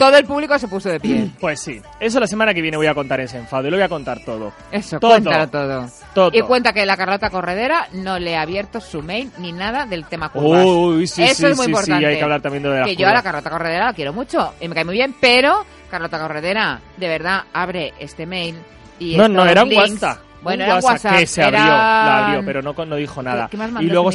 todo 0.00 0.16
el 0.16 0.24
público 0.24 0.58
se 0.58 0.66
puso 0.66 0.88
de 0.88 0.98
pie. 0.98 1.30
Pues 1.40 1.60
sí. 1.60 1.80
Eso 2.00 2.18
la 2.20 2.26
semana 2.26 2.54
que 2.54 2.62
viene 2.62 2.76
voy 2.76 2.86
a 2.86 2.94
contar 2.94 3.20
ese 3.20 3.36
enfado 3.36 3.68
y 3.68 3.70
lo 3.70 3.76
voy 3.76 3.84
a 3.84 3.88
contar 3.88 4.20
todo. 4.24 4.52
Eso, 4.72 4.98
Todo. 4.98 5.10
cuéntalo 5.12 5.48
todo. 5.48 5.86
Todo. 6.14 6.30
Y 6.32 6.40
cuenta 6.40 6.72
que 6.72 6.84
la 6.86 6.96
Carlota 6.96 7.28
Corredera 7.30 7.86
no 7.92 8.18
le 8.18 8.36
ha 8.36 8.42
abierto 8.42 8.80
su 8.80 9.02
mail 9.02 9.30
ni 9.38 9.52
nada 9.52 9.84
del 9.84 10.06
tema 10.06 10.30
curvas. 10.30 10.64
Uy, 10.64 11.06
sí, 11.06 11.22
Eso 11.22 11.34
sí, 11.34 11.46
es 11.46 11.56
muy 11.56 11.56
sí, 11.56 11.62
sí, 11.64 11.70
importante. 11.70 12.06
hay 12.06 12.16
que 12.16 12.22
hablar 12.22 12.40
también 12.40 12.62
de 12.62 12.70
las 12.70 12.86
Que 12.88 12.96
yo 12.96 13.06
a 13.08 13.12
la. 13.12 13.22
Carlota 13.22 13.50
Corredera 13.50 13.86
la 13.86 13.92
quiero 13.92 14.12
mucho 14.14 14.54
y 14.60 14.68
me 14.68 14.74
cae 14.74 14.84
muy 14.86 14.94
bien, 14.94 15.14
pero 15.20 15.64
Carlota 15.90 16.18
Corredera, 16.18 16.80
de 16.96 17.08
verdad, 17.08 17.44
abre 17.52 17.92
este 17.98 18.24
mail 18.24 18.56
y 18.98 19.16
No, 19.16 19.28
no, 19.28 19.44
era 19.46 19.64
un 19.64 19.72
WhatsApp. 19.74 20.29
Bueno, 20.42 20.64
un 20.64 20.70
era 20.70 20.78
un 20.78 20.84
WhatsApp. 20.84 21.18
que 21.18 21.26
se 21.26 21.42
abrió, 21.42 21.60
la 21.60 22.26
abrió, 22.26 22.44
pero 22.44 22.62
no, 22.62 22.72
no 22.72 22.96
dijo 22.96 23.22
nada. 23.22 23.48
¿Qué 23.50 23.56
más 23.56 23.70
y 23.82 23.86
luego 23.86 24.10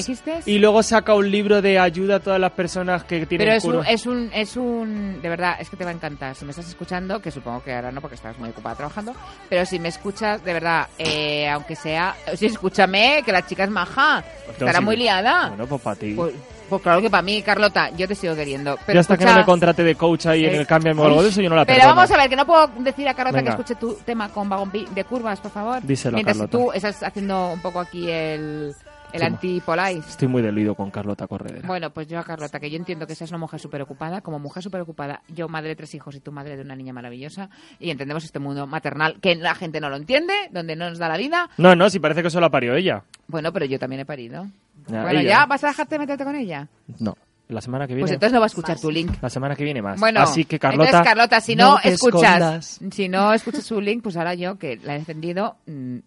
y 0.46 0.60
luego 0.60 0.84
saca 0.84 1.14
un 1.14 1.30
libro 1.30 1.62
de 1.62 1.80
ayuda 1.80 2.16
a 2.16 2.20
todas 2.20 2.40
las 2.40 2.52
personas 2.52 3.04
que 3.04 3.26
tienen 3.26 3.48
Pero 3.48 3.58
es 3.58 3.66
un, 3.66 3.86
es 3.86 4.06
un, 4.06 4.30
es 4.34 4.58
un, 4.58 5.22
de 5.22 5.30
verdad, 5.30 5.58
es 5.60 5.70
que 5.70 5.78
te 5.78 5.84
va 5.84 5.92
a 5.92 5.94
encantar. 5.94 6.36
Si 6.36 6.46
me 6.46 6.52
estás 6.52 6.68
escuchando, 6.68 7.22
que 7.22 7.32
supongo 7.32 7.64
que 7.64 7.74
ahora 7.74 7.92
no 7.92 8.02
porque 8.02 8.16
estás 8.16 8.38
muy 8.40 8.50
ocupada 8.50 8.76
trabajando, 8.76 9.14
pero 9.50 9.66
si 9.66 9.80
me 9.80 9.90
escuchas, 9.90 10.44
de 10.44 10.54
verdad, 10.54 10.88
eh, 10.98 11.48
aunque 11.50 11.76
sea, 11.76 12.16
sí, 12.36 12.48
escúchame, 12.48 13.22
que 13.26 13.32
la 13.32 13.46
chica 13.46 13.64
es 13.64 13.70
maja, 13.70 14.24
estará 14.50 14.80
sí. 14.80 14.86
muy 14.86 14.96
liada. 14.98 15.50
Bueno, 15.50 15.68
pues 15.68 15.82
para 15.82 15.96
ti. 15.96 16.14
Pues, 16.14 16.34
pues 16.70 16.82
claro 16.82 17.02
que 17.02 17.10
para 17.10 17.22
mí, 17.24 17.42
Carlota, 17.42 17.90
yo 17.92 18.08
te 18.08 18.16
sigo 18.16 18.36
queriendo. 18.36 18.78
Pero 18.86 18.96
ya 18.96 19.00
hasta 19.02 19.18
que 19.18 19.26
no 19.26 19.36
me 19.36 19.46
contrate 19.46 19.84
de 19.84 19.96
coach 19.96 20.26
ahí 20.28 20.46
en 20.46 20.56
Eh, 20.56 20.58
el 20.58 20.68
cambio 20.68 20.94
o 20.94 21.06
algo 21.06 21.24
de 21.24 21.30
eso, 21.30 21.42
yo 21.42 21.50
no 21.50 21.56
la 21.56 21.66
Pero 21.66 21.80
perdono. 21.80 21.96
vamos 21.96 22.12
a 22.12 22.18
ver, 22.18 22.30
que 22.30 22.36
no 22.36 22.46
puedo 22.46 22.68
decir 22.80 23.08
a 23.08 23.14
Carlota 23.14 23.38
Venga. 23.38 23.56
que 23.56 23.62
escuche 23.62 23.80
tu 23.80 23.94
tema 24.06 24.30
con 24.30 24.50
vagón 24.50 24.72
de 24.72 25.04
curvas, 25.04 25.40
por 25.40 25.52
favor. 25.52 25.82
Díselo 25.84 26.16
a 26.16 26.18
Mientras 26.18 26.38
Carlota. 26.38 26.58
tú 26.58 26.72
estás 26.72 27.04
haciendo 27.04 27.54
un 27.54 27.62
poco 27.62 27.80
aquí 27.80 28.10
el, 28.10 28.74
el 29.14 29.20
Sí. 29.22 29.26
anti-polite. 29.26 30.00
Estoy 30.10 30.28
muy 30.28 30.42
dolido 30.42 30.76
con 30.76 30.92
Carlota 30.92 31.26
Corredera. 31.28 31.66
Bueno, 31.68 31.90
pues 31.92 32.08
yo 32.08 32.20
a 32.20 32.24
Carlota, 32.24 32.60
que 32.60 32.70
yo 32.70 32.76
entiendo 32.78 33.08
que 33.08 33.16
seas 33.16 33.30
una 33.32 33.38
mujer 33.40 33.60
súper 33.60 33.82
ocupada, 33.82 34.22
como 34.22 34.40
mujer 34.40 34.62
súper 34.64 34.82
ocupada, 34.82 35.22
yo 35.30 35.48
madre 35.48 35.70
de 35.70 35.76
tres 35.78 35.94
hijos 35.96 36.16
y 36.16 36.20
tú 36.20 36.32
madre 36.34 36.56
de 36.58 36.64
una 36.64 36.76
niña 36.76 36.92
maravillosa, 36.92 37.50
y 37.80 37.92
entendemos 37.92 38.24
este 38.26 38.40
mundo 38.40 38.68
maternal 38.68 39.18
que 39.22 39.36
la 39.36 39.56
gente 39.56 39.80
no 39.80 39.90
lo 39.90 39.96
entiende, 39.96 40.34
donde 40.52 40.76
no 40.76 40.90
nos 40.90 40.98
da 41.00 41.08
la 41.08 41.18
vida. 41.18 41.50
No, 41.58 41.76
no, 41.76 41.90
si 41.90 42.00
parece 42.00 42.24
que 42.24 42.30
solo 42.30 42.42
la 42.48 42.50
parió 42.52 42.76
ella. 42.76 43.04
Bueno, 43.28 43.54
pero 43.54 43.66
yo 43.66 43.80
también 43.80 44.02
he 44.02 44.06
parido. 44.06 44.48
Ya, 44.88 45.02
bueno, 45.04 45.20
ella. 45.20 45.30
¿ya 45.30 45.46
vas 45.46 45.64
a 45.64 45.68
dejarte 45.68 46.00
meterte 46.00 46.24
con 46.24 46.36
ella? 46.36 46.68
No, 47.00 47.16
la 47.48 47.62
semana 47.62 47.88
que 47.88 47.94
viene. 47.94 48.04
Pues 48.04 48.12
entonces 48.14 48.34
no 48.34 48.40
va 48.40 48.46
a 48.46 48.48
escuchar 48.48 48.80
tu 48.80 48.92
link. 48.92 49.12
La 49.22 49.30
semana 49.30 49.56
que 49.56 49.64
viene 49.64 49.82
más. 49.82 50.00
Bueno, 50.00 50.22
Así 50.22 50.46
que 50.46 50.60
Carlota. 50.60 50.86
entonces 50.86 51.08
Carlota, 51.08 51.42
si 51.42 51.56
no, 51.56 51.78
te 51.82 51.90
escuchas, 51.90 52.22
escondas. 52.24 52.96
si 52.96 53.10
no 53.10 53.34
escuchas 53.34 53.64
su 53.64 53.82
link, 53.82 54.04
pues 54.04 54.18
ahora 54.18 54.34
yo 54.34 54.58
que 54.58 54.78
la 54.78 54.96
he 54.96 55.00
defendido, 55.00 55.58
mm, 55.66 55.98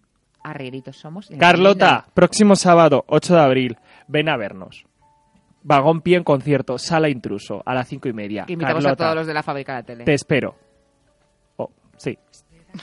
arrieritos 0.43 0.97
somos. 0.97 1.29
Carlota, 1.37 2.05
próximo 2.13 2.55
sábado, 2.55 3.03
8 3.07 3.35
de 3.35 3.41
abril, 3.41 3.77
ven 4.07 4.29
a 4.29 4.37
vernos. 4.37 4.85
Vagón 5.61 6.01
Pie 6.01 6.17
en 6.17 6.23
concierto, 6.23 6.77
sala 6.77 7.09
intruso, 7.09 7.61
a 7.65 7.73
las 7.73 7.87
cinco 7.87 8.07
y 8.07 8.13
media. 8.13 8.45
Que 8.45 8.53
invitamos 8.53 8.83
Carlota, 8.83 9.03
a 9.03 9.07
todos 9.07 9.15
los 9.17 9.27
de 9.27 9.33
la 9.33 9.43
fábrica 9.43 9.73
de 9.73 9.79
la 9.79 9.83
tele. 9.83 10.03
Te 10.05 10.13
espero. 10.13 10.55
Oh, 11.57 11.69
sí. 11.97 12.17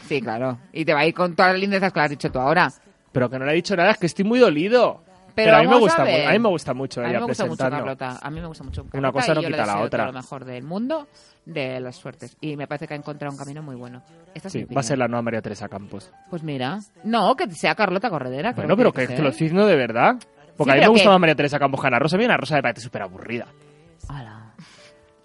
Sí, 0.07 0.21
claro. 0.21 0.59
Y 0.73 0.85
te 0.85 0.93
va 0.93 1.01
a 1.01 1.07
ir 1.07 1.15
con 1.15 1.35
todas 1.35 1.53
las 1.53 1.61
lindezas 1.61 1.93
que 1.93 1.99
le 1.99 2.05
has 2.05 2.11
dicho 2.11 2.31
tú 2.31 2.39
ahora. 2.39 2.71
Pero 3.13 3.31
que 3.31 3.39
no 3.39 3.47
le 3.47 3.53
he 3.53 3.55
dicho 3.55 3.75
nada, 3.77 3.93
es 3.93 3.99
que 3.99 4.07
estoy 4.07 4.25
muy 4.25 4.39
dolido. 4.39 5.03
Pero, 5.37 5.57
a 5.57 5.61
mí 5.63 5.69
me 5.69 5.79
gusta, 5.79 6.05
mu- 6.05 6.11
a 6.29 6.33
mí 6.33 6.39
me 6.41 6.49
gusta 6.49 6.75
mucho 6.75 7.01
A 7.03 7.07
mí 7.07 7.13
me 7.13 7.21
gusta 7.21 7.47
mucho. 7.47 7.71
Carlota. 7.71 8.19
A 8.21 8.31
mí 8.31 8.41
me 8.41 8.47
gusta 8.47 8.65
mucho 8.65 8.83
Una 8.83 8.91
Carlota 8.91 9.13
cosa 9.13 9.35
no 9.35 9.41
quita 9.43 9.67
la 9.67 9.81
otra. 9.81 9.99
todo 10.05 10.13
lo 10.13 10.19
mejor 10.19 10.45
del 10.47 10.63
mundo, 10.65 11.07
de 11.45 11.79
las 11.81 11.97
suertes. 11.97 12.37
Y 12.41 12.57
me 12.57 12.67
parece 12.67 12.89
que 12.89 12.95
ha 12.95 12.97
encontrado 12.97 13.33
un 13.33 13.39
camino 13.39 13.63
muy 13.63 13.77
bueno. 13.77 14.03
Esta 14.35 14.49
es 14.49 14.53
Sí, 14.53 14.67
mi 14.69 14.75
va 14.75 14.81
a 14.81 14.85
ser 14.85 14.99
la 14.99 15.07
nueva 15.09 15.23
María 15.23 15.43
Teresa 15.43 15.69
Campos. 15.69 16.11
Pues 16.31 16.43
mira, 16.43 16.81
no, 17.05 17.37
que 17.37 17.51
sea 17.51 17.75
Carlota 17.75 18.11
Corredera. 18.11 18.53
Bueno, 18.53 18.77
pero 18.77 18.93
que, 18.93 19.07
que 19.07 19.15
que 19.17 19.23
lo 19.23 19.31
de 19.67 19.77
verdad. 19.77 20.17
Porque 20.57 20.71
Sí, 20.73 20.73
a 20.73 20.75
mí 20.75 20.79
me 20.79 20.81
pero 20.81 20.91
gusta 20.93 21.05
que- 21.05 21.09
más 21.11 21.21
María 21.21 21.35
Teresa 21.37 21.59
Campos 21.59 21.81
que 21.81 21.87
Ana 21.87 21.99
Rosa. 21.99 22.17
Bien, 22.17 22.31
Ana 22.31 22.39
Rosa 22.39 22.55
me 22.57 22.63
parece 22.63 22.81
súper 22.81 23.03
aburrida. 23.03 23.47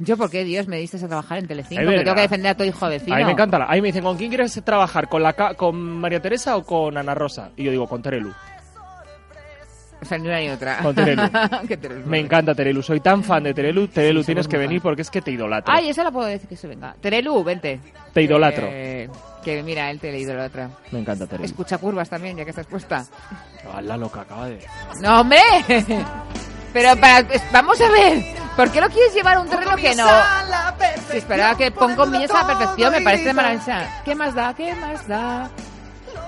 Yo, 0.04 0.18
¿por 0.18 0.32
qué, 0.32 0.44
Dios, 0.44 0.68
me 0.68 0.78
diste 0.78 0.98
a 0.98 1.08
trabajar 1.08 1.38
en 1.38 1.46
Telecinco? 1.48 1.80
Es 1.80 1.86
Que 1.86 1.92
verdad. 1.92 2.04
tengo 2.06 2.16
que 2.16 2.22
defender 2.22 2.52
a 2.54 2.58
tu 2.58 2.64
hijo 2.64 2.88
vecino. 2.88 3.16
A 3.16 3.20
mí 3.20 3.24
me 3.26 3.34
encanta. 3.34 3.60
La... 3.60 3.68
Ahí 3.70 3.82
me 3.82 3.90
dicen, 3.90 4.04
¿con 4.04 4.18
quién 4.18 4.30
quieres 4.30 4.60
trabajar? 4.66 5.08
¿Con, 5.08 5.22
la 5.22 5.34
ca- 5.34 5.54
¿Con 5.54 5.76
María 5.80 6.20
Teresa 6.20 6.58
o 6.58 6.64
con 6.64 6.98
Ana 6.98 7.14
Rosa? 7.14 7.52
Y 7.56 7.66
yo 7.66 7.70
digo, 7.72 7.88
con 7.88 8.02
Terelu. 8.02 8.34
O 10.02 10.06
sea, 10.06 10.18
ni 10.18 10.28
una 10.28 10.40
ni 10.40 10.50
otra. 10.50 10.80
Con 10.80 10.96
Terelu. 10.96 11.22
Que 11.68 11.78
Terelu. 11.78 12.06
Me 12.08 12.20
encanta 12.20 12.56
Terelu. 12.56 12.82
Soy 12.82 13.00
tan 13.00 13.24
fan 13.24 13.44
de 13.44 13.54
Terelu. 13.54 13.88
Terelu, 13.88 14.22
Sí, 14.22 14.28
tienes 14.28 14.48
que 14.48 14.58
venir 14.58 14.82
porque 14.82 15.04
es 15.04 15.10
que 15.12 15.22
te 15.22 15.32
idolatro. 15.32 15.72
Ay, 15.74 15.90
esa 15.90 16.04
la 16.04 16.12
puedo 16.12 16.28
decir 16.28 16.50
que 16.50 16.56
se 16.56 16.68
venga. 16.68 16.96
Terelu, 17.00 17.44
vente. 17.44 17.80
Te 18.14 18.24
idolatro. 18.24 18.68
Eh, 18.70 19.10
que 19.44 19.62
mira, 19.64 19.90
él 19.92 20.00
te 20.00 20.18
idolatra. 20.18 20.70
Me 20.92 21.00
encanta 21.00 21.28
Terelu. 21.28 21.46
Escucha 21.46 21.78
curvas 21.78 22.10
también, 22.10 22.36
ya 22.38 22.44
que 22.44 22.50
estás 22.50 22.66
puesta. 22.66 23.06
Hala, 23.74 23.96
lo 23.98 24.12
que 24.12 24.20
acaba 24.20 24.48
de... 24.48 24.60
¡No, 25.02 25.22
hombre! 25.22 25.40
Pero 26.74 26.96
para, 26.98 27.28
vamos 27.52 27.80
a 27.82 27.90
ver, 27.92 28.24
¿por 28.56 28.72
qué 28.72 28.80
lo 28.80 28.88
quieres 28.90 29.14
llevar 29.14 29.36
a 29.36 29.42
un 29.42 29.50
terreno 29.50 29.76
que 29.76 29.94
no? 29.94 30.08
Si 31.12 31.18
esperaba 31.18 31.58
que 31.58 31.70
pon 31.70 31.96
comillas 31.96 32.32
a 32.32 32.42
la 32.42 32.48
perfección, 32.48 32.94
me 32.94 33.02
parece 33.02 33.34
maravillosa. 33.34 34.02
¿Qué 34.06 34.16
más 34.16 34.34
da? 34.34 34.54
¿Qué 34.54 34.74
más 34.76 35.08
da? 35.08 35.50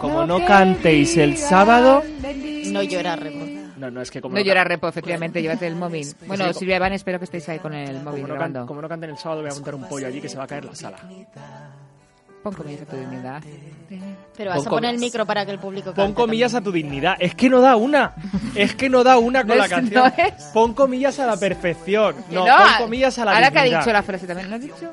Como 0.02 0.26
no 0.26 0.46
cantéis 0.46 1.16
el 1.18 1.38
sábado... 1.38 2.04
No 2.66 2.82
llora, 2.84 3.16
Remo. 3.16 3.53
No, 3.84 3.92
no, 3.92 4.02
es 4.02 4.10
que 4.12 4.22
como 4.22 4.36
No 4.36 4.42
llora 4.42 4.64
repo, 4.64 4.88
efectivamente, 4.88 5.42
llévate 5.42 5.68
el 5.68 5.76
móvil. 5.76 6.08
Bueno, 6.26 6.48
Sí, 6.54 6.60
Silvia 6.60 6.80
Van, 6.80 6.94
espero 6.94 7.20
que 7.20 7.26
estéis 7.26 7.50
ahí 7.50 7.60
con 7.60 7.74
el 7.74 8.02
móvil 8.02 8.22
Como 8.22 8.34
no, 8.34 8.40
can- 8.40 8.66
como 8.66 8.82
no 8.82 8.88
canten 8.88 9.10
el 9.10 9.18
sábado, 9.18 9.42
voy 9.42 9.52
a 9.52 9.54
montar 9.54 9.76
un 9.76 9.84
pollo 9.90 10.08
allí 10.08 10.22
que 10.22 10.30
se 10.30 10.38
va 10.38 10.46
a 10.46 10.48
caer 10.48 10.64
la 10.64 10.74
sala. 10.76 10.98
Pon 12.42 12.54
comillas 12.54 12.82
a 12.82 12.86
tu 12.86 12.96
dignidad. 12.98 13.42
Pero 14.38 14.50
vas 14.52 14.60
Pon 14.60 14.68
a 14.68 14.70
poner 14.70 14.94
el 14.96 15.00
micro 15.00 15.26
para 15.26 15.46
que 15.46 15.52
el 15.52 15.60
público 15.60 15.94
Pon 15.94 16.08
cante 16.08 16.22
comillas 16.22 16.54
a 16.54 16.62
tu 16.62 16.72
dignidad. 16.72 17.16
Es 17.20 17.36
que 17.36 17.50
no 17.50 17.62
da 17.62 17.76
una. 17.76 18.14
Es 18.56 18.76
que 18.76 18.90
no 18.90 19.04
da 19.04 19.18
una 19.18 19.40
con 19.46 19.50
No 19.50 19.56
la 19.56 19.66
es- 19.66 19.70
canción. 19.70 20.02
no 20.18 20.24
es. 20.24 20.44
Pon 20.54 20.74
comillas 20.74 21.20
a 21.20 21.26
la 21.26 21.38
perfección. 21.38 22.16
No, 22.32 22.46
no, 22.46 22.56
pon 22.56 22.68
comillas 22.86 23.18
a 23.20 23.26
la 23.26 23.32
Ahora 23.34 23.52
que 23.52 23.60
ha 23.60 23.64
dignidad. 23.64 23.80
dicho 23.82 23.94
la 23.94 24.04
frase 24.04 24.28
también, 24.28 24.50
¿lo 24.50 24.56
has 24.56 24.62
dicho? 24.62 24.90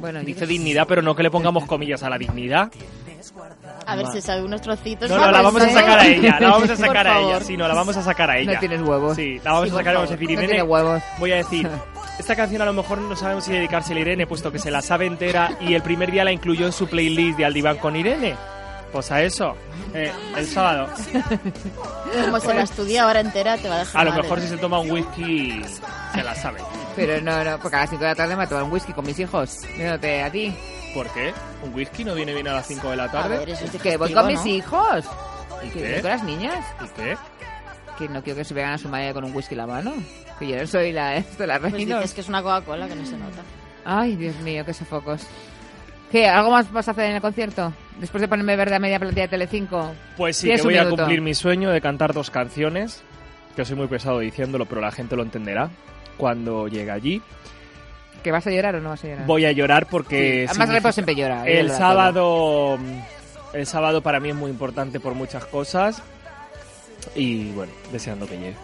Bueno, 0.00 0.20
Dice 0.20 0.46
dignidad, 0.46 0.86
pero 0.88 1.02
no 1.02 1.14
que 1.14 1.22
le 1.22 1.30
pongamos 1.30 1.66
comillas 1.66 2.02
a 2.02 2.08
la 2.08 2.16
dignidad. 2.16 2.70
A 3.86 3.96
ver 3.96 4.06
si 4.08 4.20
sabe 4.20 4.42
unos 4.42 4.60
trocitos. 4.60 5.08
No, 5.10 5.16
no, 5.18 5.30
la 5.30 5.42
vamos 5.42 5.62
a 5.62 5.68
sacar 5.68 5.98
a 5.98 6.06
ella. 6.06 6.36
La 6.40 6.50
vamos 6.50 6.70
a 6.70 6.76
sacar 6.76 7.06
a 7.08 7.18
ella. 7.20 7.40
Sí, 7.40 7.56
no, 7.56 7.68
la 7.68 7.74
vamos 7.74 7.96
a 7.96 8.02
sacar 8.02 8.30
a 8.30 8.38
ella. 8.38 8.54
No 8.54 8.58
tienes 8.60 8.80
huevos. 8.82 9.16
Sí, 9.16 9.40
la 9.44 9.52
vamos 9.52 9.68
Sí, 9.68 9.74
a 9.74 9.78
sacar 9.78 9.94
vamos 9.94 10.10
a 10.10 10.12
decir, 10.12 10.26
No 10.28 10.32
Irene. 10.32 10.48
tiene 10.48 10.62
huevos. 10.62 11.02
Voy 11.18 11.32
a 11.32 11.36
decir, 11.36 11.68
esta 12.18 12.36
canción 12.36 12.62
a 12.62 12.64
lo 12.64 12.72
mejor 12.72 12.98
no 12.98 13.16
sabemos 13.16 13.44
si 13.44 13.52
dedicársela 13.52 13.98
a 13.98 14.00
Irene, 14.02 14.26
puesto 14.26 14.50
que 14.52 14.58
se 14.58 14.70
la 14.70 14.82
sabe 14.82 15.06
entera 15.06 15.56
y 15.60 15.74
el 15.74 15.82
primer 15.82 16.10
día 16.10 16.24
la 16.24 16.32
incluyó 16.32 16.66
en 16.66 16.72
su 16.72 16.86
playlist 16.88 17.36
de 17.38 17.44
Aldiván 17.44 17.78
con 17.78 17.96
Irene. 17.96 18.34
Pues 18.92 19.10
a 19.12 19.22
eso, 19.22 19.54
eh, 19.94 20.12
el 20.36 20.46
sábado. 20.46 20.88
Como 22.24 22.40
se 22.40 22.52
la 22.54 22.62
estudia 22.62 23.04
ahora 23.04 23.20
entera, 23.20 23.56
te 23.56 23.68
va 23.68 23.76
a 23.76 23.78
dejar 23.80 24.00
A 24.00 24.04
lo 24.10 24.22
mejor 24.22 24.40
si 24.40 24.48
se 24.48 24.56
toma 24.56 24.80
un 24.80 24.90
whisky, 24.90 25.62
se 26.12 26.22
la 26.24 26.34
sabe. 26.34 26.60
Pero 26.96 27.20
no, 27.22 27.44
no, 27.44 27.58
porque 27.60 27.76
a 27.76 27.80
las 27.80 27.90
5 27.90 28.02
de 28.02 28.08
la 28.08 28.14
tarde 28.16 28.34
me 28.36 28.46
tomo 28.48 28.64
un 28.64 28.72
whisky 28.72 28.92
con 28.92 29.06
mis 29.06 29.18
hijos, 29.20 29.60
viéndote 29.76 30.22
a 30.22 30.30
ti. 30.30 30.54
¿Por 30.92 31.06
qué? 31.12 31.32
¿Un 31.62 31.72
whisky 31.72 32.04
no 32.04 32.14
viene 32.16 32.34
bien 32.34 32.48
a 32.48 32.54
las 32.54 32.66
5 32.66 32.90
de 32.90 32.96
la 32.96 33.10
tarde? 33.10 33.36
A 33.36 33.38
ver, 33.38 33.50
eso 33.50 33.64
es 33.64 33.80
Que 33.80 33.96
voy 33.96 34.12
con 34.12 34.26
mis 34.26 34.44
hijos. 34.44 35.04
¿Y 35.62 35.68
Que 35.68 35.80
qué? 35.82 35.92
voy 35.92 36.00
con 36.02 36.10
las 36.10 36.24
niñas. 36.24 36.64
¿Y 36.84 36.88
qué? 37.00 37.16
Que 37.96 38.08
no 38.08 38.22
quiero 38.24 38.38
que 38.38 38.44
se 38.44 38.54
vean 38.54 38.72
a 38.72 38.78
su 38.78 38.88
madre 38.88 39.14
con 39.14 39.22
un 39.24 39.32
whisky 39.34 39.54
en 39.54 39.58
la 39.58 39.66
mano. 39.68 39.92
Que 40.40 40.48
yo 40.48 40.56
no 40.56 40.66
soy 40.66 40.90
la, 40.90 41.14
esto, 41.16 41.46
la 41.46 41.60
Pues 41.60 41.72
reina. 41.72 41.96
dices 41.98 42.12
que 42.14 42.22
es 42.22 42.28
una 42.28 42.42
Coca-Cola 42.42 42.88
que 42.88 42.96
no 42.96 43.06
se 43.06 43.16
nota. 43.16 43.42
Ay, 43.84 44.16
Dios 44.16 44.34
mío, 44.40 44.64
qué 44.64 44.74
sofocos. 44.74 45.22
¿Qué? 46.10 46.26
¿Algo 46.28 46.50
más 46.50 46.70
vas 46.72 46.88
a 46.88 46.90
hacer 46.90 47.04
en 47.04 47.14
el 47.16 47.20
concierto? 47.22 47.72
Después 48.00 48.20
de 48.22 48.28
ponerme 48.28 48.56
verde 48.56 48.74
a 48.74 48.78
media 48.78 48.98
plantilla 48.98 49.22
de 49.22 49.28
Telecinco. 49.28 49.92
Pues 50.16 50.38
sí, 50.38 50.48
que 50.48 50.62
voy 50.62 50.78
a 50.78 50.88
cumplir 50.88 51.20
mi 51.20 51.34
sueño 51.34 51.70
de 51.70 51.80
cantar 51.80 52.14
dos 52.14 52.30
canciones, 52.30 53.02
que 53.54 53.64
soy 53.64 53.76
muy 53.76 53.86
pesado 53.86 54.20
diciéndolo, 54.20 54.66
pero 54.66 54.80
la 54.80 54.90
gente 54.90 55.16
lo 55.16 55.22
entenderá. 55.22 55.70
Cuando 56.16 56.68
llegue 56.68 56.90
allí, 56.90 57.22
¿Que 58.22 58.30
vas 58.30 58.46
a 58.46 58.50
llorar 58.50 58.76
o 58.76 58.80
no 58.80 58.90
vas 58.90 59.04
a 59.04 59.08
llorar? 59.08 59.26
voy 59.26 59.44
a 59.46 59.52
llorar 59.52 59.86
porque... 59.86 60.44
Sí, 60.46 60.50
además 60.50 60.68
Repo 60.74 60.92
siempre 60.92 61.14
llora, 61.14 61.46
El 61.46 61.70
sábado... 61.70 62.78
El 63.52 63.66
sábado 63.66 64.00
para 64.02 64.20
mí 64.20 64.28
es 64.28 64.36
muy 64.36 64.50
importante 64.50 65.00
por 65.00 65.14
muchas 65.14 65.44
cosas. 65.44 66.02
Y 67.14 67.50
bueno, 67.52 67.72
deseando 67.90 68.26
que 68.26 68.36
llegue. 68.36 68.56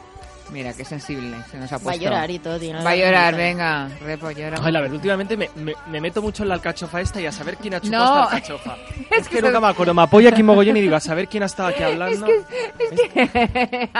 Mira, 0.52 0.72
qué 0.72 0.84
sensible 0.84 1.36
se 1.50 1.58
nos 1.58 1.70
ha 1.72 1.76
Va 1.76 1.80
a 1.80 1.84
puesto. 1.84 2.04
llorar 2.04 2.30
y 2.30 2.38
todo, 2.38 2.58
tiene 2.58 2.82
Va 2.82 2.90
a 2.90 2.96
llorar, 2.96 3.34
venga. 3.34 3.88
Repo, 4.00 4.30
llora. 4.30 4.58
Ay, 4.62 4.72
la 4.72 4.80
verdad, 4.80 4.94
últimamente 4.94 5.36
me, 5.36 5.50
me- 5.56 5.74
me 5.90 6.00
meto 6.00 6.22
mucho 6.22 6.44
en 6.44 6.48
la 6.50 6.54
alcachofa 6.54 7.00
esta 7.00 7.20
y 7.20 7.26
a 7.26 7.32
saber 7.32 7.56
quién 7.56 7.74
ha 7.74 7.80
chupado 7.80 8.04
No. 8.04 8.22
esta 8.24 8.36
alcachofa. 8.36 8.76
Es 9.10 9.22
es, 9.22 9.28
que, 9.28 9.36
que 9.36 9.42
nunca 9.42 9.60
me 9.60 9.66
acuerdo. 9.68 9.94
Me 9.94 10.02
apoyo 10.02 10.28
aquí 10.28 10.42
mogollón 10.42 10.76
y 10.76 10.80
digo, 10.80 10.96
a 10.96 11.00
saber 11.00 11.28
quién 11.28 11.42
ha 11.42 11.46
estado 11.46 11.70
aquí 11.70 11.82
hablando. 11.82 12.26
Es 12.26 13.00
que... 13.10 13.90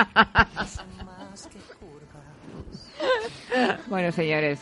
bueno, 3.88 4.12
señores, 4.12 4.60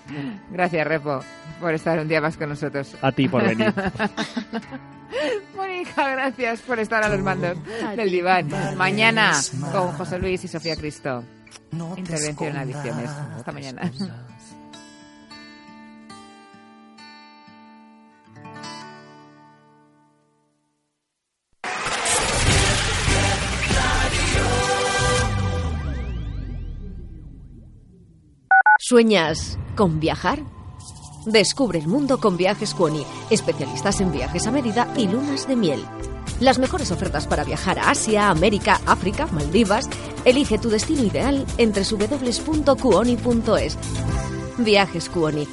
gracias, 0.50 0.86
Repo, 0.86 1.20
por 1.60 1.74
estar 1.74 1.98
un 1.98 2.08
día 2.08 2.20
más 2.20 2.36
con 2.36 2.48
nosotros. 2.48 2.94
A 3.02 3.12
ti 3.12 3.28
por 3.28 3.42
venir. 3.44 3.72
Mónica, 5.56 6.08
gracias 6.10 6.60
por 6.60 6.78
estar 6.80 7.02
a 7.04 7.08
los 7.08 7.20
mandos 7.20 7.56
del 7.96 8.10
diván. 8.10 8.48
Mañana 8.76 9.32
con 9.72 9.92
José 9.92 10.18
Luis 10.18 10.42
y 10.44 10.48
Sofía 10.48 10.76
Cristo. 10.76 11.24
Intervención 11.96 12.50
en 12.50 12.56
adicciones. 12.56 13.10
Hasta 13.10 13.52
mañana. 13.52 13.92
¿Sueñas 28.86 29.58
con 29.76 29.98
viajar? 29.98 30.42
Descubre 31.24 31.78
el 31.78 31.88
mundo 31.88 32.20
con 32.20 32.36
Viajes 32.36 32.74
Cuoni, 32.74 33.02
especialistas 33.30 34.02
en 34.02 34.12
viajes 34.12 34.46
a 34.46 34.50
medida 34.50 34.92
y 34.94 35.08
lunas 35.08 35.48
de 35.48 35.56
miel. 35.56 35.82
Las 36.40 36.58
mejores 36.58 36.90
ofertas 36.90 37.26
para 37.26 37.44
viajar 37.44 37.78
a 37.78 37.90
Asia, 37.90 38.28
América, 38.28 38.80
África, 38.86 39.26
Maldivas. 39.28 39.88
Elige 40.24 40.58
tu 40.58 40.68
destino 40.68 41.02
ideal 41.04 41.46
entre 41.58 41.84
www.cuoni.es. 41.84 43.78
Viajes 44.58 45.08
Cuoni. 45.08 45.46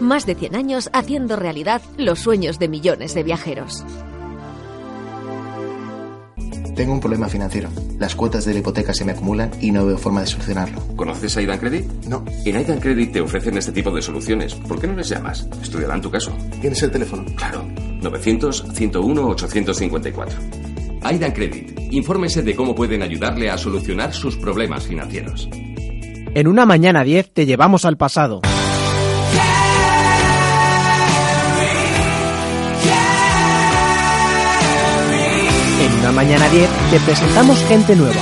Más 0.00 0.26
de 0.26 0.36
100 0.36 0.54
años 0.54 0.90
haciendo 0.92 1.36
realidad 1.36 1.82
los 1.96 2.20
sueños 2.20 2.58
de 2.58 2.68
millones 2.68 3.14
de 3.14 3.24
viajeros. 3.24 3.84
Tengo 6.78 6.92
un 6.92 7.00
problema 7.00 7.28
financiero. 7.28 7.68
Las 7.98 8.14
cuotas 8.14 8.44
de 8.44 8.52
la 8.52 8.60
hipoteca 8.60 8.94
se 8.94 9.04
me 9.04 9.10
acumulan 9.10 9.50
y 9.60 9.72
no 9.72 9.84
veo 9.84 9.98
forma 9.98 10.20
de 10.20 10.28
solucionarlo. 10.28 10.80
¿Conoces 10.94 11.36
a 11.36 11.40
Aidan 11.40 11.58
Credit? 11.58 11.84
No. 12.04 12.24
En 12.44 12.56
Aidan 12.56 12.78
Credit 12.78 13.14
te 13.14 13.20
ofrecen 13.20 13.58
este 13.58 13.72
tipo 13.72 13.90
de 13.90 14.00
soluciones. 14.00 14.54
¿Por 14.54 14.80
qué 14.80 14.86
no 14.86 14.94
les 14.94 15.08
llamas? 15.08 15.44
Estudiarán 15.60 16.00
tu 16.00 16.08
caso. 16.08 16.30
¿Tienes 16.60 16.80
el 16.84 16.92
teléfono? 16.92 17.24
Claro. 17.34 17.64
900-101-854. 18.00 20.28
Aidan 21.02 21.32
Credit. 21.32 21.76
Infórmese 21.90 22.42
de 22.42 22.54
cómo 22.54 22.76
pueden 22.76 23.02
ayudarle 23.02 23.50
a 23.50 23.58
solucionar 23.58 24.14
sus 24.14 24.36
problemas 24.36 24.86
financieros. 24.86 25.48
En 25.52 26.46
una 26.46 26.64
mañana 26.64 27.02
10 27.02 27.32
te 27.32 27.44
llevamos 27.44 27.86
al 27.86 27.96
pasado. 27.96 28.40
Una 36.00 36.12
mañana 36.12 36.48
10 36.48 36.68
te 36.90 37.00
presentamos 37.00 37.58
gente 37.66 37.96
nueva. 37.96 38.20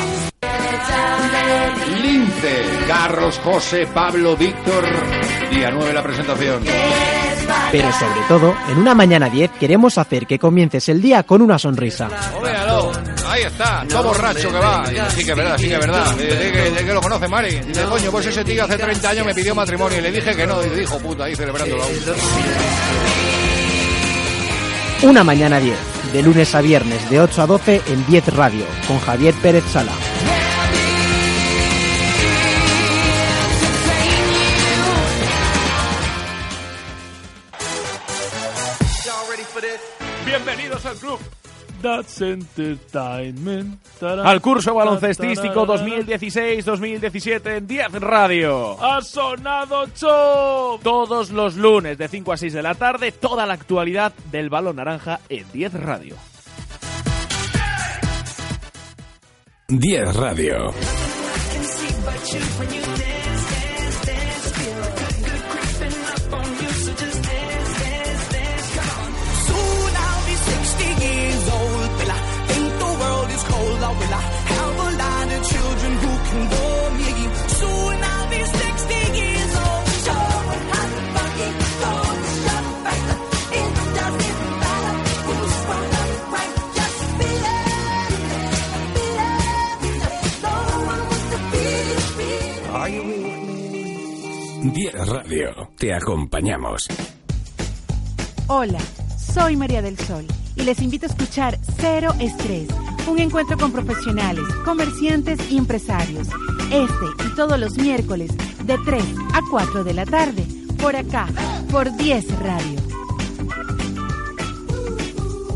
Lince, 2.03 2.63
Carlos, 2.87 3.41
José, 3.43 3.87
Pablo, 3.93 4.37
Víctor. 4.37 4.85
Día 5.51 5.71
9 5.71 5.93
la 5.93 6.03
presentación. 6.03 6.63
Pero 7.71 7.93
sobre 7.93 8.21
todo, 8.29 8.55
en 8.69 8.79
una 8.79 8.95
mañana 8.95 9.29
10 9.29 9.53
queremos 9.61 9.99
hacer 9.99 10.27
que 10.27 10.39
comiences 10.39 10.89
el 10.89 11.01
día 11.01 11.23
con 11.23 11.43
una 11.43 11.59
sonrisa. 11.59 12.09
Véalo. 12.43 12.93
Ahí 13.29 13.43
está, 13.43 13.85
todo 13.89 14.05
borracho 14.05 14.49
que 14.51 14.59
va. 14.59 14.85
Sí 15.11 15.25
que 15.25 15.31
es 15.33 15.37
verdad, 15.37 15.59
sí 15.59 15.69
que 15.69 15.75
es 15.75 15.81
verdad. 15.81 16.21
Eh, 16.21 16.53
De 16.73 16.73
que, 16.79 16.85
que 16.87 16.93
lo 16.95 17.01
conoce 17.01 17.29
Mari. 17.29 17.61
Dice, 17.61 17.85
coño, 17.85 18.11
pues 18.11 18.27
ese 18.27 18.45
tío 18.45 18.65
hace 18.65 18.77
30 18.79 19.09
años 19.11 19.27
me 19.27 19.35
pidió 19.35 19.55
matrimonio 19.55 19.99
y 19.99 20.03
le 20.03 20.13
dije 20.13 20.35
que 20.35 20.47
no. 20.47 20.65
Y 20.65 20.69
dijo, 20.71 20.99
puta, 20.99 21.25
ahí 21.25 21.35
celebrándolo. 21.37 21.83
Una 25.03 25.23
mañana 25.25 25.59
10, 25.61 25.77
de 26.17 26.23
lunes 26.23 26.55
a 26.55 26.63
viernes 26.63 27.11
de 27.11 27.21
8 27.21 27.43
a 27.43 27.47
12 27.47 27.83
en 27.89 28.07
10 28.07 28.35
Radio, 28.37 28.65
con 28.89 28.99
Javier 29.01 29.35
Pérez 29.35 29.65
Sala. 29.71 29.93
Bienvenidos 40.25 40.87
al 40.87 40.97
club. 40.97 41.36
That's 41.83 42.21
entertainment. 42.21 43.81
Al 44.03 44.41
curso 44.41 44.75
baloncestístico 44.75 45.67
2016-2017 45.67 47.57
en 47.59 47.67
10 47.67 47.93
Radio. 48.01 48.83
¡Ha 48.83 49.01
sonado 49.03 49.87
Chop! 49.95 50.83
Todos 50.83 51.31
los 51.31 51.57
lunes 51.57 51.99
de 51.99 52.09
5 52.09 52.33
a 52.33 52.37
6 52.37 52.53
de 52.53 52.63
la 52.63 52.75
tarde, 52.75 53.13
toda 53.13 53.47
la 53.47 53.55
actualidad 53.55 54.13
del 54.31 54.51
balón 54.51 54.77
naranja 54.77 55.21
en 55.29 55.45
10 55.53 55.75
Radio. 55.75 56.17
10 59.69 60.17
Radio. 60.17 60.73
Will 73.99 74.15
I 74.15 74.23
have 74.53 74.77
a 74.87 74.91
lot 75.03 75.29
of 75.37 75.41
children 75.53 75.93
who 76.03 76.13
can 76.29 76.43
bore 76.53 76.91
me? 77.01 77.13
Soon 77.61 77.97
I'll 78.13 78.29
be 78.31 78.41
60 78.45 78.95
years 79.21 79.53
old. 79.65 79.87
So 80.07 80.15
hot, 80.73 80.91
funky, 81.15 81.49
cold, 81.81 82.19
shut 82.43 82.67
back. 82.85 83.03
It 83.61 83.73
doesn't 83.99 84.41
matter 84.63 84.95
who's 85.27 85.55
from 85.67 85.85
the 85.95 86.05
right. 86.35 86.55
Just 86.79 87.01
feel 87.19 87.45
it, 87.57 87.73
feel 89.83 90.03
it. 90.07 90.21
No 90.43 90.55
one 90.67 90.83
wants 90.91 91.25
to 91.33 91.39
feel, 91.51 91.99
feel. 92.17 92.77
Are 92.77 92.89
you 92.91 93.05
10 94.73 95.09
Radio. 95.09 95.71
Te 95.79 95.95
acompañamos. 95.95 96.89
Hola, 98.49 98.79
soy 99.35 99.57
María 99.57 99.83
del 99.83 99.99
Sol 99.99 100.27
y 100.55 100.63
les 100.63 100.81
invito 100.81 101.07
a 101.07 101.09
escuchar 101.09 101.59
Cero 101.81 102.15
Estrés, 102.21 102.69
un 103.07 103.19
encuentro 103.19 103.57
con 103.57 103.73
profesionales, 103.73 104.45
comerciantes 104.65 105.39
y 105.51 105.59
empresarios. 105.59 106.29
Este 106.73 107.27
y 107.27 107.35
todos 107.35 107.59
los 107.59 107.77
miércoles 107.77 108.31
de 108.65 108.79
3 108.85 109.05
a 109.33 109.41
4 109.51 109.85
de 109.85 109.95
la 109.95 110.05
tarde, 110.05 110.45
por 110.81 110.97
acá, 110.97 111.29
por 111.71 111.95
10 111.97 112.39
Radio. 112.41 112.81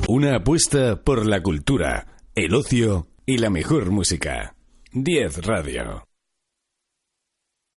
Una 0.09 0.37
apuesta 0.37 0.97
por 1.03 1.27
la 1.27 1.43
cultura, 1.43 2.07
el 2.35 2.55
ocio 2.55 3.07
y 3.27 3.39
la 3.39 3.51
mejor 3.51 3.91
música. 3.91 4.55
10 4.93 5.47
Radio. 5.47 6.10